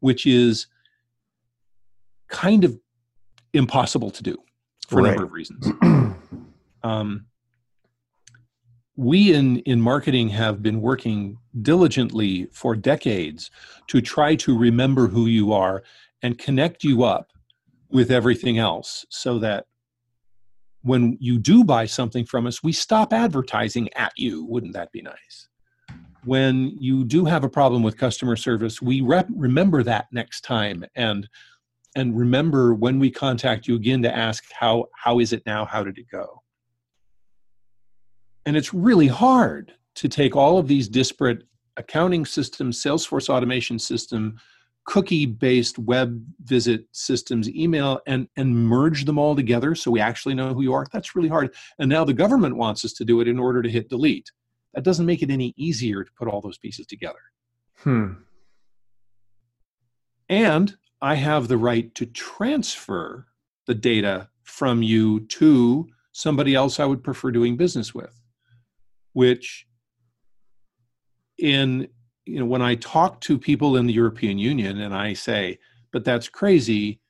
which 0.00 0.26
is 0.26 0.66
kind 2.28 2.64
of 2.64 2.78
impossible 3.52 4.10
to 4.10 4.22
do 4.22 4.36
for 4.88 5.02
Right. 5.02 5.08
a 5.08 5.10
number 5.10 5.24
of 5.24 5.32
reasons. 5.32 5.68
um, 6.82 7.26
we 8.96 9.34
in, 9.34 9.58
in 9.60 9.80
marketing 9.80 10.30
have 10.30 10.62
been 10.62 10.80
working 10.80 11.36
diligently 11.60 12.46
for 12.52 12.74
decades 12.74 13.50
to 13.88 14.00
try 14.00 14.34
to 14.36 14.56
remember 14.56 15.06
who 15.08 15.26
you 15.26 15.52
are 15.52 15.82
and 16.26 16.38
connect 16.38 16.82
you 16.82 17.04
up 17.04 17.30
with 17.88 18.10
everything 18.10 18.58
else 18.58 19.06
so 19.10 19.38
that 19.38 19.64
when 20.82 21.16
you 21.20 21.38
do 21.38 21.62
buy 21.62 21.86
something 21.86 22.26
from 22.26 22.48
us, 22.48 22.64
we 22.64 22.72
stop 22.72 23.12
advertising 23.12 23.88
at 23.94 24.12
you. 24.16 24.44
Wouldn't 24.46 24.72
that 24.72 24.90
be 24.90 25.02
nice? 25.02 25.48
When 26.24 26.76
you 26.80 27.04
do 27.04 27.26
have 27.26 27.44
a 27.44 27.48
problem 27.48 27.84
with 27.84 27.96
customer 27.96 28.34
service, 28.34 28.82
we 28.82 29.02
rep- 29.02 29.28
remember 29.36 29.84
that 29.84 30.06
next 30.10 30.40
time 30.40 30.84
and 30.96 31.28
and 31.94 32.18
remember 32.18 32.74
when 32.74 32.98
we 32.98 33.10
contact 33.10 33.68
you 33.68 33.76
again 33.76 34.02
to 34.02 34.14
ask 34.14 34.42
how 34.52 34.86
how 34.96 35.20
is 35.20 35.32
it 35.32 35.44
now? 35.46 35.64
How 35.64 35.84
did 35.84 35.96
it 35.96 36.06
go? 36.10 36.42
And 38.46 38.56
it's 38.56 38.74
really 38.74 39.06
hard 39.06 39.74
to 39.94 40.08
take 40.08 40.34
all 40.34 40.58
of 40.58 40.66
these 40.66 40.88
disparate 40.88 41.44
accounting 41.76 42.26
systems, 42.26 42.82
Salesforce 42.82 43.28
automation 43.28 43.78
system, 43.78 44.38
cookie 44.86 45.26
based 45.26 45.78
web 45.78 46.24
visit 46.44 46.86
systems, 46.92 47.50
email, 47.50 48.00
and, 48.06 48.28
and 48.36 48.56
merge 48.56 49.04
them 49.04 49.18
all 49.18 49.34
together 49.36 49.74
so 49.74 49.90
we 49.90 50.00
actually 50.00 50.34
know 50.34 50.54
who 50.54 50.62
you 50.62 50.72
are. 50.72 50.86
That's 50.92 51.14
really 51.14 51.28
hard. 51.28 51.54
And 51.78 51.88
now 51.88 52.04
the 52.04 52.14
government 52.14 52.56
wants 52.56 52.84
us 52.84 52.92
to 52.94 53.04
do 53.04 53.20
it 53.20 53.28
in 53.28 53.38
order 53.38 53.62
to 53.62 53.68
hit 53.68 53.88
delete. 53.88 54.30
That 54.74 54.84
doesn't 54.84 55.06
make 55.06 55.22
it 55.22 55.30
any 55.30 55.52
easier 55.56 56.04
to 56.04 56.10
put 56.16 56.28
all 56.28 56.40
those 56.40 56.58
pieces 56.58 56.86
together. 56.86 57.18
Hmm. 57.78 58.12
And 60.28 60.76
I 61.02 61.16
have 61.16 61.48
the 61.48 61.58
right 61.58 61.94
to 61.96 62.06
transfer 62.06 63.26
the 63.66 63.74
data 63.74 64.28
from 64.44 64.82
you 64.82 65.26
to 65.26 65.88
somebody 66.12 66.54
else 66.54 66.80
I 66.80 66.84
would 66.84 67.02
prefer 67.02 67.30
doing 67.30 67.56
business 67.56 67.94
with, 67.94 68.20
which 69.12 69.66
in 71.38 71.88
you 72.26 72.40
know 72.40 72.44
when 72.44 72.62
I 72.62 72.74
talk 72.74 73.20
to 73.22 73.38
people 73.38 73.76
in 73.76 73.86
the 73.86 73.92
European 73.92 74.38
Union 74.38 74.80
and 74.80 74.94
I 74.94 75.14
say, 75.14 75.58
but 75.92 76.04
that's 76.04 76.28
crazy, 76.28 77.00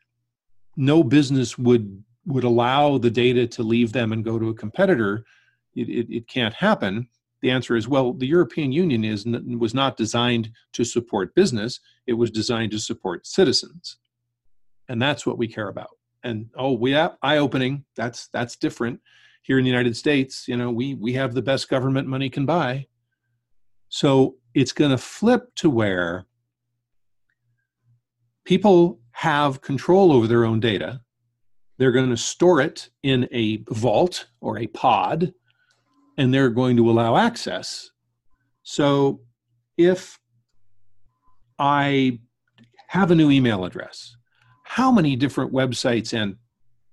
no 0.77 1.03
business 1.03 1.59
would 1.59 2.05
would 2.27 2.45
allow 2.45 2.99
the 2.99 3.11
data 3.11 3.47
to 3.47 3.63
leave 3.63 3.93
them 3.93 4.13
and 4.13 4.25
go 4.25 4.39
to 4.39 4.49
a 4.51 4.55
competitor. 4.55 5.25
It, 5.75 5.89
it, 5.89 6.15
it 6.15 6.29
can't 6.29 6.55
happen. 6.55 7.09
The 7.41 7.51
answer 7.51 7.77
is 7.77 7.89
well, 7.89 8.13
the 8.13 8.27
European 8.27 8.73
Union 8.73 9.05
is 9.05 9.25
was 9.27 9.75
not 9.75 9.97
designed 9.97 10.51
to 10.75 10.85
support 10.85 11.35
business. 11.35 11.81
It 12.07 12.15
was 12.15 12.31
designed 12.31 12.73
to 12.73 12.79
support 12.79 13.27
citizens. 13.27 13.97
And 14.89 15.01
that's 15.01 15.27
what 15.27 15.39
we 15.39 15.49
care 15.49 15.69
about. 15.69 15.91
And 16.23 16.47
oh 16.57 16.73
we 16.73 16.93
have 16.93 17.17
eye 17.23 17.39
opening 17.39 17.85
that's 17.97 18.29
that's 18.29 18.57
different. 18.57 19.01
Here 19.43 19.59
in 19.59 19.65
the 19.65 19.71
united 19.71 19.97
states 19.97 20.49
you 20.49 20.57
know 20.57 20.71
we 20.71 20.95
we 20.95 21.15
have 21.15 21.33
the 21.33 21.43
best 21.43 21.69
government 21.71 22.07
money 22.07 22.29
can 22.29 22.45
buy. 22.45 22.87
So 23.89 24.37
it's 24.57 24.73
going 24.73 24.91
to 24.91 24.99
flip 24.99 25.55
to 25.55 25.69
where 25.71 26.27
people 28.45 28.99
have 29.13 29.61
control 29.61 30.13
over 30.13 30.27
their 30.27 30.45
own 30.45 30.61
data 30.61 31.01
they're 31.79 31.93
going 31.93 32.11
to 32.11 32.17
store 32.17 32.61
it 32.61 32.89
in 33.03 33.29
a 33.33 33.63
vault 33.69 34.27
or 34.41 34.59
a 34.59 34.67
pod 34.69 35.33
and 36.19 36.33
they're 36.33 36.51
going 36.51 36.77
to 36.77 36.91
allow 36.91 37.17
access 37.17 37.91
so 38.63 39.21
if 39.77 40.19
I 41.59 42.21
have 42.89 43.11
a 43.11 43.15
new 43.15 43.31
email 43.31 43.65
address. 43.65 44.17
How 44.63 44.91
many 44.91 45.17
different 45.17 45.53
websites 45.53 46.13
and 46.13 46.37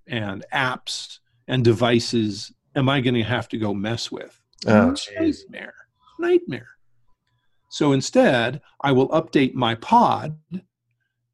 and 0.07 0.45
apps 0.53 1.19
and 1.47 1.63
devices 1.63 2.51
am 2.75 2.89
I 2.89 2.99
going 3.01 3.13
to 3.15 3.23
have 3.23 3.47
to 3.49 3.57
go 3.57 3.73
mess 3.73 4.11
with? 4.11 4.39
Oh. 4.67 4.95
Nightmare. 5.17 5.73
Nightmare. 6.19 6.67
So 7.73 7.91
instead, 7.91 8.61
I 8.81 8.91
will 8.91 9.09
update 9.09 9.55
my 9.55 9.73
pod 9.73 10.37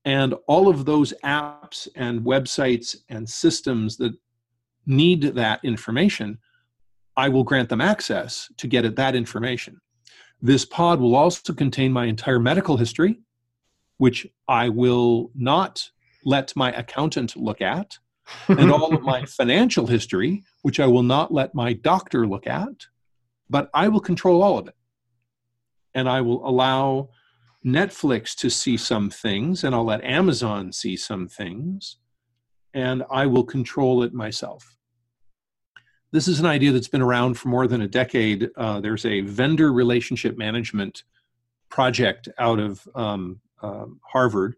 and 0.06 0.34
all 0.48 0.70
of 0.70 0.86
those 0.86 1.14
apps 1.22 1.90
and 1.98 2.22
websites 2.22 2.96
and 3.10 3.30
systems 3.30 3.98
that 3.98 4.14
need 4.86 5.22
that 5.24 5.60
information, 5.66 6.38
I 7.18 7.28
will 7.28 7.44
grant 7.44 7.68
them 7.68 7.82
access 7.82 8.50
to 8.56 8.68
get 8.68 8.86
at 8.86 8.96
that 8.96 9.16
information. 9.16 9.82
This 10.42 10.64
pod 10.64 11.02
will 11.02 11.18
also 11.18 11.52
contain 11.52 11.92
my 11.92 12.06
entire 12.06 12.40
medical 12.40 12.78
history, 12.78 13.20
which 13.98 14.26
I 14.48 14.70
will 14.70 15.32
not 15.36 15.92
let 16.24 16.56
my 16.56 16.72
accountant 16.72 17.36
look 17.36 17.60
at, 17.60 17.98
and 18.48 18.72
all 18.72 18.96
of 18.96 19.02
my 19.02 19.26
financial 19.40 19.88
history, 19.88 20.46
which 20.62 20.80
I 20.80 20.88
will 20.88 21.04
not 21.04 21.34
let 21.34 21.54
my 21.54 21.74
doctor 21.74 22.26
look 22.26 22.48
at, 22.48 22.88
but 23.50 23.70
I 23.74 23.90
will 23.90 24.00
control 24.00 24.42
all 24.42 24.58
of 24.58 24.70
it. 24.70 24.76
And 25.96 26.08
I 26.10 26.22
will 26.22 26.48
allow 26.48 27.10
Netflix 27.66 28.36
to 28.38 28.50
see 28.50 28.78
some 28.78 29.10
things, 29.10 29.64
and 29.64 29.76
I'll 29.76 29.86
let 29.86 30.04
Amazon 30.04 30.72
see 30.72 30.96
some 30.96 31.28
things, 31.28 31.98
and 32.74 33.04
I 33.12 33.26
will 33.26 33.44
control 33.44 34.04
it 34.04 34.14
myself 34.14 34.78
this 36.12 36.28
is 36.28 36.40
an 36.40 36.46
idea 36.46 36.72
that's 36.72 36.88
been 36.88 37.02
around 37.02 37.36
for 37.36 37.50
more 37.50 37.68
than 37.68 37.82
a 37.82 37.88
decade. 37.88 38.50
Uh, 38.56 38.80
there's 38.80 39.06
a 39.06 39.22
vendor 39.22 39.72
relationship 39.72 40.38
management 40.38 41.04
project 41.70 42.28
out 42.40 42.60
of 42.60 42.88
um, 42.96 43.40
uh, 43.62 43.86
Harvard. 44.02 44.56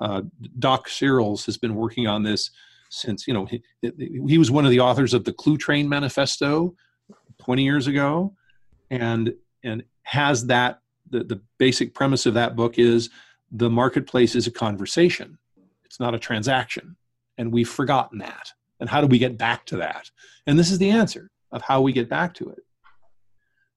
Uh, 0.00 0.22
Doc 0.58 0.88
Searls 0.88 1.44
has 1.46 1.58
been 1.58 1.74
working 1.74 2.06
on 2.06 2.22
this 2.22 2.50
since, 2.88 3.26
you 3.26 3.34
know, 3.34 3.44
he, 3.44 3.62
he 4.26 4.38
was 4.38 4.50
one 4.50 4.64
of 4.64 4.70
the 4.70 4.80
authors 4.80 5.14
of 5.14 5.24
the 5.24 5.32
Cluetrain 5.32 5.86
Manifesto 5.88 6.74
20 7.38 7.62
years 7.62 7.86
ago, 7.86 8.34
and 8.90 9.34
and 9.64 9.82
has 10.02 10.46
that 10.46 10.80
the, 11.10 11.24
the 11.24 11.40
basic 11.58 11.94
premise 11.94 12.26
of 12.26 12.34
that 12.34 12.56
book 12.56 12.78
is 12.78 13.10
the 13.50 13.70
marketplace 13.70 14.34
is 14.34 14.46
a 14.46 14.50
conversation. 14.50 15.38
It's 15.84 16.00
not 16.00 16.14
a 16.14 16.18
transaction, 16.18 16.96
and 17.38 17.52
we've 17.52 17.68
forgotten 17.68 18.18
that. 18.18 18.52
And 18.80 18.88
how 18.88 19.00
do 19.00 19.06
we 19.06 19.18
get 19.18 19.38
back 19.38 19.64
to 19.66 19.76
that? 19.78 20.10
And 20.46 20.58
this 20.58 20.70
is 20.70 20.78
the 20.78 20.90
answer 20.90 21.30
of 21.52 21.62
how 21.62 21.80
we 21.80 21.92
get 21.92 22.08
back 22.08 22.34
to 22.34 22.50
it. 22.50 22.58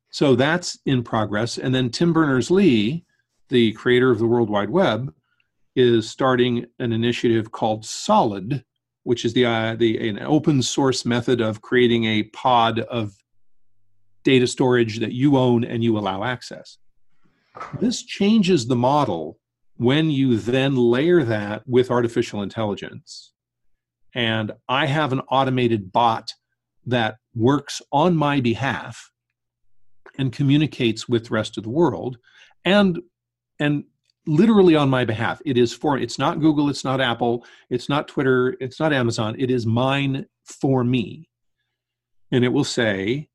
So 0.09 0.35
that's 0.35 0.79
in 0.85 1.03
progress. 1.03 1.57
And 1.57 1.73
then 1.75 1.89
Tim 1.89 2.13
Berners 2.13 2.49
Lee, 2.49 3.05
the 3.49 3.73
creator 3.73 4.09
of 4.09 4.19
the 4.19 4.25
World 4.25 4.49
Wide 4.49 4.69
Web, 4.69 5.13
is 5.75 6.09
starting 6.09 6.65
an 6.79 6.91
initiative 6.91 7.51
called 7.51 7.85
Solid, 7.85 8.65
which 9.03 9.25
is 9.25 9.33
the, 9.33 9.45
uh, 9.45 9.75
the 9.75 10.09
an 10.09 10.19
open 10.19 10.61
source 10.61 11.05
method 11.05 11.39
of 11.39 11.61
creating 11.61 12.05
a 12.05 12.23
pod 12.23 12.79
of 12.79 13.13
data 14.27 14.45
storage 14.45 14.99
that 14.99 15.13
you 15.13 15.37
own 15.37 15.63
and 15.63 15.81
you 15.85 15.97
allow 15.97 16.21
access. 16.21 16.79
This 17.79 18.03
changes 18.03 18.67
the 18.67 18.75
model 18.75 19.39
when 19.77 20.11
you 20.11 20.35
then 20.35 20.75
layer 20.75 21.23
that 21.23 21.65
with 21.65 21.89
artificial 21.89 22.41
intelligence. 22.41 23.31
And 24.13 24.51
I 24.67 24.87
have 24.87 25.13
an 25.13 25.21
automated 25.31 25.93
bot 25.93 26.33
that 26.85 27.15
works 27.35 27.81
on 27.93 28.17
my 28.17 28.41
behalf 28.41 29.11
and 30.17 30.33
communicates 30.33 31.07
with 31.07 31.27
the 31.27 31.33
rest 31.33 31.57
of 31.57 31.63
the 31.63 31.69
world 31.69 32.17
and 32.65 32.99
and 33.59 33.85
literally 34.25 34.75
on 34.75 34.89
my 34.89 35.05
behalf. 35.05 35.41
It 35.45 35.57
is 35.57 35.71
for 35.73 35.97
it's 35.97 36.19
not 36.19 36.41
google 36.41 36.67
it's 36.69 36.83
not 36.83 36.99
apple 36.99 37.45
it's 37.69 37.87
not 37.87 38.09
twitter 38.09 38.57
it's 38.59 38.77
not 38.77 38.91
amazon. 38.91 39.37
It 39.39 39.49
is 39.49 39.65
mine 39.65 40.25
for 40.43 40.83
me. 40.83 41.29
And 42.29 42.43
it 42.43 42.49
will 42.49 42.65
say 42.65 43.29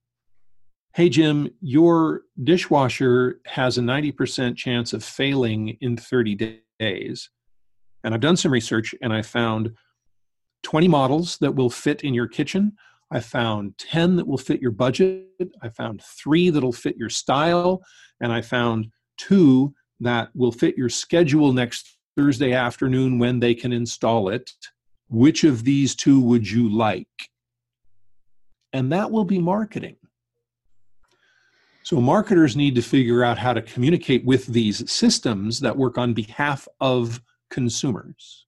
hey 0.95 1.09
jim 1.09 1.49
your 1.61 2.23
dishwasher 2.43 3.41
has 3.47 3.79
a 3.79 3.81
90% 3.81 4.57
chance 4.57 4.93
of 4.93 5.03
failing 5.03 5.77
in 5.81 5.97
30 5.97 6.59
days 6.79 7.31
and 8.05 8.15
i've 8.15 8.21
done 8.21 8.37
some 8.37 8.53
research 8.53 8.95
and 9.03 9.13
i 9.13 9.23
found 9.23 9.73
20 10.63 10.89
models 10.89 11.39
that 11.39 11.55
will 11.55 11.71
fit 11.71 12.03
in 12.03 12.15
your 12.15 12.29
kitchen. 12.29 12.73
I 13.11 13.21
found 13.21 13.77
10 13.79 14.17
that 14.17 14.27
will 14.27 14.39
fit 14.39 14.61
your 14.61 14.71
budget. 14.71 15.27
I 15.63 15.69
found 15.69 16.03
three 16.03 16.51
that'll 16.51 16.73
fit 16.73 16.97
your 16.97 17.11
style. 17.11 17.83
And 18.21 18.33
I 18.33 18.41
found 18.41 18.87
two 19.19 19.75
that 20.01 20.31
will 20.35 20.53
fit 20.53 20.77
your 20.77 20.89
schedule 20.89 21.53
next 21.53 21.99
Thursday 22.17 22.53
afternoon 22.53 23.19
when 23.19 23.41
they 23.41 23.55
can 23.55 23.73
install 23.73 24.29
it. 24.29 24.51
Which 25.09 25.45
of 25.45 25.65
these 25.65 25.95
two 25.95 26.21
would 26.21 26.49
you 26.49 26.69
like? 26.71 27.07
And 28.73 28.91
that 28.93 29.11
will 29.11 29.25
be 29.25 29.39
marketing. 29.39 29.97
So, 31.85 32.01
marketers 32.01 32.57
need 32.57 32.75
to 32.77 32.83
figure 32.83 33.25
out 33.25 33.39
how 33.39 33.53
to 33.53 33.63
communicate 33.63 34.25
with 34.25 34.47
these 34.47 34.91
systems 34.91 35.61
that 35.61 35.77
work 35.77 35.99
on 35.99 36.15
behalf 36.15 36.69
of 36.81 37.21
consumers. 37.51 38.47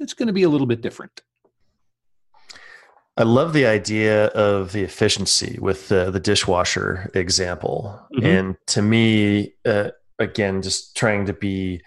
it's 0.00 0.12
going 0.12 0.26
to 0.26 0.32
be 0.32 0.42
a 0.42 0.48
little 0.48 0.66
bit 0.66 0.82
different. 0.82 1.22
I 3.16 3.22
love 3.22 3.52
the 3.52 3.64
idea 3.64 4.26
of 4.26 4.72
the 4.72 4.82
efficiency 4.82 5.56
with 5.60 5.88
the, 5.88 6.10
the 6.10 6.20
dishwasher 6.20 7.10
example. 7.14 8.00
Mhm. 8.12 8.24
And 8.24 8.56
to 8.66 8.82
me, 8.82 9.54
uh, 9.64 9.90
again, 10.18 10.62
just 10.62 10.96
trying 10.96 11.26
to 11.26 11.32
be 11.32 11.80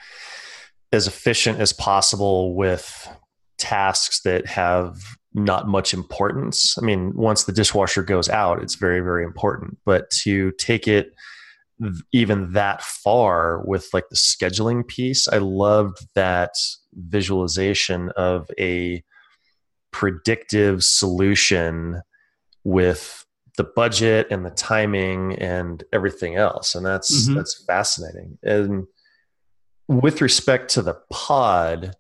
as 0.92 1.06
efficient 1.06 1.60
as 1.60 1.74
possible 1.74 2.56
with 2.56 3.08
tasks 3.58 4.22
that 4.22 4.48
have 4.48 4.98
not 5.38 5.68
much 5.68 5.94
importance. 5.94 6.78
I 6.78 6.82
mean, 6.82 7.14
once 7.16 7.44
the 7.44 7.52
dishwasher 7.54 8.02
goes 8.04 8.28
out, 8.28 8.62
it's 8.62 8.76
very, 8.76 9.00
very 9.00 9.24
important. 9.24 9.78
But 9.86 10.10
to 10.24 10.52
take 10.54 10.88
it 10.88 11.14
even 12.12 12.54
that 12.54 12.82
far 12.82 13.62
with 13.64 13.88
like 13.94 14.10
the 14.10 14.16
scheduling 14.16 14.86
piece, 14.86 15.28
I 15.28 15.38
loved 15.38 16.00
that 16.16 16.52
visualization 16.94 18.10
of 18.18 18.50
a 18.60 19.04
predictive 19.92 20.84
solution 20.84 22.02
with 22.64 23.24
the 23.58 23.64
budget 23.64 24.28
and 24.32 24.46
the 24.46 24.50
timing 24.52 25.34
and 25.36 25.84
everything 25.94 26.36
else 26.36 26.76
and 26.76 26.86
that's 26.86 27.28
Mhm. 27.28 27.36
that's 27.36 27.64
fascinating 27.66 28.38
and 28.44 28.86
with 29.88 30.22
respect 30.22 30.70
to 30.72 30.84
the 30.84 30.94
pod 31.10 31.96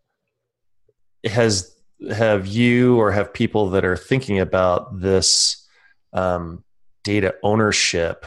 it 1.23 1.31
has 1.31 1.75
have 2.11 2.47
you 2.47 2.97
or 2.97 3.11
have 3.11 3.33
people 3.33 3.69
that 3.71 3.85
are 3.85 3.97
thinking 3.97 4.39
about 4.39 4.99
this 4.99 5.67
um, 6.13 6.63
data 7.03 7.35
ownership 7.43 8.25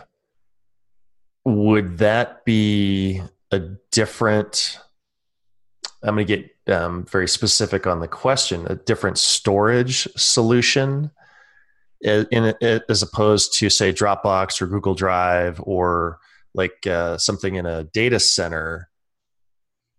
would 1.44 1.98
that 1.98 2.44
be 2.44 3.22
a 3.50 3.58
different 3.90 4.78
i'm 6.02 6.14
going 6.14 6.26
to 6.26 6.36
get 6.36 6.74
um, 6.74 7.04
very 7.06 7.28
specific 7.28 7.86
on 7.86 8.00
the 8.00 8.08
question 8.08 8.66
a 8.68 8.74
different 8.74 9.18
storage 9.18 10.06
solution 10.16 11.10
in, 12.02 12.26
in, 12.30 12.54
as 12.88 13.02
opposed 13.02 13.54
to 13.54 13.70
say 13.70 13.92
dropbox 13.92 14.60
or 14.60 14.66
google 14.66 14.94
drive 14.94 15.60
or 15.64 16.18
like 16.54 16.86
uh, 16.86 17.18
something 17.18 17.54
in 17.56 17.66
a 17.66 17.84
data 17.84 18.20
center? 18.20 18.88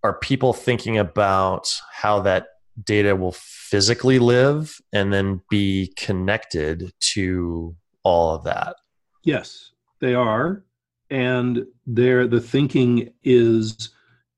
Are 0.04 0.18
people 0.18 0.54
thinking 0.54 0.98
about 0.98 1.74
how 1.92 2.22
that 2.22 2.48
data 2.82 3.16
will 3.16 3.36
physically 3.72 4.20
live 4.20 4.80
and 4.94 5.12
then 5.12 5.42
be 5.50 5.92
connected 5.98 6.92
to 7.00 7.76
all 8.04 8.36
of 8.36 8.44
that 8.44 8.76
Yes, 9.24 9.72
they 10.00 10.14
are. 10.14 10.64
And 11.10 11.66
there 11.86 12.28
the 12.28 12.42
thinking 12.42 13.14
is 13.24 13.90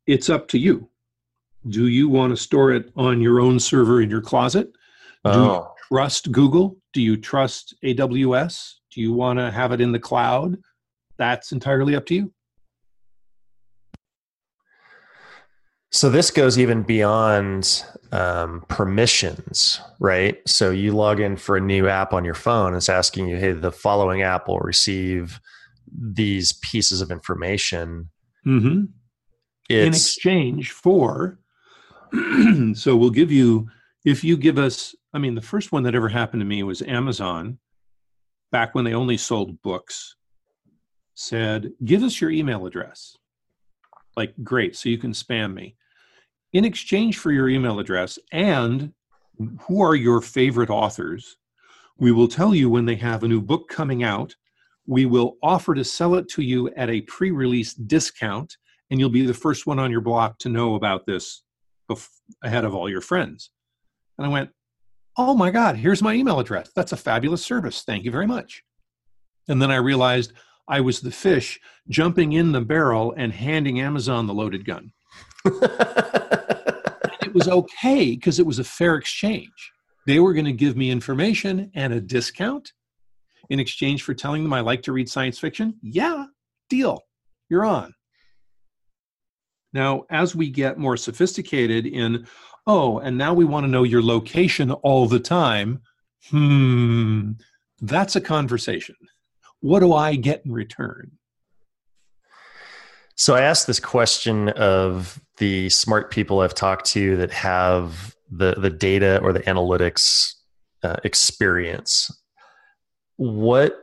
it's 0.07 0.29
up 0.29 0.47
to 0.49 0.57
you. 0.57 0.89
Do 1.67 1.87
you 1.87 2.09
want 2.09 2.31
to 2.31 2.37
store 2.41 2.71
it 2.71 2.91
on 2.95 3.21
your 3.21 3.39
own 3.39 3.59
server 3.59 4.01
in 4.01 4.09
your 4.09 4.21
closet? 4.21 4.71
Do 5.23 5.31
you 5.31 5.37
oh. 5.37 5.73
trust 5.87 6.31
Google? 6.31 6.77
Do 6.91 7.01
you 7.01 7.15
trust 7.15 7.75
AWS? 7.83 8.73
Do 8.91 9.01
you 9.01 9.13
want 9.13 9.39
to 9.39 9.49
have 9.49 9.71
it 9.71 9.79
in 9.79 9.93
the 9.93 9.99
cloud? 9.99 10.57
That's 11.17 11.53
entirely 11.53 11.95
up 11.95 12.05
to 12.07 12.15
you. 12.15 12.33
So 15.93 16.09
this 16.09 16.31
goes 16.31 16.57
even 16.57 16.81
beyond 16.81 17.85
um, 18.11 18.65
permissions, 18.67 19.79
right? 19.99 20.37
So 20.47 20.71
you 20.71 20.91
log 20.91 21.19
in 21.19 21.37
for 21.37 21.55
a 21.55 21.61
new 21.61 21.87
app 21.87 22.13
on 22.13 22.25
your 22.25 22.33
phone. 22.33 22.73
It's 22.73 22.89
asking 22.89 23.27
you, 23.27 23.37
"Hey, 23.37 23.51
the 23.51 23.71
following 23.71 24.23
app 24.23 24.47
will 24.47 24.59
receive 24.59 25.39
these 25.87 26.53
pieces 26.53 26.99
of 26.99 27.11
information." 27.11 28.09
Mm-hmm. 28.45 28.85
in 29.69 29.87
exchange 29.87 30.71
for 30.71 31.39
so 32.73 32.97
we'll 32.97 33.09
give 33.09 33.31
you 33.31 33.69
if 34.03 34.21
you 34.21 34.35
give 34.35 34.57
us 34.57 34.93
i 35.13 35.17
mean 35.17 35.33
the 35.33 35.41
first 35.41 35.71
one 35.71 35.83
that 35.83 35.95
ever 35.95 36.09
happened 36.09 36.41
to 36.41 36.45
me 36.45 36.61
was 36.61 36.81
amazon 36.81 37.57
back 38.51 38.75
when 38.75 38.83
they 38.83 38.93
only 38.93 39.15
sold 39.15 39.61
books 39.61 40.17
said 41.15 41.71
give 41.85 42.03
us 42.03 42.19
your 42.19 42.31
email 42.31 42.65
address 42.65 43.15
like 44.17 44.33
great 44.43 44.75
so 44.75 44.89
you 44.89 44.97
can 44.97 45.13
spam 45.13 45.53
me 45.53 45.77
in 46.53 46.65
exchange 46.65 47.17
for 47.17 47.31
your 47.31 47.49
email 47.49 47.79
address 47.79 48.17
and 48.31 48.93
who 49.61 49.81
are 49.81 49.95
your 49.95 50.21
favorite 50.21 50.69
authors 50.69 51.37
we 51.97 52.11
will 52.11 52.27
tell 52.27 52.55
you 52.55 52.69
when 52.69 52.85
they 52.85 52.95
have 52.95 53.23
a 53.23 53.27
new 53.27 53.41
book 53.41 53.67
coming 53.67 54.03
out 54.03 54.35
we 54.85 55.05
will 55.05 55.37
offer 55.41 55.73
to 55.73 55.83
sell 55.83 56.15
it 56.15 56.27
to 56.29 56.41
you 56.41 56.69
at 56.75 56.89
a 56.89 57.01
pre-release 57.01 57.73
discount 57.73 58.57
and 58.91 58.99
you'll 58.99 59.09
be 59.09 59.25
the 59.25 59.33
first 59.33 59.65
one 59.65 59.79
on 59.79 59.91
your 59.91 60.01
block 60.01 60.37
to 60.39 60.49
know 60.49 60.75
about 60.75 61.05
this 61.05 61.43
ahead 62.43 62.65
of 62.65 62.75
all 62.75 62.89
your 62.89 63.01
friends. 63.01 63.51
And 64.17 64.25
I 64.27 64.29
went, 64.29 64.49
Oh 65.17 65.35
my 65.35 65.51
God, 65.51 65.75
here's 65.75 66.01
my 66.01 66.13
email 66.13 66.39
address. 66.39 66.71
That's 66.75 66.91
a 66.91 66.97
fabulous 66.97 67.45
service. 67.45 67.83
Thank 67.83 68.03
you 68.03 68.11
very 68.11 68.25
much. 68.25 68.63
And 69.47 69.61
then 69.61 69.69
I 69.69 69.75
realized 69.75 70.33
I 70.67 70.81
was 70.81 71.01
the 71.01 71.11
fish 71.11 71.59
jumping 71.87 72.33
in 72.33 72.51
the 72.51 72.61
barrel 72.61 73.13
and 73.15 73.31
handing 73.31 73.79
Amazon 73.79 74.25
the 74.25 74.33
loaded 74.33 74.65
gun. 74.65 74.91
It 77.33 77.37
was 77.37 77.47
okay 77.47 78.11
because 78.11 78.37
it 78.37 78.45
was 78.45 78.59
a 78.59 78.63
fair 78.63 78.93
exchange. 78.93 79.71
They 80.05 80.19
were 80.19 80.33
going 80.33 80.45
to 80.45 80.53
give 80.53 80.77
me 80.77 80.91
information 80.91 81.71
and 81.73 81.91
a 81.91 81.99
discount 81.99 82.71
in 83.49 83.59
exchange 83.59 84.03
for 84.03 84.13
telling 84.13 84.43
them 84.43 84.53
I 84.53 84.59
like 84.59 84.83
to 84.83 84.93
read 84.93 85.09
science 85.09 85.39
fiction. 85.39 85.73
Yeah, 85.81 86.25
deal. 86.69 86.99
You're 87.49 87.65
on. 87.65 87.95
Now, 89.73 90.03
as 90.11 90.35
we 90.35 90.51
get 90.51 90.77
more 90.77 90.95
sophisticated 90.95 91.87
in, 91.87 92.27
oh, 92.67 92.99
and 92.99 93.17
now 93.17 93.33
we 93.33 93.45
want 93.45 93.63
to 93.63 93.71
know 93.71 93.81
your 93.81 94.03
location 94.03 94.69
all 94.69 95.07
the 95.07 95.19
time, 95.19 95.81
hmm, 96.29 97.31
that's 97.81 98.15
a 98.15 98.21
conversation. 98.21 98.95
What 99.61 99.79
do 99.79 99.93
I 99.93 100.17
get 100.17 100.45
in 100.45 100.51
return? 100.51 101.13
So 103.15 103.33
I 103.33 103.41
asked 103.41 103.65
this 103.65 103.79
question 103.79 104.49
of 104.49 105.19
the 105.43 105.69
smart 105.69 106.09
people 106.09 106.39
I've 106.39 106.55
talked 106.55 106.85
to 106.91 107.17
that 107.17 107.31
have 107.33 108.15
the 108.31 108.53
the 108.53 108.69
data 108.69 109.19
or 109.21 109.33
the 109.33 109.41
analytics 109.41 110.35
uh, 110.83 110.95
experience. 111.03 112.09
What 113.17 113.75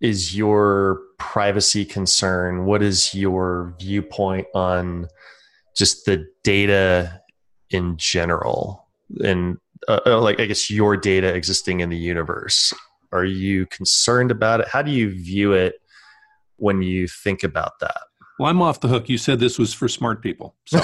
is 0.00 0.36
your 0.36 1.02
privacy 1.16 1.84
concern? 1.84 2.64
What 2.64 2.82
is 2.82 3.14
your 3.14 3.76
viewpoint 3.78 4.48
on 4.56 5.06
just 5.76 6.04
the 6.04 6.26
data 6.42 7.20
in 7.70 7.96
general, 7.96 8.88
and 9.22 9.58
uh, 9.86 10.00
uh, 10.04 10.20
like 10.20 10.40
I 10.40 10.46
guess 10.46 10.68
your 10.68 10.96
data 10.96 11.32
existing 11.32 11.78
in 11.78 11.90
the 11.90 11.96
universe? 11.96 12.74
Are 13.12 13.24
you 13.24 13.66
concerned 13.66 14.32
about 14.32 14.58
it? 14.62 14.68
How 14.68 14.82
do 14.82 14.90
you 14.90 15.10
view 15.10 15.52
it 15.52 15.76
when 16.56 16.82
you 16.82 17.06
think 17.06 17.44
about 17.44 17.78
that? 17.82 18.07
Well, 18.38 18.48
I'm 18.48 18.62
off 18.62 18.80
the 18.80 18.88
hook. 18.88 19.08
You 19.08 19.18
said 19.18 19.40
this 19.40 19.58
was 19.58 19.74
for 19.74 19.88
smart 19.88 20.22
people. 20.22 20.54
So 20.66 20.78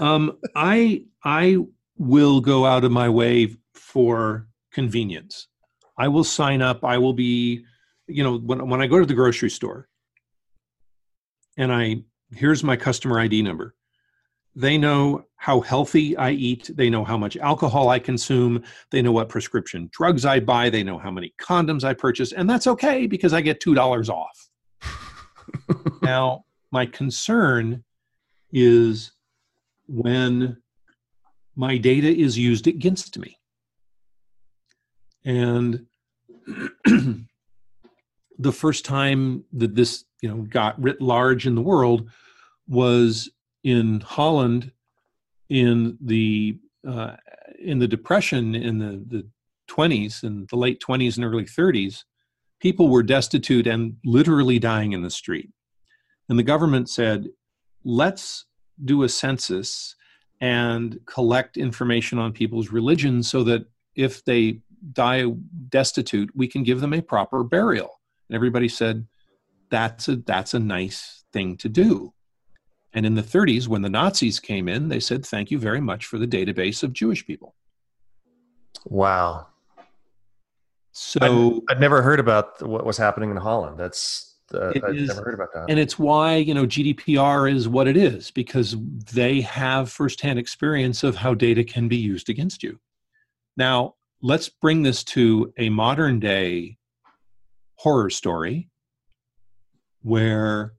um, 0.00 0.38
I 0.54 1.04
I 1.24 1.58
will 1.96 2.40
go 2.40 2.66
out 2.66 2.84
of 2.84 2.92
my 2.92 3.08
way 3.08 3.56
for 3.72 4.46
convenience. 4.72 5.48
I 5.96 6.08
will 6.08 6.24
sign 6.24 6.60
up. 6.60 6.84
I 6.84 6.98
will 6.98 7.12
be, 7.12 7.64
you 8.06 8.22
know, 8.22 8.38
when 8.38 8.68
when 8.68 8.82
I 8.82 8.86
go 8.86 8.98
to 8.98 9.06
the 9.06 9.14
grocery 9.14 9.50
store, 9.50 9.88
and 11.56 11.72
I 11.72 12.02
here's 12.30 12.62
my 12.62 12.76
customer 12.76 13.18
ID 13.20 13.42
number. 13.42 13.74
They 14.56 14.78
know 14.78 15.24
how 15.36 15.60
healthy 15.60 16.16
I 16.16 16.30
eat. 16.30 16.70
They 16.74 16.88
know 16.88 17.04
how 17.04 17.18
much 17.18 17.36
alcohol 17.36 17.88
I 17.88 17.98
consume. 17.98 18.62
They 18.90 19.02
know 19.02 19.12
what 19.12 19.28
prescription 19.28 19.90
drugs 19.92 20.24
I 20.24 20.40
buy. 20.40 20.70
They 20.70 20.82
know 20.82 20.98
how 20.98 21.10
many 21.10 21.34
condoms 21.40 21.84
I 21.84 21.92
purchase. 21.94 22.32
And 22.32 22.48
that's 22.48 22.66
okay 22.66 23.06
because 23.06 23.32
I 23.32 23.40
get 23.40 23.60
$2 23.60 24.08
off. 24.08 24.48
now, 26.02 26.44
my 26.70 26.86
concern 26.86 27.84
is 28.52 29.12
when 29.86 30.56
my 31.56 31.76
data 31.76 32.08
is 32.08 32.38
used 32.38 32.66
against 32.66 33.18
me. 33.18 33.36
And 35.24 35.86
the 38.38 38.52
first 38.52 38.84
time 38.84 39.44
that 39.52 39.74
this 39.74 40.04
you 40.20 40.28
know 40.28 40.42
got 40.42 40.80
writ 40.82 41.00
large 41.00 41.46
in 41.46 41.54
the 41.54 41.62
world 41.62 42.10
was 42.66 43.30
in 43.64 44.00
Holland 44.00 44.70
in 45.48 45.98
the 46.00 46.58
uh, 46.86 47.16
in 47.58 47.78
the 47.78 47.88
depression 47.88 48.54
in 48.54 48.78
the, 48.78 49.02
the 49.08 49.26
20s 49.70 50.22
and 50.22 50.46
the 50.48 50.56
late 50.56 50.82
20s 50.86 51.16
and 51.16 51.24
early 51.24 51.44
30s 51.44 52.04
people 52.60 52.88
were 52.88 53.02
destitute 53.02 53.66
and 53.66 53.96
literally 54.04 54.58
dying 54.58 54.92
in 54.92 55.02
the 55.02 55.10
street. 55.10 55.50
And 56.28 56.38
the 56.38 56.42
government 56.42 56.88
said 56.90 57.28
let's 57.84 58.44
do 58.84 59.02
a 59.02 59.08
census 59.08 59.96
and 60.40 60.98
collect 61.06 61.56
information 61.56 62.18
on 62.18 62.32
people's 62.32 62.70
religion 62.70 63.22
so 63.22 63.42
that 63.44 63.66
if 63.94 64.24
they 64.24 64.60
die 64.92 65.24
destitute 65.70 66.30
we 66.34 66.46
can 66.46 66.62
give 66.62 66.80
them 66.80 66.92
a 66.92 67.00
proper 67.00 67.42
burial. 67.42 68.00
And 68.28 68.36
everybody 68.36 68.68
said 68.68 69.06
that's 69.70 70.08
a 70.08 70.16
that's 70.16 70.52
a 70.52 70.58
nice 70.58 71.24
thing 71.32 71.56
to 71.58 71.68
do 71.68 72.13
And 72.94 73.04
in 73.04 73.14
the 73.14 73.22
30s, 73.22 73.66
when 73.66 73.82
the 73.82 73.90
Nazis 73.90 74.38
came 74.38 74.68
in, 74.68 74.88
they 74.88 75.00
said, 75.00 75.26
Thank 75.26 75.50
you 75.50 75.58
very 75.58 75.80
much 75.80 76.06
for 76.06 76.16
the 76.16 76.26
database 76.26 76.82
of 76.82 76.92
Jewish 76.92 77.26
people. 77.26 77.54
Wow. 78.86 79.48
So 80.92 81.64
I'd 81.68 81.80
never 81.80 82.02
heard 82.02 82.20
about 82.20 82.62
what 82.62 82.86
was 82.86 82.96
happening 82.96 83.30
in 83.32 83.36
Holland. 83.36 83.78
That's 83.78 84.36
uh, 84.54 84.72
I've 84.84 84.94
is- 84.94 85.08
never 85.08 85.24
heard 85.24 85.34
about 85.34 85.52
that. 85.54 85.66
and 85.68 85.80
it's 85.80 85.98
why 85.98 86.36
you 86.36 86.54
know 86.54 86.66
GDPR 86.66 87.52
is 87.52 87.68
what 87.68 87.88
it 87.88 87.96
is 87.96 88.30
because 88.30 88.76
they 89.12 89.40
have 89.40 89.90
firsthand 89.90 90.38
experience 90.38 91.02
of 91.02 91.16
how 91.16 91.34
data 91.34 91.64
can 91.64 91.88
be 91.88 91.96
used 91.96 92.28
against 92.30 92.62
you. 92.62 92.78
Now, 93.56 93.94
let's 94.22 94.48
bring 94.48 94.82
this 94.82 95.02
to 95.04 95.52
a 95.58 95.68
modern 95.68 96.20
day 96.20 96.78
horror 97.76 98.10
story 98.10 98.68
where 100.02 100.74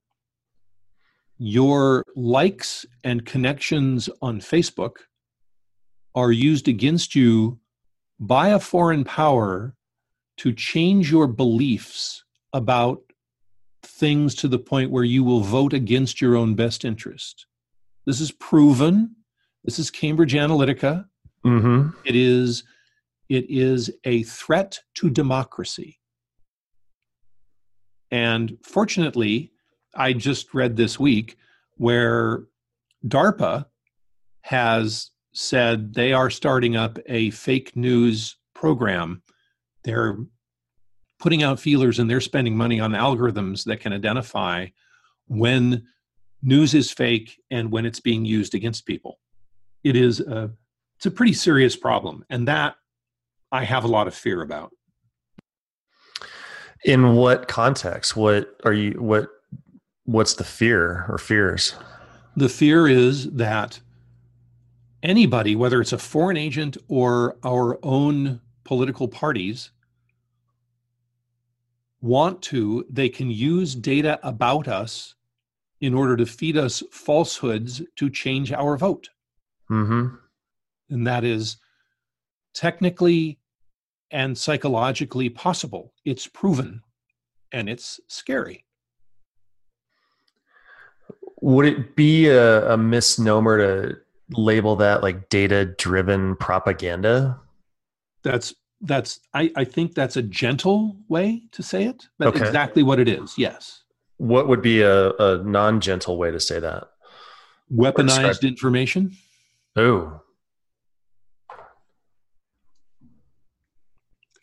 your 1.38 2.04
likes 2.16 2.86
and 3.04 3.26
connections 3.26 4.10
on 4.22 4.40
Facebook 4.40 4.98
are 6.14 6.32
used 6.32 6.68
against 6.68 7.16
you 7.16 7.60
by 8.20 8.50
a 8.50 8.60
foreign 8.60 9.04
power 9.04 9.76
to 10.38 10.54
change 10.54 11.12
your 11.12 11.28
beliefs 11.28 12.24
about 12.54 13.02
things 13.84 14.36
to 14.36 14.48
the 14.48 14.60
point 14.60 14.92
where 14.92 15.04
you 15.04 15.24
will 15.24 15.42
vote 15.42 15.74
against 15.74 16.22
your 16.22 16.36
own 16.36 16.56
best 16.56 16.86
interest. 16.86 17.46
This 18.06 18.22
is 18.22 18.32
proven. 18.32 19.16
This 19.64 19.80
is 19.80 19.92
Cambridge 19.92 20.34
Analytica. 20.34 21.06
mm-hmm. 21.46 21.90
It 22.06 22.16
is 22.16 22.64
it 23.28 23.50
is 23.50 23.92
a 24.04 24.22
threat 24.24 24.80
to 24.96 25.10
democracy. 25.10 26.00
And 28.12 28.58
fortunately, 28.62 29.52
I 29.96 30.14
just 30.14 30.54
read 30.54 30.76
this 30.76 31.00
week 31.00 31.38
where 31.78 32.44
DARPA 33.06 33.66
has 34.42 35.12
said 35.34 35.94
they 35.94 36.14
are 36.14 36.30
starting 36.30 36.76
up 36.76 36.98
a 37.08 37.30
fake 37.32 37.76
news 37.76 38.38
program. 38.54 39.22
They're 39.84 40.18
putting 41.20 41.44
out 41.44 41.60
feelers 41.60 42.00
and 42.00 42.10
they're 42.10 42.22
spending 42.22 42.56
money 42.56 42.80
on 42.80 42.92
algorithms 42.92 43.66
that 43.66 43.80
can 43.80 43.94
identify 43.94 44.68
when 45.28 45.86
news 46.42 46.74
is 46.74 46.92
fake 46.92 47.42
and 47.50 47.72
when 47.72 47.86
it's 47.86 48.00
being 48.00 48.26
used 48.26 48.54
against 48.54 48.86
people. 48.86 49.20
It 49.84 49.96
is 49.96 50.20
a 50.20 50.52
it's 50.98 51.06
a 51.06 51.12
pretty 51.12 51.34
serious 51.34 51.76
problem 51.76 52.24
and 52.30 52.48
that 52.48 52.76
I 53.52 53.64
have 53.64 53.84
a 53.84 53.88
lot 53.88 54.08
of 54.08 54.16
fear 54.16 54.42
about. 54.42 54.72
In 56.84 57.16
what 57.16 57.48
context? 57.48 58.16
What 58.16 58.56
are 58.64 58.74
you? 58.74 58.92
What 59.02 59.30
What's 60.06 60.36
the 60.36 60.44
fear 60.44 61.06
or 61.10 61.18
fears? 61.18 61.76
The 62.36 62.50
fear 62.50 62.88
is 62.88 63.32
that 63.32 63.80
anybody, 65.02 65.56
whether 65.56 65.82
it's 65.82 65.94
a 65.94 65.98
foreign 65.98 66.38
agent 66.38 66.78
or 66.88 67.38
our 67.44 67.80
own 67.84 68.42
political 68.64 69.08
parties, 69.08 69.72
want 72.02 72.42
to, 72.44 72.86
they 72.90 73.10
can 73.10 73.32
use 73.32 73.74
data 73.74 74.20
about 74.22 74.68
us 74.68 75.16
in 75.82 75.94
order 75.94 76.16
to 76.18 76.26
feed 76.26 76.56
us 76.56 76.84
falsehoods 76.92 77.82
to 77.96 78.10
change 78.10 78.52
our 78.52 78.78
vote. 78.78 79.10
Mm-hmm. 79.72 80.16
And 80.90 81.08
that 81.08 81.24
is 81.24 81.58
technically 82.54 83.40
and 84.12 84.38
psychologically 84.38 85.30
possible. 85.30 85.94
It's 86.06 86.28
proven 86.28 86.82
and 87.52 87.68
it's 87.68 88.00
scary. 88.08 88.65
Would 91.46 91.68
it 91.68 91.96
be 91.96 92.28
a, 92.28 92.72
a 92.74 92.76
misnomer 92.76 93.60
to 93.60 93.98
label 94.32 94.76
that 94.78 95.04
like 95.04 95.30
data 95.30 95.66
driven 95.66 96.36
propaganda? 96.38 97.40
That's 98.24 98.56
that's 98.82 99.20
I, 99.32 99.52
I 99.56 99.64
think 99.64 99.94
that's 99.94 100.18
a 100.18 100.24
gentle 100.24 100.98
way 101.08 101.44
to 101.52 101.62
say 101.62 101.84
it, 101.86 102.08
but 102.18 102.30
Okay. 102.30 102.44
exactly 102.44 102.82
what 102.82 103.00
it 103.00 103.08
is, 103.08 103.38
yes. 103.38 103.84
What 104.18 104.48
would 104.48 104.64
be 104.64 104.82
a, 104.82 105.12
a 105.12 105.44
non 105.44 105.82
gentle 105.82 106.18
way 106.18 106.32
to 106.32 106.40
say 106.40 106.60
that? 106.60 106.86
Weaponized 107.72 108.42
information. 108.42 109.16
Oh, 109.76 110.22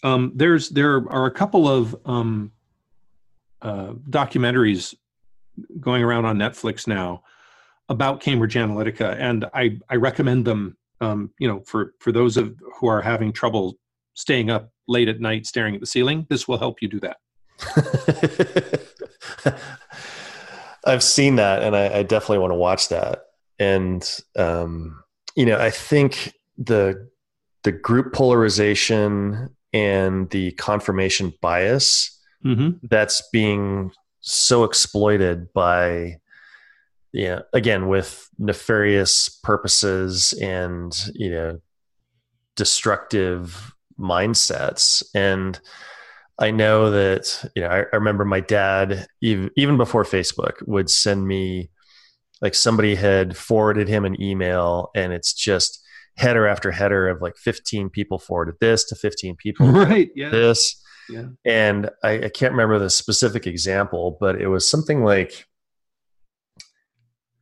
Um, 0.05 0.31
there's 0.37 0.69
there 0.69 1.05
are 1.11 1.27
a 1.27 1.33
couple 1.33 1.67
of 1.67 1.97
um, 2.05 2.53
uh, 3.61 3.95
documentaries 4.09 4.95
going 5.81 6.03
around 6.03 6.25
on 6.25 6.37
Netflix 6.37 6.87
now 6.87 7.23
about 7.89 8.21
Cambridge 8.21 8.55
Analytica, 8.55 9.17
and 9.19 9.47
I 9.55 9.79
I 9.89 9.97
recommend 9.97 10.45
them. 10.45 10.77
Um, 11.01 11.31
you 11.39 11.49
know, 11.49 11.61
for 11.67 11.95
for 12.01 12.13
those 12.13 12.37
of 12.37 12.55
who 12.79 12.87
are 12.87 13.03
having 13.03 13.33
trouble 13.33 13.79
staying 14.15 14.51
up 14.51 14.71
late 14.89 15.09
at 15.09 15.21
night 15.21 15.47
staring 15.47 15.75
at 15.75 15.81
the 15.81 15.87
ceiling, 15.87 16.27
this 16.31 16.47
will 16.47 16.59
help 16.59 16.81
you 16.81 16.89
do 16.89 17.01
that. 17.01 17.17
I've 20.85 21.03
seen 21.03 21.37
that, 21.37 21.63
and 21.63 21.77
I, 21.77 21.99
I 21.99 22.03
definitely 22.03 22.39
want 22.39 22.53
to 22.53 22.57
watch 22.57 22.89
that. 22.89 23.25
And 23.59 24.09
um, 24.37 25.03
you 25.37 25.47
know, 25.47 25.59
I 25.59 25.71
think 25.71 26.35
the 26.57 27.09
the 27.65 27.73
group 27.73 28.13
polarization 28.13 29.55
and 29.73 30.29
the 30.31 30.53
confirmation 30.53 31.33
bias 31.41 32.19
Mm-hmm. 32.45 32.87
that's 32.89 33.23
being 33.33 33.93
so 34.23 34.65
exploited 34.65 35.53
by 35.53 36.17
yeah 37.13 37.41
again 37.53 37.89
with 37.89 38.29
nefarious 38.39 39.29
purposes 39.43 40.33
and 40.35 41.11
you 41.15 41.31
know 41.31 41.59
destructive 42.57 43.75
mindsets 43.99 45.03
and 45.15 45.61
i 46.39 46.51
know 46.51 46.91
that 46.91 47.51
you 47.55 47.63
know 47.63 47.69
i, 47.69 47.81
I 47.81 47.97
remember 47.97 48.25
my 48.25 48.41
dad 48.41 49.07
even, 49.21 49.51
even 49.57 49.77
before 49.77 50.05
facebook 50.05 50.67
would 50.67 50.89
send 50.89 51.27
me 51.27 51.69
like 52.41 52.55
somebody 52.55 52.95
had 52.95 53.37
forwarded 53.37 53.89
him 53.89 54.05
an 54.05 54.21
email 54.23 54.91
and 54.95 55.13
it's 55.13 55.35
just 55.35 55.81
header 56.17 56.47
after 56.47 56.71
header 56.71 57.09
of 57.09 57.21
like 57.21 57.37
15 57.37 57.91
people 57.91 58.19
forwarded 58.19 58.55
this 58.61 58.85
to 58.85 58.95
15 58.95 59.37
people 59.37 59.67
Right. 59.73 60.11
Yeah. 60.15 60.31
this 60.31 60.81
Yeah. 61.11 61.25
and 61.45 61.91
I, 62.03 62.25
I 62.25 62.29
can't 62.29 62.53
remember 62.53 62.79
the 62.79 62.89
specific 62.91 63.47
example, 63.47 64.17
but 64.21 64.41
it 64.41 64.47
was 64.49 64.69
something 64.69 65.05
like, 65.05 65.47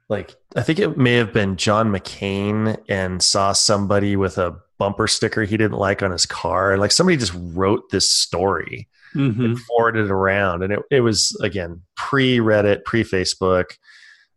like 0.08 0.34
I 0.56 0.62
think 0.62 0.78
it 0.78 0.96
may 0.96 1.14
have 1.14 1.32
been 1.32 1.56
John 1.56 1.90
McCain 1.92 2.76
and 2.88 3.22
saw 3.22 3.52
somebody 3.52 4.16
with 4.16 4.38
a 4.38 4.56
bumper 4.78 5.06
sticker 5.06 5.44
he 5.44 5.56
didn't 5.56 5.78
like 5.78 6.02
on 6.02 6.10
his 6.10 6.26
car, 6.26 6.72
and 6.72 6.80
like 6.80 6.92
somebody 6.92 7.16
just 7.16 7.34
wrote 7.36 7.90
this 7.90 8.10
story 8.10 8.88
Mhm. 9.14 9.44
and 9.44 9.58
forwarded 9.60 10.06
it 10.06 10.10
around, 10.10 10.62
and 10.62 10.72
it 10.72 10.80
it 10.90 11.00
was 11.02 11.36
again 11.42 11.82
pre 11.96 12.38
Reddit, 12.38 12.84
pre 12.84 13.04
Facebook, 13.04 13.66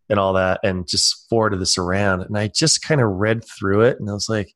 and 0.08 0.18
all 0.20 0.34
that, 0.34 0.60
and 0.62 0.86
just 0.86 1.28
forwarded 1.28 1.60
this 1.60 1.78
around, 1.78 2.22
and 2.22 2.36
I 2.38 2.48
just 2.48 2.82
kind 2.82 3.00
of 3.00 3.08
read 3.10 3.44
through 3.44 3.82
it, 3.82 3.98
and 3.98 4.08
I 4.08 4.12
was 4.12 4.28
like, 4.28 4.54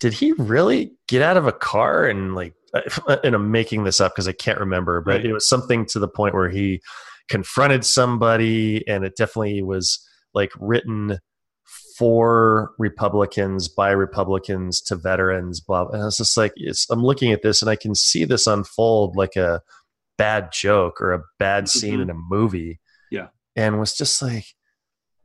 did 0.00 0.14
he 0.14 0.32
really 0.32 0.92
get 1.06 1.22
out 1.22 1.36
of 1.36 1.46
a 1.46 1.52
car 1.52 2.06
and 2.06 2.34
like 2.34 2.54
and 3.22 3.34
i'm 3.34 3.50
making 3.50 3.84
this 3.84 4.00
up 4.00 4.12
because 4.12 4.28
i 4.28 4.32
can't 4.32 4.58
remember 4.60 5.00
but 5.00 5.16
Right. 5.16 5.26
it 5.26 5.32
was 5.32 5.48
something 5.48 5.86
to 5.86 5.98
the 5.98 6.08
point 6.08 6.34
where 6.34 6.48
he 6.50 6.80
confronted 7.28 7.84
somebody 7.84 8.86
and 8.88 9.04
it 9.04 9.16
definitely 9.16 9.62
was 9.62 10.06
like 10.34 10.50
written 10.58 11.18
for 11.96 12.72
republicans 12.78 13.68
by 13.68 13.90
republicans 13.90 14.80
to 14.80 14.96
veterans 14.96 15.60
blah 15.60 15.86
and 15.88 16.02
i 16.02 16.04
was 16.04 16.16
just 16.16 16.36
like 16.36 16.52
it's, 16.56 16.88
i'm 16.90 17.02
looking 17.04 17.32
at 17.32 17.42
this 17.42 17.62
and 17.62 17.70
i 17.70 17.76
can 17.76 17.94
see 17.94 18.24
this 18.24 18.46
unfold 18.46 19.16
like 19.16 19.36
a 19.36 19.60
bad 20.18 20.50
joke 20.52 21.00
or 21.00 21.12
a 21.12 21.22
bad 21.38 21.68
scene 21.68 21.98
Mhm. 21.98 22.02
in 22.02 22.10
a 22.10 22.14
movie 22.14 22.80
Yeah. 23.10 23.28
and 23.56 23.78
was 23.78 23.96
just 23.96 24.20
like 24.22 24.44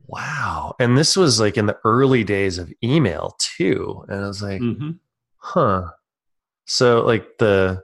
wow 0.06 0.74
and 0.80 0.96
this 0.96 1.16
was 1.16 1.38
like 1.40 1.56
in 1.56 1.66
the 1.66 1.78
early 1.84 2.24
days 2.24 2.58
of 2.58 2.72
email 2.82 3.36
too 3.38 4.04
and 4.08 4.24
i 4.24 4.26
was 4.28 4.42
like 4.42 4.60
Mhm. 4.60 4.98
huh 5.38 5.88
so 6.70 7.04
like 7.04 7.26
the 7.38 7.82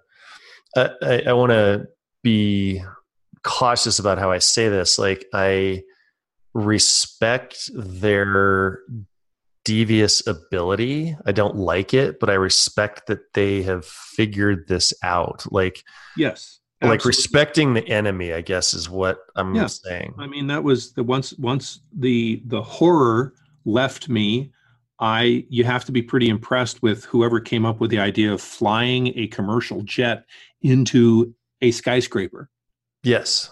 i 0.76 0.88
i, 1.02 1.22
I 1.28 1.32
want 1.32 1.50
to 1.50 1.86
be 2.22 2.82
cautious 3.42 3.98
about 3.98 4.18
how 4.18 4.30
i 4.30 4.38
say 4.38 4.68
this 4.68 4.98
like 4.98 5.24
i 5.34 5.82
respect 6.54 7.70
their 7.74 8.78
devious 9.64 10.26
ability 10.26 11.16
i 11.26 11.32
don't 11.32 11.56
like 11.56 11.92
it 11.92 12.18
but 12.20 12.30
i 12.30 12.34
respect 12.34 13.08
that 13.08 13.18
they 13.34 13.62
have 13.62 13.84
figured 13.84 14.66
this 14.68 14.92
out 15.02 15.44
like 15.50 15.82
Yes. 16.16 16.60
like 16.82 17.04
respecting 17.04 17.74
the 17.74 17.86
enemy 17.88 18.32
i 18.32 18.40
guess 18.40 18.72
is 18.74 18.88
what 18.88 19.18
i'm 19.34 19.54
Yeah. 19.54 19.66
saying 19.66 20.14
I 20.18 20.26
mean, 20.28 20.46
that 20.46 20.62
was 20.62 20.92
the 20.92 21.02
once 21.02 21.34
once 21.38 21.80
the 21.92 22.42
the 22.46 22.62
horror 22.62 23.34
left 23.64 24.08
me. 24.08 24.52
I 24.98 25.44
you 25.48 25.64
have 25.64 25.84
to 25.86 25.92
be 25.92 26.02
pretty 26.02 26.28
impressed 26.28 26.82
with 26.82 27.04
whoever 27.04 27.40
came 27.40 27.66
up 27.66 27.80
with 27.80 27.90
the 27.90 27.98
idea 27.98 28.32
of 28.32 28.40
flying 28.40 29.12
a 29.18 29.26
commercial 29.28 29.82
jet 29.82 30.24
into 30.62 31.34
a 31.60 31.70
skyscraper. 31.70 32.50
yes 33.02 33.50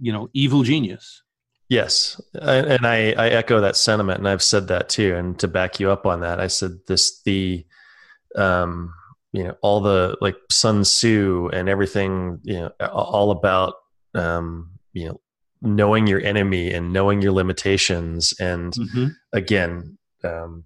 You 0.00 0.12
know, 0.12 0.30
evil 0.32 0.62
genius. 0.62 1.22
Yes, 1.68 2.20
and 2.34 2.86
I, 2.86 3.12
I 3.12 3.28
echo 3.30 3.60
that 3.60 3.76
sentiment, 3.76 4.18
and 4.18 4.28
I've 4.28 4.42
said 4.42 4.68
that 4.68 4.88
too. 4.88 5.16
And 5.16 5.38
to 5.40 5.48
back 5.48 5.80
you 5.80 5.90
up 5.90 6.06
on 6.06 6.20
that, 6.20 6.40
I 6.40 6.46
said 6.46 6.78
this: 6.86 7.20
the, 7.24 7.66
um, 8.36 8.94
you 9.32 9.44
know, 9.44 9.56
all 9.60 9.80
the 9.80 10.16
like 10.20 10.36
Sun 10.50 10.84
Tzu 10.84 11.50
and 11.52 11.68
everything, 11.68 12.38
you 12.42 12.54
know, 12.54 12.70
all 12.86 13.32
about, 13.32 13.74
um, 14.14 14.70
you 14.94 15.08
know, 15.08 15.20
knowing 15.60 16.06
your 16.06 16.22
enemy 16.22 16.72
and 16.72 16.92
knowing 16.92 17.20
your 17.20 17.32
limitations, 17.32 18.32
and 18.40 18.72
Mm-hmm. 18.72 19.06
again, 19.34 19.97
um, 20.24 20.64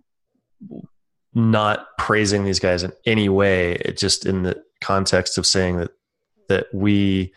not 1.34 1.86
praising 1.98 2.44
these 2.44 2.58
guys 2.60 2.82
in 2.82 2.92
any 3.06 3.28
way. 3.28 3.72
It 3.72 3.96
just 3.96 4.26
in 4.26 4.42
the 4.42 4.62
context 4.80 5.38
of 5.38 5.46
saying 5.46 5.78
that 5.78 5.90
that 6.48 6.66
we, 6.74 7.32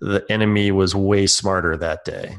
the 0.00 0.24
enemy, 0.28 0.70
was 0.70 0.94
way 0.94 1.26
smarter 1.26 1.76
that 1.76 2.04
day. 2.04 2.38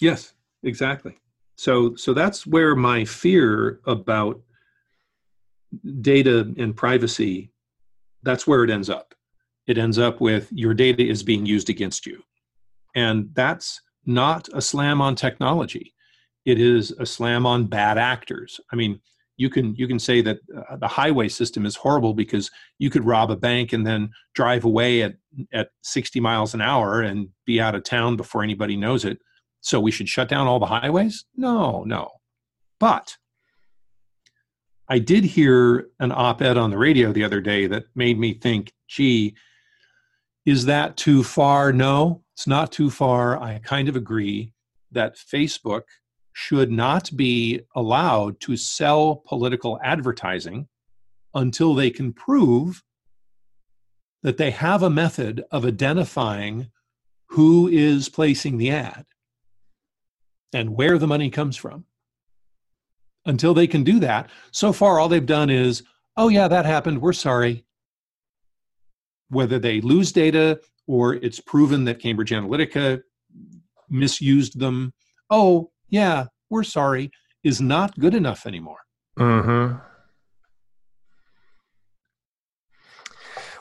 Yes, 0.00 0.34
exactly. 0.62 1.18
So 1.56 1.94
so 1.94 2.12
that's 2.12 2.46
where 2.46 2.74
my 2.74 3.04
fear 3.04 3.80
about 3.86 4.40
data 6.00 6.52
and 6.56 6.76
privacy 6.76 7.50
that's 8.24 8.46
where 8.46 8.64
it 8.64 8.70
ends 8.70 8.90
up. 8.90 9.14
It 9.66 9.78
ends 9.78 9.98
up 9.98 10.20
with 10.20 10.48
your 10.50 10.74
data 10.74 11.06
is 11.06 11.22
being 11.22 11.46
used 11.46 11.70
against 11.70 12.06
you. 12.06 12.22
And 12.96 13.30
that's 13.34 13.80
not 14.06 14.48
a 14.52 14.60
slam 14.60 15.00
on 15.00 15.14
technology. 15.14 15.94
It 16.44 16.60
is 16.60 16.90
a 16.92 17.06
slam 17.06 17.46
on 17.46 17.66
bad 17.66 17.98
actors. 17.98 18.60
I 18.72 18.76
mean, 18.76 19.00
you 19.36 19.50
can 19.50 19.74
you 19.74 19.88
can 19.88 19.98
say 19.98 20.20
that 20.20 20.38
uh, 20.56 20.76
the 20.76 20.88
highway 20.88 21.28
system 21.28 21.66
is 21.66 21.74
horrible 21.74 22.14
because 22.14 22.50
you 22.78 22.90
could 22.90 23.04
rob 23.04 23.30
a 23.30 23.36
bank 23.36 23.72
and 23.72 23.86
then 23.86 24.10
drive 24.34 24.64
away 24.64 25.02
at 25.02 25.14
at 25.52 25.70
60 25.82 26.20
miles 26.20 26.54
an 26.54 26.60
hour 26.60 27.00
and 27.00 27.28
be 27.44 27.60
out 27.60 27.74
of 27.74 27.82
town 27.82 28.16
before 28.16 28.42
anybody 28.44 28.76
knows 28.76 29.04
it 29.04 29.18
so 29.60 29.80
we 29.80 29.90
should 29.90 30.08
shut 30.08 30.28
down 30.28 30.46
all 30.46 30.60
the 30.60 30.66
highways? 30.66 31.24
No, 31.36 31.84
no. 31.84 32.10
But 32.78 33.16
I 34.88 34.98
did 34.98 35.24
hear 35.24 35.88
an 35.98 36.12
op 36.12 36.42
ed 36.42 36.58
on 36.58 36.70
the 36.70 36.78
radio 36.78 37.12
the 37.12 37.24
other 37.24 37.40
day 37.40 37.66
that 37.66 37.84
made 37.94 38.18
me 38.18 38.34
think, 38.34 38.72
gee, 38.86 39.34
is 40.44 40.66
that 40.66 40.96
too 40.96 41.24
far? 41.24 41.72
No, 41.72 42.22
it's 42.34 42.46
not 42.46 42.70
too 42.70 42.90
far. 42.90 43.40
I 43.40 43.58
kind 43.64 43.88
of 43.88 43.96
agree 43.96 44.52
that 44.92 45.16
Facebook 45.16 45.84
should 46.34 46.70
not 46.70 47.16
be 47.16 47.60
allowed 47.76 48.38
to 48.40 48.56
sell 48.56 49.22
political 49.24 49.78
advertising 49.82 50.66
until 51.32 51.74
they 51.74 51.90
can 51.90 52.12
prove 52.12 52.82
that 54.22 54.36
they 54.36 54.50
have 54.50 54.82
a 54.82 54.90
method 54.90 55.44
of 55.52 55.64
identifying 55.64 56.68
who 57.28 57.68
is 57.68 58.08
placing 58.08 58.58
the 58.58 58.70
ad 58.70 59.06
and 60.52 60.70
where 60.70 60.98
the 60.98 61.06
money 61.06 61.30
comes 61.30 61.56
from. 61.56 61.84
Until 63.26 63.54
they 63.54 63.68
can 63.68 63.84
do 63.84 64.00
that, 64.00 64.28
so 64.50 64.72
far 64.72 64.98
all 64.98 65.08
they've 65.08 65.24
done 65.24 65.50
is, 65.50 65.82
oh, 66.16 66.28
yeah, 66.28 66.48
that 66.48 66.66
happened. 66.66 67.00
We're 67.00 67.12
sorry. 67.12 67.64
Whether 69.28 69.58
they 69.58 69.80
lose 69.80 70.10
data 70.10 70.60
or 70.86 71.14
it's 71.14 71.40
proven 71.40 71.84
that 71.84 72.00
Cambridge 72.00 72.30
Analytica 72.32 73.02
misused 73.88 74.58
them, 74.58 74.92
oh, 75.30 75.70
yeah, 75.94 76.24
we're 76.50 76.64
sorry, 76.64 77.12
is 77.44 77.60
not 77.60 77.96
good 78.00 78.14
enough 78.14 78.46
anymore. 78.46 78.80
Mm-hmm. 79.16 79.78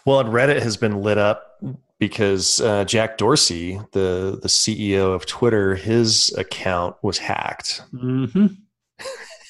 Well, 0.05 0.19
and 0.19 0.29
Reddit 0.29 0.61
has 0.61 0.75
been 0.75 1.01
lit 1.01 1.19
up 1.19 1.61
because 1.99 2.59
uh, 2.59 2.85
Jack 2.85 3.17
Dorsey, 3.19 3.79
the 3.91 4.39
the 4.41 4.47
CEO 4.47 5.13
of 5.13 5.27
Twitter, 5.27 5.75
his 5.75 6.33
account 6.37 6.95
was 7.03 7.19
hacked, 7.19 7.83
Mm-hmm. 7.93 8.47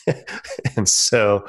and 0.76 0.90
so 0.90 1.48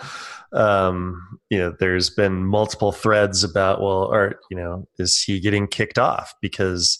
um, 0.52 1.40
you 1.50 1.58
know 1.58 1.74
there's 1.80 2.10
been 2.10 2.46
multiple 2.46 2.92
threads 2.92 3.42
about 3.42 3.80
well, 3.80 4.04
or 4.04 4.38
you 4.50 4.56
know, 4.56 4.86
is 5.00 5.20
he 5.20 5.40
getting 5.40 5.66
kicked 5.66 5.98
off 5.98 6.32
because 6.40 6.98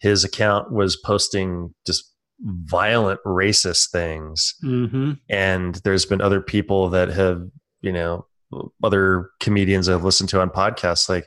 his 0.00 0.22
account 0.22 0.70
was 0.70 0.96
posting 0.96 1.74
just 1.86 2.09
violent 2.42 3.20
racist 3.24 3.90
things. 3.90 4.54
Mm-hmm. 4.64 5.12
and 5.28 5.74
there's 5.76 6.06
been 6.06 6.20
other 6.20 6.40
people 6.40 6.88
that 6.90 7.08
have 7.10 7.42
you 7.82 7.92
know 7.92 8.26
other 8.82 9.30
comedians 9.40 9.88
i've 9.88 10.04
listened 10.04 10.28
to 10.28 10.40
on 10.40 10.50
podcasts 10.50 11.08
like 11.08 11.26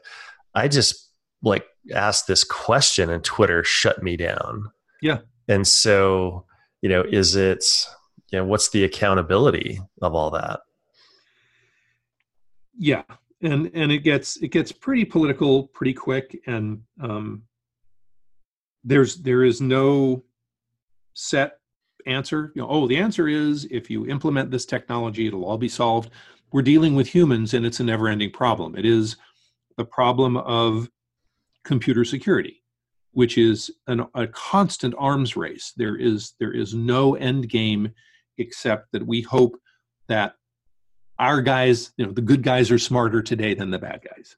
i 0.55 0.68
just 0.68 1.09
like 1.41 1.66
asked 1.93 2.28
this 2.28 2.43
question 2.43 3.09
and 3.09 3.24
twitter 3.24 3.64
shut 3.64 4.01
me 4.03 4.18
down. 4.18 4.72
Yeah. 5.01 5.20
and 5.47 5.68
so 5.68 6.45
you 6.82 6.89
know 6.89 7.03
is 7.03 7.36
it 7.36 7.66
you 8.32 8.39
know 8.39 8.45
what's 8.45 8.70
the 8.70 8.84
accountability 8.84 9.80
of 10.01 10.16
all 10.16 10.32
that? 10.32 10.61
Yeah. 12.76 13.03
And 13.41 13.70
and 13.76 13.91
it 13.91 13.99
gets 13.99 14.38
it 14.38 14.47
gets 14.47 14.72
pretty 14.72 15.05
political 15.05 15.68
pretty 15.68 15.93
quick. 15.93 16.39
And 16.47 16.82
um 16.99 17.43
there's 18.84 19.18
there 19.18 19.43
is 19.43 19.61
no 19.61 20.24
set 21.14 21.59
answer 22.05 22.51
you 22.53 22.61
know 22.61 22.68
oh 22.68 22.88
the 22.88 22.97
answer 22.97 23.30
is 23.30 23.66
if 23.72 23.89
you 23.89 24.05
implement 24.07 24.51
this 24.51 24.66
technology 24.66 25.28
it'll 25.28 25.45
all 25.45 25.57
be 25.57 25.70
solved. 25.70 26.09
We're 26.51 26.61
dealing 26.61 26.95
with 26.95 27.07
humans 27.07 27.53
and 27.53 27.66
it's 27.66 27.80
a 27.80 27.84
never 27.84 28.07
ending 28.07 28.30
problem. 28.32 28.76
It 28.76 28.86
is 28.86 29.16
the 29.78 29.86
problem 29.86 30.38
of 30.38 30.89
computer 31.64 32.05
security 32.05 32.64
which 33.14 33.38
is 33.38 33.72
an, 33.88 34.05
a 34.16 34.28
constant 34.28 34.93
arms 34.97 35.38
race. 35.38 35.72
There 35.78 35.95
is 35.95 36.34
there 36.39 36.51
is 36.51 36.74
no 36.74 37.16
end 37.16 37.47
game 37.49 37.93
except 38.38 38.91
that 38.91 39.05
we 39.05 39.22
hope 39.22 39.55
that 40.07 40.34
our 41.20 41.41
guys, 41.41 41.93
you 41.95 42.05
know, 42.05 42.11
the 42.11 42.22
good 42.22 42.41
guys 42.41 42.72
are 42.72 42.80
smarter 42.80 43.22
today 43.22 43.53
than 43.53 43.70
the 43.70 43.80
bad 43.80 44.01
guys. 44.03 44.36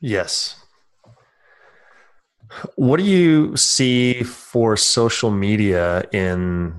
yes 0.00 0.62
what 2.76 2.98
do 2.98 3.04
you 3.04 3.56
see 3.56 4.22
for 4.22 4.76
social 4.76 5.30
media 5.30 6.04
in 6.12 6.74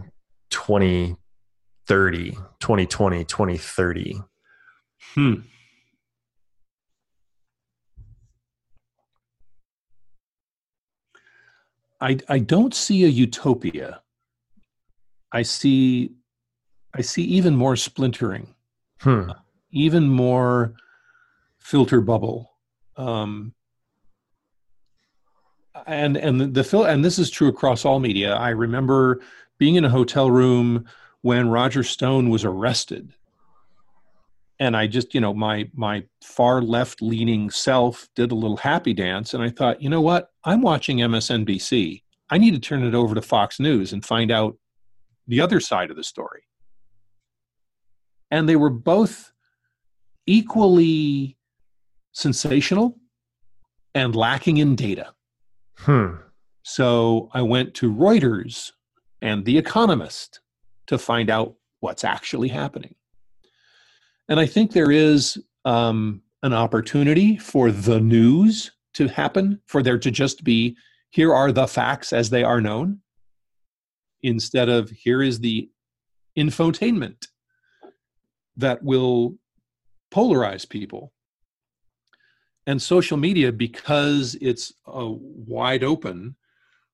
2030 0.50 2.32
2020 2.60 3.24
2030 3.26 4.22
Hmm. 5.18 5.34
I 12.00 12.20
I 12.30 12.40
don't 12.40 12.74
see 12.74 13.04
a 13.04 13.08
utopia. 13.08 14.02
I 15.32 15.42
see 15.42 16.12
I 16.94 17.02
see 17.02 17.24
even 17.24 17.56
more 17.56 17.76
splintering, 17.76 18.54
hmm. 19.00 19.32
even 19.72 20.08
more 20.08 20.76
filter 21.58 22.02
bubble. 22.02 22.52
Um, 22.96 23.54
and 25.86 26.18
and 26.18 26.54
the, 26.54 26.64
fil- 26.64 26.86
and 26.86 27.04
this 27.04 27.20
is 27.20 27.30
true 27.30 27.48
across 27.48 27.86
all 27.86 28.00
media. 28.00 28.36
I 28.36 28.50
remember 28.50 29.22
being 29.58 29.76
in 29.76 29.86
a 29.86 29.90
hotel 29.90 30.32
room 30.32 30.86
when 31.22 31.50
Roger 31.50 31.84
Stone 31.84 32.30
was 32.30 32.46
arrested 32.46 33.14
and 34.60 34.76
I 34.76 34.88
just, 34.88 35.14
you 35.14 35.22
know, 35.22 35.34
my 35.34 35.70
my 35.74 36.04
far 36.24 36.62
left 36.62 37.02
leaning 37.02 37.50
self 37.50 38.08
did 38.16 38.32
a 38.32 38.36
little 38.36 38.58
happy 38.58 38.94
dance, 38.94 39.34
and 39.34 39.44
I 39.44 39.50
thought, 39.50 39.82
you 39.82 39.90
know 39.90 40.02
what? 40.02 40.32
I'm 40.44 40.62
watching 40.62 40.98
MSNBC. 40.98 42.02
I 42.30 42.38
need 42.38 42.54
to 42.54 42.60
turn 42.60 42.84
it 42.84 42.96
over 42.96 43.16
to 43.16 43.22
Fox 43.22 43.60
News 43.60 43.94
and 43.94 44.04
find 44.04 44.32
out 44.32 44.58
the 45.28 45.42
other 45.42 45.60
side 45.60 45.90
of 45.90 45.96
the 45.96 46.04
story. 46.04 46.44
And 48.32 48.50
they 48.50 48.56
were 48.56 48.70
both 48.70 49.32
equally 50.26 51.38
sensational 52.12 52.98
and 53.96 54.16
lacking 54.16 54.58
in 54.58 54.76
data. 54.76 55.14
Hmm. 55.78 56.16
So 56.64 57.30
I 57.34 57.42
went 57.42 57.74
to 57.76 57.94
Reuters 57.94 58.72
and 59.22 59.46
The 59.46 59.58
Economist 59.58 60.42
to 60.88 60.98
find 60.98 61.30
out 61.30 61.56
what's 61.80 62.04
actually 62.04 62.50
happening. 62.50 62.96
And 64.30 64.40
I 64.40 64.46
think 64.46 64.72
there 64.72 64.92
is 64.92 65.38
um, 65.64 66.22
an 66.44 66.54
opportunity 66.54 67.38
for 67.38 67.72
the 67.72 68.00
news 68.00 68.72
to 68.94 69.08
happen, 69.08 69.62
for 69.66 69.82
there 69.82 70.00
to 70.00 70.12
just 70.12 70.44
be 70.44 70.76
here 71.10 71.34
are 71.34 71.52
the 71.52 71.68
facts 71.68 72.12
as 72.12 72.30
they 72.30 72.44
are 72.44 72.60
known, 72.60 73.00
instead 74.22 74.70
of 74.70 74.90
here 74.90 75.22
is 75.22 75.40
the 75.40 75.70
infotainment 76.38 77.28
that 78.58 78.84
will 78.84 79.38
polarize 80.12 80.68
people. 80.68 81.14
And 82.68 82.82
social 82.82 83.18
media, 83.18 83.52
because 83.52 84.36
it's 84.42 84.74
uh, 84.86 85.10
wide 85.10 85.84
open, 85.84 86.36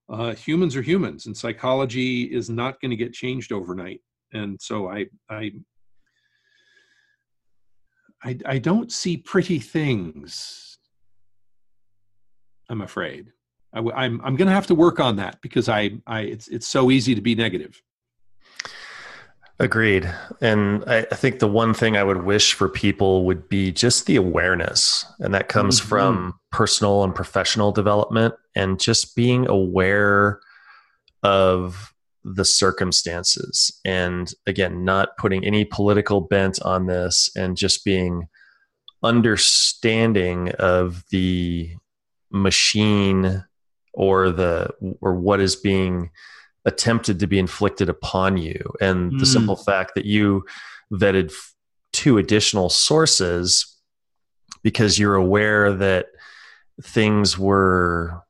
uh, 0.08 0.34
humans 0.34 0.76
are 0.76 0.82
humans, 0.82 1.26
and 1.26 1.36
psychology 1.36 2.24
is 2.24 2.48
not 2.48 2.80
going 2.80 2.90
to 2.90 2.96
get 2.96 3.12
changed 3.12 3.52
overnight. 3.52 4.00
And 4.32 4.60
so 4.60 4.88
I, 4.88 5.06
I 5.28 5.52
I, 8.24 8.38
I 8.46 8.58
don't 8.58 8.90
see 8.90 9.18
pretty 9.18 9.58
things. 9.58 10.78
I'm 12.70 12.80
afraid. 12.80 13.32
I, 13.74 13.80
am 13.80 13.90
I'm, 13.94 14.20
I'm 14.24 14.36
going 14.36 14.48
to 14.48 14.54
have 14.54 14.66
to 14.68 14.74
work 14.74 14.98
on 14.98 15.16
that 15.16 15.40
because 15.42 15.68
I, 15.68 15.90
I 16.06 16.20
it's 16.20 16.48
it's 16.48 16.66
so 16.66 16.90
easy 16.90 17.14
to 17.14 17.20
be 17.20 17.34
negative. 17.34 17.80
Agreed. 19.60 20.12
And 20.40 20.84
I, 20.86 21.06
I, 21.10 21.14
think 21.14 21.38
the 21.38 21.46
one 21.46 21.74
thing 21.74 21.96
I 21.96 22.02
would 22.02 22.24
wish 22.24 22.54
for 22.54 22.68
people 22.68 23.24
would 23.24 23.48
be 23.48 23.70
just 23.70 24.06
the 24.06 24.16
awareness. 24.16 25.06
And 25.20 25.32
that 25.32 25.48
comes 25.48 25.78
mm-hmm. 25.78 25.88
from 25.88 26.40
personal 26.50 27.04
and 27.04 27.14
professional 27.14 27.70
development 27.70 28.34
and 28.56 28.80
just 28.80 29.14
being 29.14 29.48
aware 29.48 30.40
of 31.22 31.94
the 32.24 32.44
circumstances. 32.44 33.80
And 33.84 34.32
again, 34.46 34.84
not 34.84 35.16
putting 35.18 35.44
any 35.44 35.64
political 35.64 36.20
bent 36.20 36.60
on 36.62 36.86
this 36.86 37.30
and 37.36 37.56
just 37.56 37.84
being 37.84 38.28
understanding 39.04 40.50
of 40.58 41.04
the 41.10 41.76
machine 42.32 43.44
or 43.92 44.30
the 44.30 44.70
or 45.00 45.14
what 45.14 45.40
is 45.40 45.54
being 45.54 46.10
attempted 46.64 47.18
to 47.20 47.26
be 47.26 47.38
inflicted 47.38 47.88
upon 47.88 48.36
you 48.36 48.72
and 48.80 49.12
mm. 49.12 49.18
the 49.18 49.26
simple 49.26 49.56
fact 49.56 49.94
that 49.94 50.06
you 50.06 50.44
vetted 50.92 51.32
two 51.92 52.18
additional 52.18 52.68
sources 52.68 53.74
because 54.62 54.98
you're 54.98 55.14
aware 55.14 55.72
that 55.72 56.06
things 56.82 57.38
were 57.38 58.22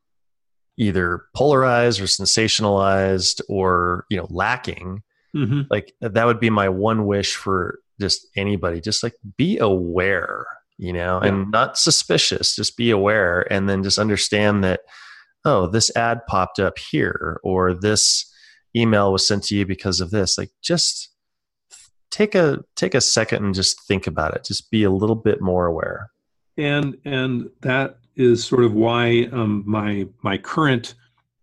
either 0.77 1.25
polarized 1.35 2.01
or 2.01 2.05
sensationalized 2.05 3.41
or 3.49 4.05
you 4.11 4.17
know 4.17 4.27
lacking 4.29 5.03
mm-hmm. 5.35 5.63
like 5.71 5.95
that 6.01 6.27
would 6.27 6.41
be 6.41 6.51
my 6.51 6.69
one 6.69 7.07
wish 7.07 7.37
for 7.37 7.79
just 8.01 8.27
anybody 8.37 8.81
just 8.81 9.03
like 9.03 9.15
be 9.37 9.59
aware 9.59 10.47
you 10.77 10.93
know 10.93 11.21
yeah. 11.23 11.29
and 11.29 11.51
not 11.53 11.79
suspicious 11.79 12.57
just 12.57 12.77
be 12.77 12.91
aware 12.91 13.51
and 13.53 13.69
then 13.69 13.83
just 13.83 13.99
understand 13.99 14.65
that 14.65 14.81
oh, 15.45 15.67
this 15.67 15.95
ad 15.97 16.27
popped 16.27 16.59
up 16.59 16.79
here, 16.79 17.41
or 17.43 17.75
this 17.75 18.31
email 18.77 19.13
was 19.13 19.27
sent 19.27 19.45
to 19.45 19.57
you 19.57 19.67
because 19.67 20.01
of 20.01 20.11
this. 20.11 20.37
Like 20.39 20.51
just 20.63 21.11
take 22.11 22.35
a 22.35 22.61
take 22.77 22.95
a 22.95 23.01
second 23.01 23.45
and 23.45 23.55
just 23.55 23.87
think 23.87 24.07
about 24.07 24.35
it. 24.35 24.45
Just 24.45 24.71
be 24.71 24.85
a 24.85 24.91
little 24.91 25.17
bit 25.17 25.41
more 25.41 25.67
aware. 25.67 26.11
And 26.57 26.97
and 27.05 27.51
that 27.63 27.99
is 28.17 28.45
sort 28.45 28.65
of 28.65 28.73
why 28.73 29.29
um, 29.33 29.65
my 29.67 30.07
my 30.23 30.39
current 30.39 30.95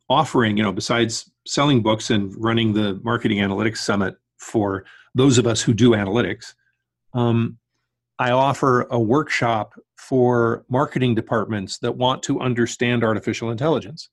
offering, 0.09 0.57
you 0.57 0.63
know, 0.63 0.71
besides 0.71 1.29
selling 1.45 1.81
books 1.81 2.09
and 2.09 2.33
running 2.37 2.73
the 2.73 2.99
marketing 3.03 3.39
analytics 3.39 3.77
summit 3.77 4.15
for 4.37 4.85
those 5.15 5.37
of 5.37 5.47
us 5.47 5.61
who 5.61 5.73
do 5.73 5.91
analytics, 5.91 6.53
um, 7.13 7.57
I 8.21 8.29
offer 8.29 8.85
a 8.91 8.99
workshop 8.99 9.73
for 9.97 10.63
marketing 10.69 11.15
departments 11.15 11.79
that 11.79 11.97
want 11.97 12.21
to 12.23 12.39
understand 12.39 13.03
artificial 13.03 13.49
intelligence. 13.49 14.09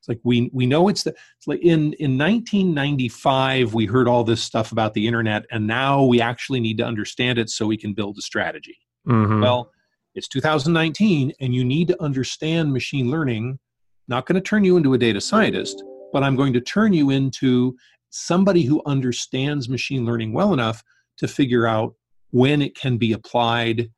It's 0.00 0.08
like 0.08 0.18
we 0.24 0.50
we 0.52 0.66
know 0.66 0.88
it's 0.88 1.04
the 1.04 1.10
it's 1.10 1.46
like 1.46 1.60
in 1.60 1.92
in 2.00 2.18
1995 2.18 3.74
we 3.74 3.86
heard 3.86 4.08
all 4.08 4.24
this 4.24 4.42
stuff 4.42 4.72
about 4.72 4.92
the 4.94 5.06
internet 5.06 5.46
and 5.52 5.68
now 5.68 6.02
we 6.02 6.20
actually 6.20 6.58
need 6.58 6.78
to 6.78 6.84
understand 6.84 7.38
it 7.38 7.48
so 7.48 7.64
we 7.64 7.76
can 7.76 7.94
build 7.94 8.18
a 8.18 8.22
strategy. 8.22 8.76
Mm-hmm. 9.06 9.40
Well, 9.40 9.70
it's 10.16 10.26
2019 10.26 11.32
and 11.38 11.54
you 11.54 11.64
need 11.64 11.86
to 11.88 12.02
understand 12.02 12.72
machine 12.72 13.08
learning. 13.08 13.60
Not 14.08 14.26
going 14.26 14.34
to 14.34 14.40
turn 14.40 14.64
you 14.64 14.76
into 14.76 14.94
a 14.94 14.98
data 14.98 15.20
scientist, 15.20 15.80
but 16.12 16.24
I'm 16.24 16.34
going 16.34 16.54
to 16.54 16.60
turn 16.60 16.92
you 16.92 17.10
into 17.10 17.76
somebody 18.10 18.62
who 18.62 18.82
understands 18.84 19.68
machine 19.68 20.04
learning 20.04 20.32
well 20.32 20.52
enough 20.52 20.82
to 21.18 21.28
figure 21.28 21.68
out 21.68 21.94
when 22.30 22.62
it 22.62 22.74
can 22.74 22.96
be 22.96 23.12
applied 23.12 23.90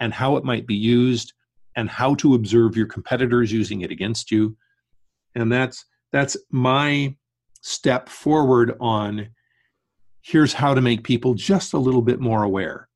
and 0.00 0.12
how 0.12 0.36
it 0.36 0.44
might 0.44 0.66
be 0.66 0.74
used 0.74 1.32
and 1.76 1.88
how 1.88 2.14
to 2.14 2.34
observe 2.34 2.76
your 2.76 2.86
competitors 2.86 3.52
using 3.52 3.80
it 3.82 3.90
against 3.90 4.30
you 4.30 4.56
and 5.34 5.50
that's 5.52 5.84
that's 6.12 6.36
my 6.50 7.14
step 7.62 8.08
forward 8.08 8.76
on 8.80 9.28
here's 10.22 10.52
how 10.52 10.74
to 10.74 10.80
make 10.80 11.02
people 11.02 11.34
just 11.34 11.72
a 11.72 11.78
little 11.78 12.02
bit 12.02 12.20
more 12.20 12.42
aware 12.42 12.88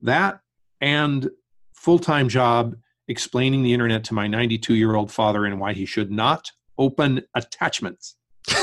that 0.00 0.40
and 0.80 1.28
full-time 1.74 2.28
job 2.28 2.76
explaining 3.08 3.62
the 3.62 3.72
internet 3.72 4.04
to 4.04 4.14
my 4.14 4.26
92 4.26 4.74
year 4.74 4.94
old 4.94 5.10
father 5.10 5.44
and 5.44 5.58
why 5.58 5.72
he 5.72 5.84
should 5.84 6.10
not 6.10 6.50
open 6.78 7.22
attachments 7.34 8.16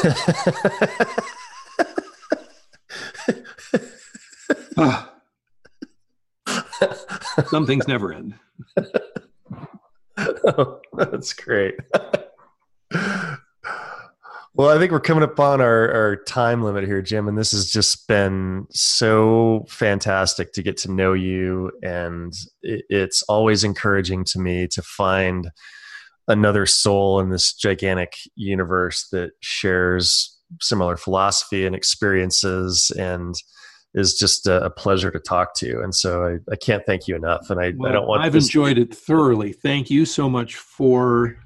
ah. 4.77 5.06
Some 7.45 7.65
things 7.67 7.87
never 7.87 8.13
end. 8.13 8.35
oh, 10.17 10.79
that's 10.93 11.33
great. 11.33 11.75
well, 14.55 14.69
I 14.69 14.77
think 14.77 14.91
we're 14.91 14.99
coming 14.99 15.23
upon 15.23 15.61
our, 15.61 15.91
our 15.91 16.15
time 16.15 16.63
limit 16.63 16.85
here, 16.85 17.01
Jim, 17.01 17.27
and 17.27 17.37
this 17.37 17.51
has 17.51 17.71
just 17.71 18.07
been 18.07 18.65
so 18.71 19.65
fantastic 19.69 20.53
to 20.53 20.63
get 20.63 20.77
to 20.77 20.91
know 20.91 21.13
you. 21.13 21.71
And 21.83 22.33
it, 22.61 22.85
it's 22.89 23.21
always 23.23 23.63
encouraging 23.63 24.23
to 24.25 24.39
me 24.39 24.67
to 24.69 24.81
find 24.81 25.51
another 26.27 26.65
soul 26.65 27.19
in 27.19 27.29
this 27.29 27.53
gigantic 27.53 28.13
universe 28.35 29.07
that 29.11 29.31
shares 29.39 30.37
similar 30.61 30.97
philosophy 30.97 31.65
and 31.65 31.75
experiences 31.75 32.91
and 32.97 33.35
is 33.93 34.13
just 34.13 34.47
a, 34.47 34.65
a, 34.65 34.69
pleasure 34.69 35.09
to 35.09 35.19
talk 35.19 35.55
to. 35.55 35.81
And 35.81 35.95
so 35.95 36.23
I, 36.23 36.51
I 36.51 36.55
can't 36.55 36.85
thank 36.85 37.07
you 37.07 37.15
enough. 37.15 37.49
And 37.49 37.59
I, 37.59 37.73
well, 37.75 37.89
I 37.89 37.93
don't 37.93 38.07
want 38.07 38.21
to 38.21 38.25
I've 38.25 38.35
enjoyed 38.35 38.77
it 38.77 38.93
thoroughly. 38.93 39.53
Thank 39.53 39.89
you 39.89 40.05
so 40.05 40.29
much 40.29 40.55
for 40.55 41.37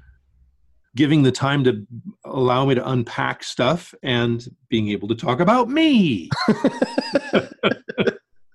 giving 0.94 1.22
the 1.22 1.32
time 1.32 1.64
to 1.64 1.86
allow 2.24 2.66
me 2.66 2.74
to 2.74 2.88
unpack 2.88 3.42
stuff 3.44 3.94
and 4.02 4.46
being 4.68 4.88
able 4.88 5.08
to 5.08 5.14
talk 5.14 5.40
about 5.40 5.68
me. 5.68 6.28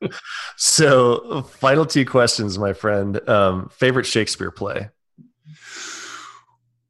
so 0.57 1.41
final 1.43 1.85
two 1.85 2.05
questions, 2.05 2.59
my 2.59 2.73
friend. 2.73 3.27
Um, 3.27 3.69
favorite 3.69 4.05
Shakespeare 4.05 4.51
play? 4.51 4.89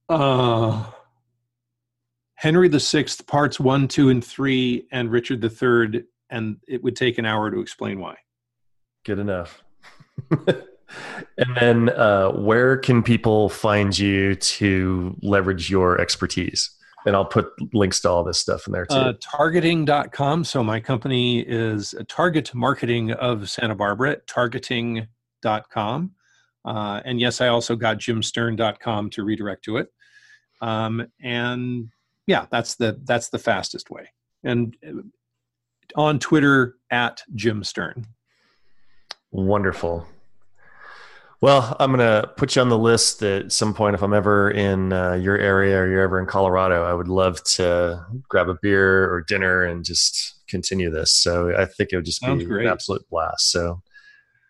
Uh, 0.09 0.85
Henry 2.35 2.67
VI, 2.69 3.05
parts 3.25 3.59
one, 3.59 3.87
two, 3.87 4.09
and 4.09 4.23
three, 4.23 4.87
and 4.91 5.11
Richard 5.11 5.43
III 5.43 6.03
and 6.29 6.57
it 6.67 6.83
would 6.83 6.95
take 6.95 7.17
an 7.17 7.25
hour 7.25 7.51
to 7.51 7.59
explain 7.59 7.99
why. 7.99 8.15
Good 9.05 9.19
enough. 9.19 9.63
and 10.47 11.55
then, 11.59 11.89
uh, 11.89 12.31
where 12.31 12.77
can 12.77 13.03
people 13.03 13.49
find 13.49 13.97
you 13.97 14.35
to 14.35 15.15
leverage 15.21 15.69
your 15.69 15.99
expertise? 16.01 16.71
And 17.05 17.15
I'll 17.15 17.25
put 17.25 17.47
links 17.73 18.01
to 18.01 18.09
all 18.09 18.23
this 18.23 18.39
stuff 18.39 18.67
in 18.67 18.73
there 18.73 18.85
too. 18.85 18.95
Uh, 18.95 19.13
targeting.com. 19.21 20.43
So, 20.43 20.63
my 20.63 20.79
company 20.79 21.39
is 21.39 21.95
Target 22.09 22.53
Marketing 22.53 23.11
of 23.11 23.49
Santa 23.49 23.75
Barbara, 23.75 24.11
at 24.11 24.27
targeting.com. 24.27 26.11
Uh, 26.65 27.01
and 27.05 27.21
yes, 27.21 27.39
I 27.39 27.47
also 27.47 27.77
got 27.77 27.97
jimsterne.com 27.97 29.09
to 29.11 29.23
redirect 29.23 29.63
to 29.65 29.77
it. 29.77 29.87
Um, 30.59 31.07
and 31.21 31.89
yeah, 32.25 32.45
that's 32.51 32.75
the 32.75 32.99
that's 33.05 33.29
the 33.29 33.39
fastest 33.39 33.89
way. 33.89 34.09
And 34.43 34.75
on 35.95 36.19
Twitter 36.19 36.75
at 36.91 37.21
Jim 37.35 37.63
Sterne. 37.63 38.05
Wonderful. 39.31 40.05
Well, 41.39 41.77
I'm 41.79 41.93
going 41.93 41.99
to 41.99 42.27
put 42.35 42.55
you 42.55 42.63
on 42.63 42.69
the 42.69 42.77
list 42.77 43.21
at 43.21 43.51
some 43.51 43.73
point 43.73 43.93
if 43.93 44.01
I'm 44.01 44.13
ever 44.13 44.49
in 44.49 44.91
uh, 44.91 45.13
your 45.13 45.37
area 45.37 45.77
or 45.77 45.87
you're 45.87 46.01
ever 46.01 46.19
in 46.19 46.25
Colorado. 46.25 46.83
I 46.83 46.93
would 46.93 47.07
love 47.07 47.43
to 47.43 48.03
grab 48.27 48.49
a 48.49 48.57
beer 48.59 49.11
or 49.13 49.21
dinner 49.21 49.63
and 49.63 49.85
just 49.85 50.33
continue 50.47 50.89
this. 50.89 51.13
So 51.13 51.55
I 51.55 51.65
think 51.65 51.91
it 51.91 51.97
would 51.97 52.05
just 52.05 52.21
Sounds 52.21 52.39
be 52.39 52.45
great. 52.45 52.65
an 52.65 52.71
absolute 52.71 53.07
blast. 53.11 53.51
So, 53.51 53.83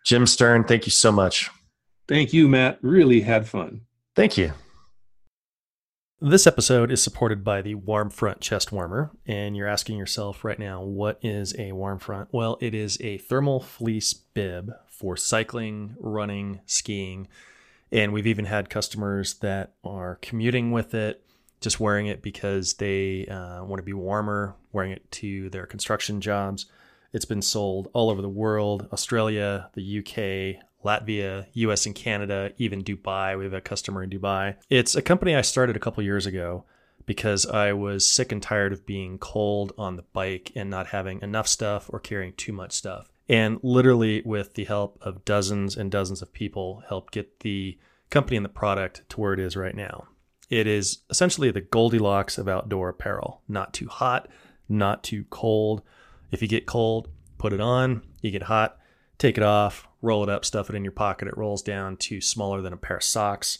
Jim 0.05 0.25
Sterne, 0.25 0.63
thank 0.63 0.85
you 0.85 0.91
so 0.91 1.11
much. 1.11 1.49
Thank 2.07 2.31
you, 2.31 2.47
Matt. 2.47 2.79
Really 2.81 3.19
had 3.19 3.45
fun. 3.49 3.81
Thank 4.15 4.37
you. 4.37 4.53
This 6.19 6.47
episode 6.47 6.91
is 6.91 7.03
supported 7.03 7.43
by 7.43 7.61
the 7.61 7.75
Warm 7.75 8.09
Front 8.09 8.41
chest 8.41 8.71
warmer, 8.71 9.11
and 9.27 9.55
you're 9.55 9.67
asking 9.67 9.99
yourself 9.99 10.43
right 10.43 10.57
now, 10.57 10.81
what 10.81 11.19
is 11.21 11.53
a 11.59 11.73
Warm 11.73 11.99
Front? 11.99 12.29
Well, 12.31 12.57
it 12.59 12.73
is 12.73 12.99
a 13.01 13.19
thermal 13.19 13.59
fleece 13.59 14.13
bib 14.15 14.73
for 14.87 15.15
cycling, 15.15 15.95
running, 15.99 16.61
skiing, 16.65 17.27
and 17.91 18.13
we've 18.13 18.25
even 18.25 18.45
had 18.45 18.67
customers 18.67 19.35
that 19.41 19.73
are 19.83 20.17
commuting 20.23 20.71
with 20.71 20.95
it, 20.95 21.23
just 21.61 21.79
wearing 21.79 22.07
it 22.07 22.23
because 22.23 22.73
they 22.73 23.27
uh, 23.27 23.63
want 23.63 23.77
to 23.77 23.83
be 23.83 23.93
warmer, 23.93 24.55
wearing 24.71 24.93
it 24.93 25.11
to 25.11 25.51
their 25.51 25.67
construction 25.67 26.19
jobs. 26.19 26.65
It's 27.13 27.25
been 27.25 27.43
sold 27.43 27.89
all 27.93 28.09
over 28.09 28.23
the 28.23 28.27
world 28.27 28.89
Australia, 28.91 29.69
the 29.75 29.99
UK, 29.99 30.63
Latvia, 30.87 31.47
US 31.53 31.85
and 31.85 31.93
Canada, 31.93 32.51
even 32.57 32.83
Dubai. 32.83 33.37
We 33.37 33.43
have 33.43 33.53
a 33.53 33.61
customer 33.61 34.03
in 34.03 34.09
Dubai. 34.09 34.55
It's 34.69 34.95
a 34.95 35.01
company 35.01 35.35
I 35.35 35.41
started 35.41 35.75
a 35.75 35.79
couple 35.79 36.01
years 36.03 36.25
ago 36.25 36.63
because 37.05 37.45
I 37.45 37.73
was 37.73 38.05
sick 38.05 38.31
and 38.31 38.41
tired 38.41 38.73
of 38.73 38.85
being 38.85 39.17
cold 39.17 39.73
on 39.77 39.95
the 39.95 40.05
bike 40.13 40.51
and 40.55 40.69
not 40.69 40.87
having 40.87 41.21
enough 41.21 41.47
stuff 41.47 41.89
or 41.91 41.99
carrying 41.99 42.33
too 42.33 42.53
much 42.53 42.73
stuff. 42.73 43.09
And 43.29 43.59
literally, 43.61 44.21
with 44.25 44.53
the 44.53 44.65
help 44.65 44.97
of 45.01 45.25
dozens 45.25 45.75
and 45.75 45.91
dozens 45.91 46.21
of 46.21 46.31
people, 46.31 46.83
help 46.87 47.11
get 47.11 47.41
the 47.41 47.77
company 48.09 48.37
and 48.37 48.45
the 48.45 48.49
product 48.49 49.01
to 49.09 49.19
where 49.19 49.33
it 49.33 49.39
is 49.39 49.57
right 49.57 49.75
now. 49.75 50.07
It 50.49 50.67
is 50.67 50.99
essentially 51.09 51.51
the 51.51 51.61
Goldilocks 51.61 52.37
of 52.37 52.47
outdoor 52.47 52.89
apparel. 52.89 53.41
Not 53.49 53.73
too 53.73 53.87
hot, 53.87 54.29
not 54.69 55.03
too 55.03 55.25
cold. 55.29 55.81
If 56.31 56.41
you 56.41 56.47
get 56.47 56.65
cold, 56.65 57.09
put 57.37 57.51
it 57.51 57.59
on. 57.59 58.03
You 58.21 58.31
get 58.31 58.43
hot, 58.43 58.77
take 59.17 59.37
it 59.37 59.43
off, 59.43 59.86
roll 60.01 60.23
it 60.23 60.29
up, 60.29 60.45
stuff 60.45 60.69
it 60.69 60.75
in 60.75 60.83
your 60.83 60.91
pocket. 60.91 61.27
It 61.27 61.37
rolls 61.37 61.61
down 61.61 61.97
to 61.97 62.21
smaller 62.21 62.61
than 62.61 62.73
a 62.73 62.77
pair 62.77 62.97
of 62.97 63.03
socks. 63.03 63.59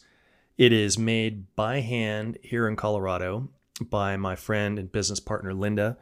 It 0.57 0.73
is 0.73 0.97
made 0.97 1.55
by 1.55 1.81
hand 1.81 2.37
here 2.41 2.67
in 2.67 2.75
Colorado 2.75 3.49
by 3.81 4.17
my 4.17 4.35
friend 4.35 4.79
and 4.79 4.91
business 4.91 5.19
partner 5.19 5.53
Linda 5.53 5.97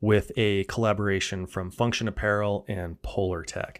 with 0.00 0.32
a 0.36 0.64
collaboration 0.64 1.46
from 1.46 1.70
Function 1.70 2.08
Apparel 2.08 2.64
and 2.68 3.00
Polartec. 3.02 3.78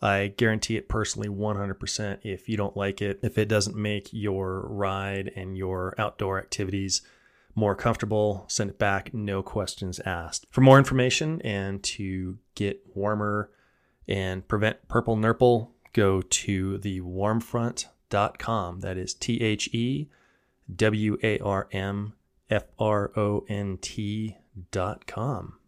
I 0.00 0.32
guarantee 0.36 0.76
it 0.76 0.88
personally 0.88 1.28
100% 1.28 2.18
if 2.22 2.48
you 2.48 2.56
don't 2.56 2.76
like 2.76 3.02
it, 3.02 3.18
if 3.22 3.36
it 3.36 3.48
doesn't 3.48 3.76
make 3.76 4.08
your 4.12 4.66
ride 4.68 5.32
and 5.34 5.56
your 5.58 5.94
outdoor 5.98 6.38
activities 6.38 7.02
more 7.54 7.74
comfortable, 7.74 8.44
send 8.46 8.70
it 8.70 8.78
back, 8.78 9.12
no 9.12 9.42
questions 9.42 9.98
asked. 10.06 10.46
For 10.50 10.60
more 10.60 10.78
information 10.78 11.42
and 11.42 11.82
to 11.82 12.38
get 12.54 12.80
warmer 12.94 13.50
and 14.08 14.46
prevent 14.48 14.88
purple 14.88 15.16
nurple, 15.16 15.72
go 15.92 16.22
to 16.22 16.78
the 16.78 17.00
warmfront.com. 17.00 18.80
That 18.80 18.96
is 18.96 19.14
T 19.14 19.42
H 19.42 19.68
E 19.72 20.08
W 20.74 21.18
A 21.22 21.38
R 21.40 21.68
M 21.72 22.14
F 22.50 22.64
R 22.78 23.12
O 23.16 23.44
N 23.48 23.78
T 23.80 24.36
dot 24.70 25.06
com. 25.06 25.54